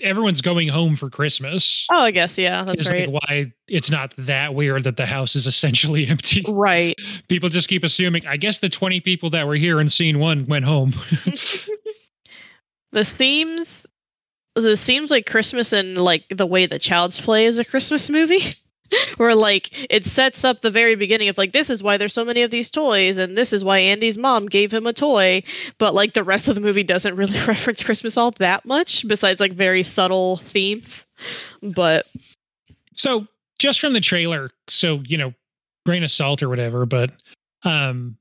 [0.00, 1.86] everyone's going home for Christmas.
[1.90, 3.08] Oh, I guess yeah, that's is right.
[3.08, 6.44] like why it's not that weird that the house is essentially empty.
[6.46, 6.94] Right.
[7.28, 8.26] People just keep assuming.
[8.26, 10.94] I guess the twenty people that were here in scene one went home.
[12.92, 13.80] the themes
[14.62, 18.42] the seems like Christmas and like the way the Child's Play is a Christmas movie.
[19.18, 22.24] Where like it sets up the very beginning of like this is why there's so
[22.24, 25.42] many of these toys and this is why Andy's mom gave him a toy,
[25.76, 29.40] but like the rest of the movie doesn't really reference Christmas all that much besides
[29.40, 31.06] like very subtle themes.
[31.62, 32.06] But
[32.94, 33.26] so
[33.58, 35.34] just from the trailer, so you know,
[35.84, 37.10] grain of salt or whatever, but
[37.64, 38.16] um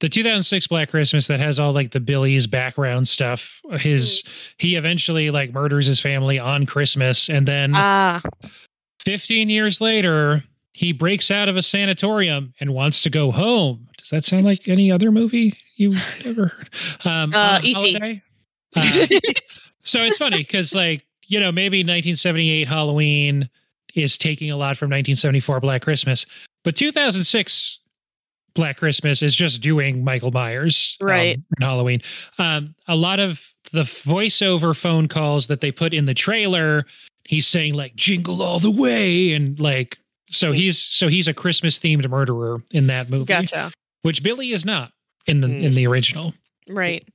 [0.00, 3.60] the 2006 Black Christmas that has all like the Billy's background stuff.
[3.78, 4.24] His
[4.56, 8.20] he eventually like murders his family on Christmas and then ah
[9.00, 13.86] 15 years later he breaks out of a sanatorium and wants to go home.
[13.98, 16.70] Does that sound like any other movie you ever heard?
[17.04, 17.72] Um Uh, on a E.T..
[17.74, 18.22] holiday?
[18.74, 19.06] Uh,
[19.82, 23.48] so it's funny because like you know maybe 1978 halloween
[23.94, 26.24] is taking a lot from 1974 black christmas
[26.62, 27.80] but 2006
[28.54, 31.36] black christmas is just doing michael myers um, Right.
[31.36, 32.02] in halloween
[32.38, 36.84] um, a lot of the voiceover phone calls that they put in the trailer
[37.24, 39.98] he's saying like jingle all the way and like
[40.30, 43.72] so he's so he's a christmas themed murderer in that movie gotcha.
[44.02, 44.92] which billy is not
[45.26, 45.62] in the Mm.
[45.62, 46.34] in the original
[46.68, 47.06] Right.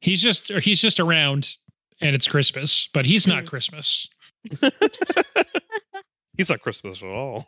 [0.00, 1.56] He's just or he's just around
[2.00, 3.46] and it's Christmas, but he's not Mm.
[3.46, 4.08] Christmas.
[6.36, 7.46] He's not Christmas at all.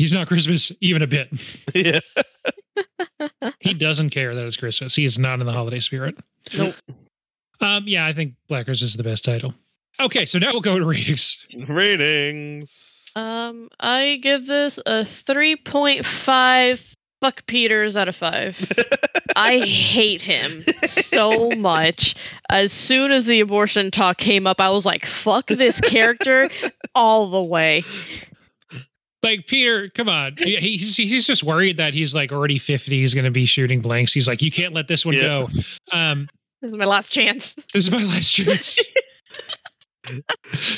[0.00, 1.28] He's not Christmas even a bit.
[1.74, 2.00] yeah.
[3.60, 4.94] He doesn't care that it's Christmas.
[4.94, 6.16] He is not in the holiday spirit.
[6.56, 6.74] Nope.
[7.60, 9.52] Um, yeah, I think Black Christmas is the best title.
[10.00, 11.44] Okay, so now we'll go to ratings.
[11.68, 13.10] Ratings.
[13.14, 18.72] Um I give this a 3.5 fuck Peters out of 5.
[19.36, 22.14] I hate him so much.
[22.48, 26.48] As soon as the abortion talk came up, I was like, fuck this character
[26.94, 27.84] all the way.
[29.22, 30.34] Like Peter, come on.
[30.38, 32.98] He's he's just worried that he's like already 50.
[33.00, 34.12] He's gonna be shooting blanks.
[34.12, 35.22] He's like, you can't let this one Yeah.
[35.22, 35.48] go.
[35.92, 36.28] Um,
[36.62, 37.54] This is my last chance.
[37.74, 38.78] this is my last chance.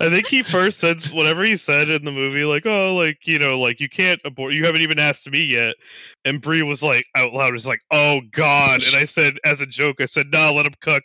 [0.01, 3.39] I think he first said whatever he said in the movie, like, oh, like, you
[3.39, 5.77] know, like you can't abort you haven't even asked me yet.
[6.25, 8.83] And Bree was like out loud, was like, Oh God.
[8.85, 11.05] And I said as a joke, I said, nah, let him cook.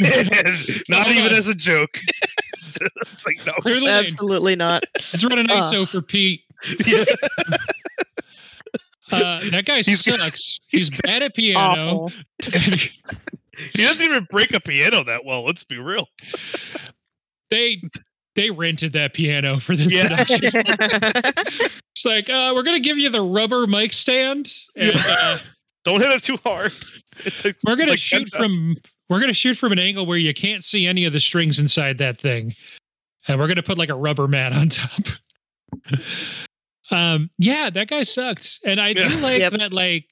[0.04, 0.30] and
[0.88, 1.98] not even as a joke.
[3.12, 3.52] it's like no.
[3.60, 4.06] Clear the lane.
[4.06, 4.84] Absolutely not.
[5.12, 6.42] Let's run an ISO for Pete.
[6.86, 7.04] Yeah.
[9.10, 10.60] Uh, that guy He's- sucks.
[10.68, 12.08] He's bad at piano.
[13.72, 16.06] He doesn't even break a piano that well, let's be real.
[17.50, 17.82] they
[18.36, 20.24] they rented that piano for this Yeah.
[20.24, 20.62] production.
[21.96, 25.38] It's like, uh, we're gonna give you the rubber mic stand, and uh,
[25.84, 26.72] Don't hit it too hard.
[27.36, 28.36] Takes we're gonna like shoot 10,000.
[28.38, 28.76] from
[29.08, 31.96] we're gonna shoot from an angle where you can't see any of the strings inside
[31.98, 32.54] that thing,
[33.26, 35.00] and we're gonna put like a rubber mat on top.
[36.90, 39.52] Um, yeah, that guy sucked, and I do like Yep.
[39.52, 39.72] that.
[39.72, 40.06] Like,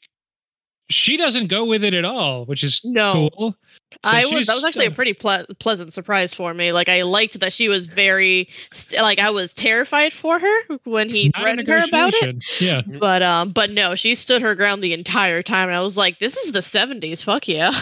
[0.89, 3.29] she doesn't go with it at all, which is no.
[3.37, 3.57] cool.
[4.05, 6.73] I was that was actually a pretty ple- pleasant surprise for me.
[6.73, 11.09] Like I liked that she was very st- like I was terrified for her when
[11.09, 12.45] he Not threatened her about it.
[12.61, 12.83] Yeah.
[12.83, 16.19] But um but no, she stood her ground the entire time and I was like
[16.19, 17.25] this is the 70s.
[17.25, 17.73] Fuck yeah.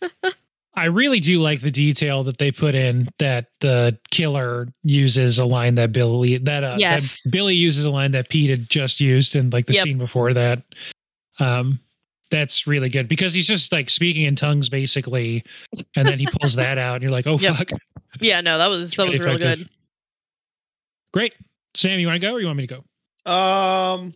[0.74, 5.44] I really do like the detail that they put in that the killer uses a
[5.44, 7.20] line that Billy that uh Yes.
[7.22, 9.84] that Billy uses a line that Pete had just used in like the Yep.
[9.84, 10.62] scene before that.
[11.38, 11.78] Um
[12.30, 15.44] that's really good because he's just like speaking in tongues basically
[15.96, 17.56] and then he pulls that out and you're like, "Oh Yep.
[17.56, 17.70] fuck."
[18.22, 19.68] yeah, no, that was that was Pretty real good.
[21.12, 21.34] Great.
[21.74, 22.82] Sam, you want to go or you want me to
[23.26, 23.30] go?
[23.30, 24.14] Um,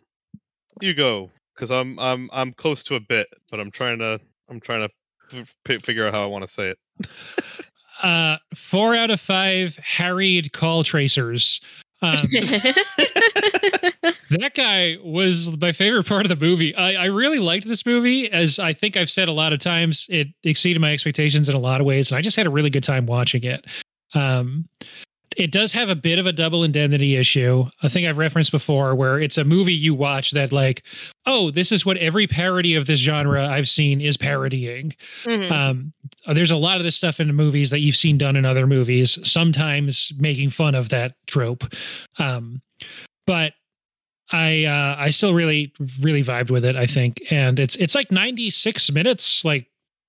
[0.80, 4.18] you go because I'm I'm I'm close to a bit, but I'm trying to
[4.48, 5.05] I'm trying to f- f-
[5.82, 6.78] figure out how I want to say it.
[8.02, 11.60] Uh 4 out of 5 harried call tracers.
[12.02, 12.16] Um
[14.30, 16.74] that guy was my favorite part of the movie.
[16.74, 20.06] I, I really liked this movie, as I think I've said a lot of times.
[20.08, 22.70] It exceeded my expectations in a lot of ways, and I just had a really
[22.70, 23.64] good time watching it.
[24.14, 24.68] Um,
[25.36, 27.64] it does have a bit of a double indemnity issue.
[27.82, 30.82] I think I've referenced before, where it's a movie you watch that, like,
[31.26, 34.94] oh, this is what every parody of this genre I've seen is parodying.
[35.24, 35.50] Mhm.
[35.50, 35.92] Um,
[36.34, 38.66] there's a lot of this stuff in the movies that you've seen done in other
[38.66, 41.64] movies, sometimes making fun of that trope.
[42.18, 42.62] Um,
[43.26, 43.52] but
[44.32, 46.76] I uh, I still really really vibed with it.
[46.76, 49.44] I think, and it's it's like 96 minutes.
[49.44, 49.66] Like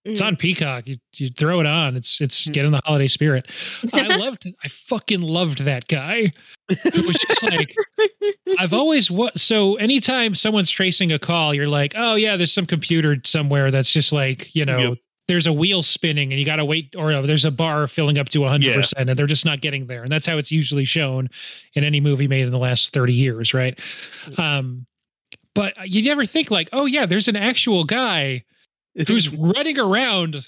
[0.07, 0.87] it's on Peacock.
[0.87, 1.95] You you throw it on.
[1.95, 2.51] It's it's Hmm.
[2.51, 3.47] get in the holiday spirit.
[3.93, 4.47] I loved.
[4.63, 6.33] I fucking loved that guy.
[6.69, 7.73] It was just like
[8.59, 9.39] I've always what.
[9.39, 13.91] So anytime someone's tracing a call, you're like, oh yeah, there's some computer somewhere that's
[13.91, 14.97] just like you know Yep.
[15.27, 18.17] there's a wheel spinning and you got to wait or uh, there's a bar filling
[18.17, 21.29] up to 100% and they're just not getting there and that's how it's usually shown
[21.73, 23.77] in any movie made in the last 30 years right
[24.37, 24.85] um
[25.53, 28.43] but you never think like oh yeah there's an actual guy
[29.05, 30.47] who's running around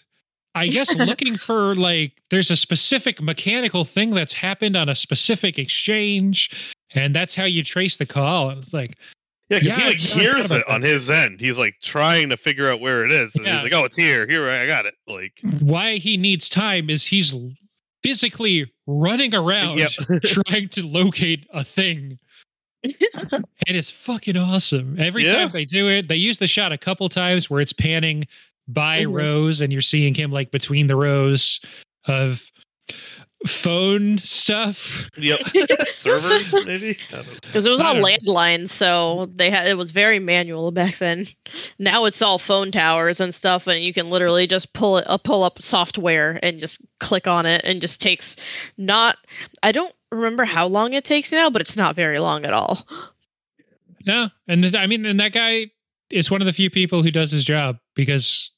[0.55, 5.59] i guess looking for like there's a specific mechanical thing that's happened on a specific
[5.59, 8.97] exchange and that's how you trace the call and it's like
[9.49, 10.87] Yeah, because Yeah, he like I never thought hears about it on that.
[10.87, 11.41] his end.
[11.41, 13.55] He's like trying to figure out where it is, and Yeah.
[13.55, 14.27] he's like, "Oh, it's here.
[14.27, 17.33] Here, I got it." Like, why he needs time is he's
[18.03, 19.91] physically running around Yep.
[20.23, 22.19] trying to locate a thing
[22.83, 25.33] and it's fucking awesome every Yeah.
[25.33, 28.25] time they do it they use the shot a couple times where it's panning
[28.67, 29.13] by Mhm.
[29.13, 31.59] rows and you're seeing him like between the rows
[32.05, 32.49] of
[33.47, 35.39] phone stuff yep,
[35.95, 36.97] servers maybe.
[37.09, 37.33] I don't know.
[37.41, 40.97] Because it was I all don't- landlines, so they had it was very manual back
[40.97, 41.25] then.
[41.77, 45.17] Now it's all phone towers and stuff, and you can literally just pull it, uh,
[45.17, 48.35] pull up software and just click on it, and just takes
[48.77, 49.17] not.
[49.63, 52.85] I don't remember how long it takes now, but it's not very long at all.
[54.05, 55.69] no and th- i mean and that guy
[56.09, 58.49] is one of the few people who does his job because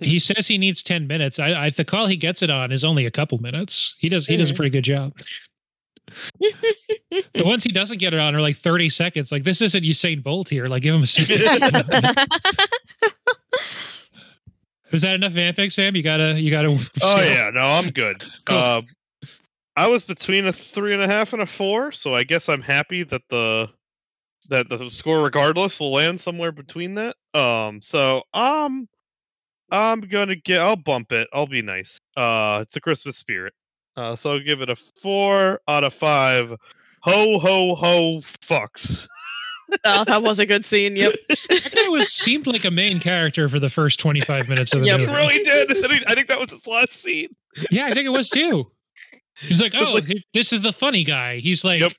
[0.00, 1.38] he says he needs 10 minutes.
[1.40, 3.94] I, I the call he gets it on is only a couple minutes.
[3.98, 4.56] He does he does a Mhm.
[4.56, 5.12] pretty good job.
[6.38, 9.30] The ones he doesn't get it on are like 30 seconds.
[9.32, 10.66] Like this isn't usain bolt here.
[10.68, 11.40] Like give him a second.
[14.92, 15.94] Is that enough vamping sam?
[15.96, 18.24] You gotta you gotta Oh yeah, no, I'm good.
[18.46, 18.56] Cool.
[18.56, 18.82] Uh,
[19.78, 22.62] I was between a three and a half and a four, so I guess I'm
[22.62, 23.68] happy that the
[24.48, 27.14] that the score, regardless, will land somewhere between that.
[27.32, 28.88] Um, so um,
[29.70, 30.60] I'm gonna get.
[30.60, 31.28] I'll bump it.
[31.32, 31.96] I'll be nice.
[32.16, 33.52] Uh, it's the Christmas spirit.
[33.96, 36.50] Uh, so I'll give it a four out of five.
[37.02, 38.20] Ho ho ho!
[38.42, 39.06] Fucks.
[39.84, 40.96] oh, that was a good scene.
[40.96, 41.14] Yep.
[41.50, 44.86] that guy was seemed like a main character for the first 25 minutes of the
[44.86, 45.00] Yep.
[45.00, 45.84] He movie really did.
[45.84, 47.28] I think, I think that was his last scene.
[47.70, 48.70] yeah i think it was too
[49.40, 51.92] he's like oh like- this is the funny guy he's like Yep.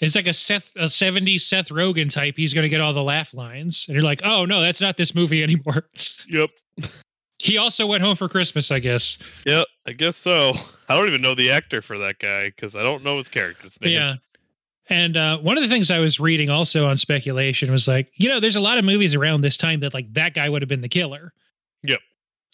[0.00, 2.34] it's like a Seth a 70s Seth Rogen type.
[2.36, 3.86] He's gonna get all the laugh lines.
[3.88, 5.88] And you're like, oh no, that's not this movie anymore.
[6.28, 6.50] Yep.
[7.38, 9.18] He also went home for Christmas, I guess.
[9.44, 9.66] Yep.
[9.86, 10.54] I guess so.
[10.88, 13.78] I don't even know the actor for that guy because I don't know his character's
[13.80, 13.92] name.
[13.92, 14.14] Yeah.
[14.88, 18.28] And uh, one of the things I was reading also on speculation was like, you
[18.28, 20.68] know, there's a lot of movies around this time that like that guy would have
[20.68, 21.32] been the killer.
[21.82, 22.00] Yep.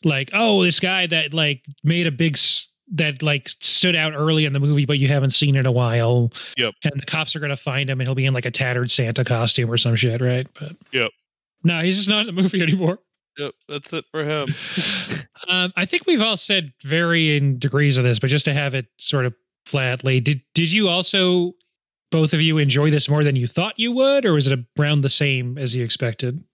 [0.04, 4.44] Like, oh, this guy that like made a big s- that like stood out early
[4.44, 6.32] in the movie, but you haven't seen in a while.
[6.56, 6.74] Yep.
[6.84, 9.24] And the cops are gonna find him, and he'll be in like a tattered Santa
[9.24, 10.46] costume or some shit, right?
[10.58, 11.10] But Yep.
[11.64, 12.98] No, he's just not in the movie anymore.
[13.38, 13.54] Yep.
[13.68, 14.54] That's it for him.
[15.48, 18.86] Um, I think we've all said varying degrees of this, but just to have it
[18.98, 19.34] sort of
[19.66, 21.54] flatly, did did you also
[22.12, 25.00] both of you enjoy this more than you thought you would, or was it around
[25.00, 26.44] the same as you expected?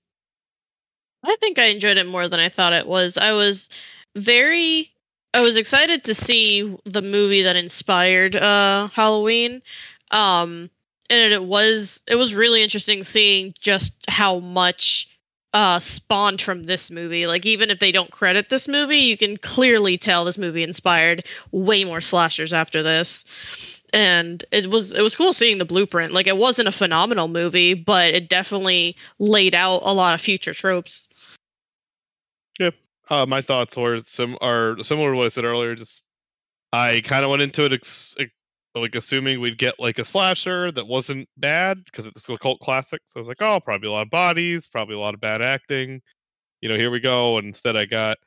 [1.23, 3.19] I think I enjoyed it more than I thought it was.
[3.19, 3.69] I was
[4.17, 4.91] very
[5.35, 9.63] I was excited to see the movie that inspired uh Halloween.
[10.11, 10.71] Um
[11.11, 15.09] and it was it was really interesting seeing just how much
[15.53, 17.27] uh spawned from this movie.
[17.27, 21.25] Like even if they don't credit this movie, you can clearly tell this movie inspired
[21.51, 23.25] way more slashers after this.
[23.93, 26.13] And it was it was cool seeing the blueprint.
[26.13, 30.55] Like it wasn't a phenomenal movie, but it definitely laid out a lot of future
[30.55, 31.08] tropes.
[33.11, 35.75] Uh, my thoughts were sim- are similar to what I said earlier.
[35.75, 36.05] Just
[36.73, 38.33] I kind of went into it ex- ex-
[38.75, 43.01] like assuming we'd get like a slasher that wasn't bad because it's a cult classic.
[43.07, 45.43] So I was like, oh, probably a lot of bodies, probably a lot of bad
[45.43, 46.01] acting.
[46.61, 47.39] You know, here we go.
[47.39, 48.19] And instead, I got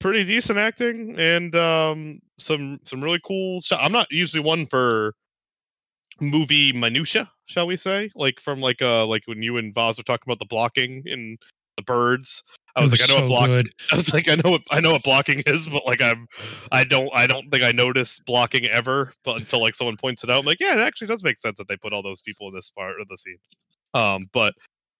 [0.00, 3.60] pretty decent acting and um, some some really cool.
[3.60, 3.82] Shot.
[3.82, 5.14] I'm not usually one for
[6.20, 8.10] movie minutia, shall we say?
[8.14, 11.38] Like from like uh like when you and Voz were talking about the blocking in
[11.78, 12.42] the birds.
[12.76, 13.74] I was It like, I know so what blocking good.
[13.92, 16.26] I was like, I know what I know what blocking is, but like I'm
[16.70, 20.30] I don't I don't think I noticed blocking ever, but until like someone points it
[20.30, 22.48] out, I'm like, yeah, it actually does make sense that they put all those people
[22.48, 23.38] in this part of the scene.
[23.94, 24.54] Um, but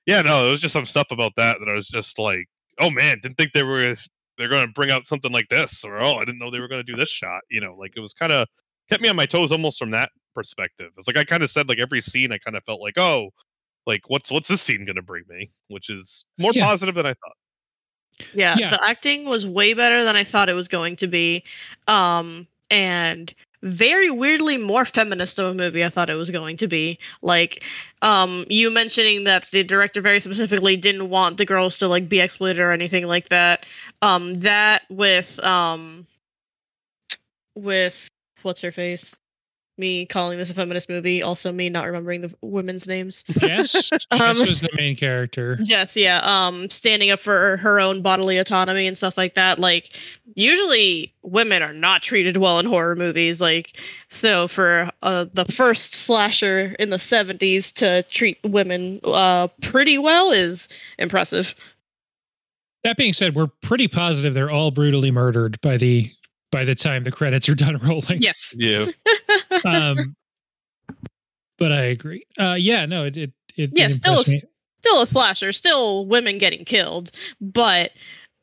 [0.07, 2.49] yeah, no, there was just some stuff about that that I was just like,
[2.81, 3.95] oh man, didn't think they were
[4.39, 6.83] they're gonna bring out something like this, or oh, I didn't know they were gonna
[6.85, 7.43] do this shot.
[7.51, 8.49] You know, like it was kind of
[8.89, 10.91] kept me on my toes almost from that perspective.
[10.97, 13.31] It's like I kind of said like every scene, I kind of felt like, oh,
[13.89, 16.67] like what's what's this scene gonna bring me, which is more Yeah.
[16.67, 18.27] positive than I thought.
[18.35, 18.71] Yeah, Yeah.
[18.71, 21.43] the acting was way better than I thought it was going to be.
[21.89, 26.69] Um and very weirdly more feminist of a movie I thought it was going to
[26.69, 26.99] be.
[27.23, 27.65] Like
[28.03, 32.21] um you mentioning that the director very specifically didn't want the girls to like be
[32.21, 33.65] exploited or anything like that.
[34.03, 36.07] Um that with um
[37.55, 38.07] with
[38.43, 39.11] what's her face?
[39.79, 43.25] Me calling this a feminist movie, also me not remembering the women's names.
[43.41, 45.59] Yes, Um, Jess was the main character.
[45.61, 46.21] Yes, yeah.
[46.23, 49.59] Um, standing up for her own bodily autonomy and stuff like that.
[49.59, 49.91] Like,
[50.35, 53.41] usually women are not treated well in horror movies.
[53.41, 53.77] Like,
[54.09, 60.31] so for uh, the first slasher in the '70s to treat women uh pretty well
[60.33, 60.69] is
[60.99, 61.55] impressive.
[62.85, 66.11] That being said, we're pretty positive they're all brutally murdered by the
[66.51, 68.21] by the time the credits are done rolling.
[68.21, 68.55] Yes.
[68.57, 68.87] Yeah.
[69.65, 70.15] Um,
[71.59, 72.25] but I agree.
[72.39, 74.43] Uh, yeah, no, it it it, Yeah, it still a-
[74.81, 77.11] still a slasher, still women getting killed,
[77.41, 77.93] but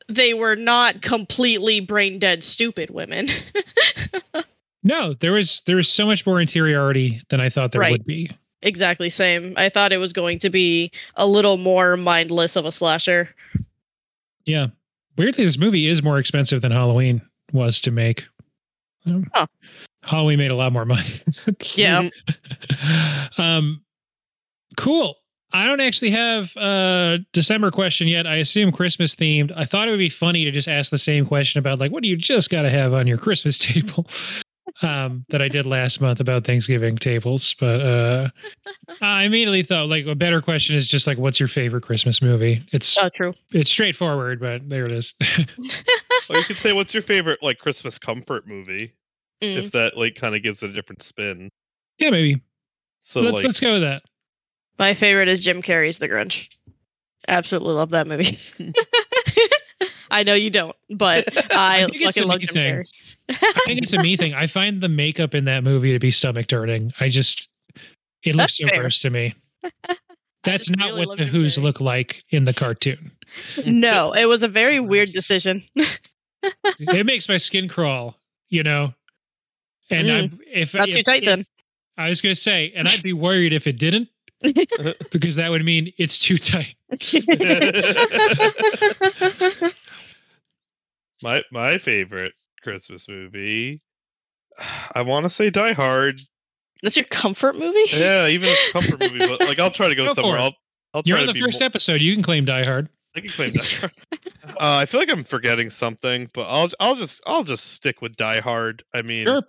[0.08, 3.28] they were not completely brain dead, stupid women.
[4.82, 7.90] No, there was there was so much more interiority than I thought there Right.
[7.90, 8.30] would be.
[8.62, 9.52] exactly same.
[9.56, 13.28] I thought it was going to be a little more mindless of a slasher.
[14.44, 14.68] Yeah.
[15.18, 17.20] Weirdly, this movie is more expensive than Halloween
[17.52, 18.26] was to make.
[19.06, 19.46] Um, Huh.
[20.06, 21.08] Halloween made a lot more money.
[21.74, 22.08] Yeah.
[23.38, 23.82] um,
[24.76, 25.16] cool.
[25.52, 28.26] I don't actually have a December question yet.
[28.26, 29.52] I assume Christmas themed.
[29.56, 32.02] I thought it would be funny to just ask the same question about like, what
[32.02, 34.06] do you just got to have on your Christmas table?
[34.82, 38.28] um, that I did last month about Thanksgiving tables, but uh,
[39.00, 42.62] I immediately thought like a better question is just like, what's your favorite Christmas movie?
[42.72, 43.32] It's Oh, true.
[43.52, 45.14] it's straightforward, but there it is.
[46.28, 48.92] Or you could say, what's your favorite like Christmas comfort movie?
[49.42, 49.64] Mm.
[49.64, 51.50] If that like kind of gives it a different spin.
[51.98, 52.42] yeah, maybe.
[52.98, 54.02] So let's like, let's go with that.
[54.78, 56.48] My favorite is Jim Carrey's The Grinch.
[57.28, 58.38] Absolutely love that movie.
[60.10, 62.74] I know you don't, but I, think it's fucking a love me Jim thing.
[62.74, 62.84] Carrey.
[63.28, 64.34] I think it's a me thing.
[64.34, 66.92] I find the makeup in that movie to be stomach turning.
[67.00, 67.48] I just
[68.22, 68.80] it looks That's so fair.
[68.80, 69.34] gross to me.
[70.44, 71.62] That's not really what the Who's Carrey.
[71.62, 73.10] look like in the cartoon.
[73.66, 75.64] no, it was a very weird decision.
[76.78, 78.16] it makes my skin crawl,
[78.48, 78.94] you know.
[79.90, 81.46] And I'm if Not if, too tight if- then.
[81.98, 84.08] I was gonna say, and I'd be worried if it didn't,
[85.10, 86.76] because that would mean it's too tight.
[91.22, 92.32] my my favorite
[92.62, 93.80] Christmas movie.
[94.94, 96.20] I want to say Die Hard.
[96.82, 97.84] That's your comfort movie?
[97.92, 100.38] Yeah, even if it's a comfort movie, but like I'll try to go, Go somewhere.
[100.38, 100.54] I'll
[100.94, 102.00] I'll You're try on to the first more- episode.
[102.02, 102.88] You can claim Die Hard.
[103.14, 103.92] I can claim Die Hard.
[104.44, 108.16] uh, I feel like I'm forgetting something, but I'll I'll just I'll just stick with
[108.16, 108.84] Die Hard.
[108.94, 109.42] I mean, Sure.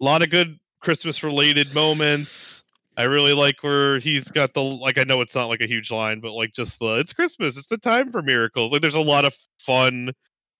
[0.00, 2.64] A lot of good Christmas related moments.
[2.96, 5.90] I really like where he's got the like I know it's not like a huge
[5.90, 8.72] line, but like just the it's Christmas, it's the time for miracles.
[8.72, 10.12] Like there's a lot of fun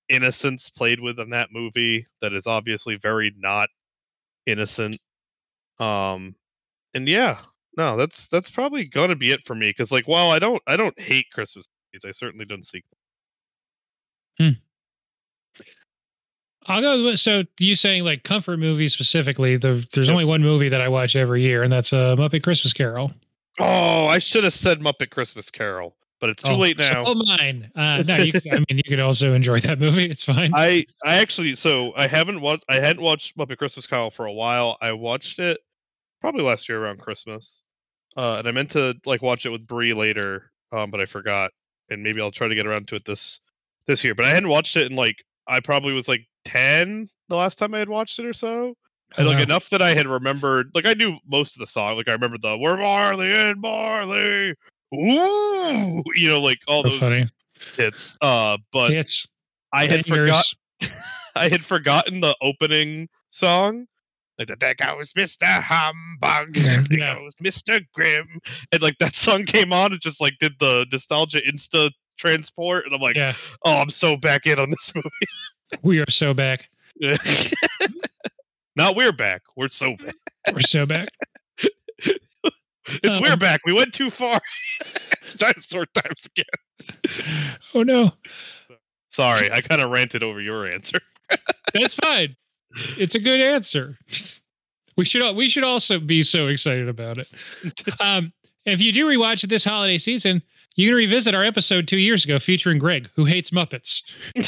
[0.09, 3.69] innocence played with in that movie that is obviously very not
[4.47, 4.97] innocent.
[5.79, 6.35] Um
[6.95, 7.39] and yeah,
[7.77, 10.77] no, that's that's probably gonna be it for me because like while I don't I
[10.77, 12.85] don't hate Christmas movies, I certainly don't seek
[16.67, 17.05] I'll go.
[17.05, 19.57] With, so you saying like comfort movies specifically?
[19.57, 20.15] The, there's Yep.
[20.15, 23.13] only one movie that I watch every year, and that's a uh, Muppet Christmas Carol.
[23.59, 27.05] Oh, I should have said Muppet Christmas Carol, but it's too Oh, late so now.
[27.05, 27.71] all mine.
[27.77, 30.07] Uh, no, you, I mean you could also enjoy that movie.
[30.11, 30.53] It's fine.
[30.55, 34.33] I I actually so I haven't watched I hadn't watched Muppet Christmas Carol for a
[34.33, 34.77] while.
[34.81, 35.61] I watched it
[36.21, 37.63] probably last year around Christmas,
[38.17, 41.51] uh, and I meant to like watch it with Bree later, um, but I forgot,
[41.91, 43.41] and maybe I'll try to get around to it this
[43.87, 44.15] this year.
[44.15, 47.75] But I hadn't watched it in like I probably was like ten the last time
[47.75, 48.75] I had watched it or so.
[49.17, 49.43] And like Wow.
[49.43, 51.97] enough that I had remembered, like I knew most of the song.
[51.97, 54.55] Like I remember the "We're Marley and Marley,"
[54.95, 57.27] ooh, you know, like all So those funny.
[57.77, 58.17] hits.
[58.21, 59.27] Uh, but It's
[59.73, 60.45] I had forgot.
[61.35, 63.87] I had forgotten the opening song.
[64.39, 65.47] Like that, there goes Mr.
[65.47, 67.81] Humbug, Yeah, there goes Mr.
[67.95, 68.41] Grim,
[68.73, 72.95] and like that song came on and just like did the nostalgia insta transport, and
[72.95, 73.35] I'm like, Yeah,
[73.65, 75.09] oh, I'm so back in on this movie.
[75.83, 76.69] we are so back.
[78.77, 80.15] Not we're back, we're so back.
[80.53, 81.09] We're so back.
[83.05, 83.61] It's we're Um, back.
[83.65, 84.41] We went too far.
[85.23, 87.55] it's dinosaur times again.
[87.75, 88.13] Oh no,
[89.11, 90.99] Sorry, I kind of ranted over your answer.
[91.73, 92.35] that's fine.
[92.99, 93.97] It's a good answer.
[94.97, 97.29] We should we should also be so excited about it.
[98.01, 98.33] Um,
[98.67, 100.43] if you do rewatch it this holiday season,
[100.77, 104.01] you can revisit our episode two years ago featuring Greg, who hates Muppets.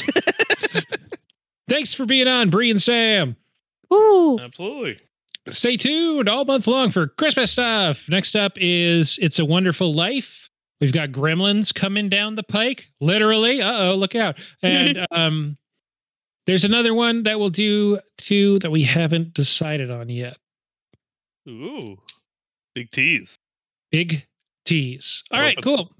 [1.67, 3.35] Thanks for being on, Bree and Sam.
[3.93, 4.37] Ooh.
[4.39, 4.99] Absolutely.
[5.47, 8.09] Stay tuned all month long for Christmas stuff.
[8.09, 10.49] Next up is It's a Wonderful Life.
[10.81, 13.61] We've got Gremlins coming down the pike, literally.
[13.61, 14.37] Uh oh, look out!
[14.61, 15.57] And um,
[16.47, 20.37] there's another one that we'll do too that we haven't decided on yet.
[21.47, 21.97] Ooh,
[22.73, 23.37] big tease.
[23.91, 24.25] Big
[24.65, 25.23] tease.
[25.31, 25.91] All I right, cool.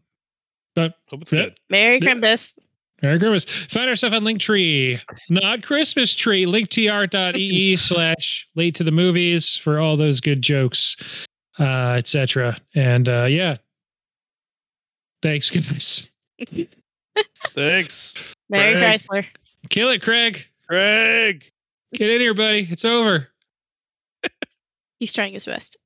[0.75, 1.43] But Hope it's Yeah.
[1.45, 1.59] good.
[1.69, 2.11] Merry Yeah.
[2.13, 2.55] Christmas.
[3.01, 3.45] Merry Christmas.
[3.69, 4.99] Find our stuff on Linktree,
[5.29, 10.95] not Christmas tree, linktr.ee slash late to the movies for all those good jokes,
[11.59, 12.57] uh, etc.
[12.73, 13.57] And uh, yeah.
[15.21, 16.07] Thanks, guys.
[17.55, 18.15] Thanks,
[18.49, 19.01] Merry Craig.
[19.09, 19.25] Chrysler.
[19.69, 20.45] Kill it, Craig.
[20.67, 21.45] Craig.
[21.93, 22.67] Get in here, buddy.
[22.69, 23.29] It's over.
[24.99, 25.77] He's trying his best.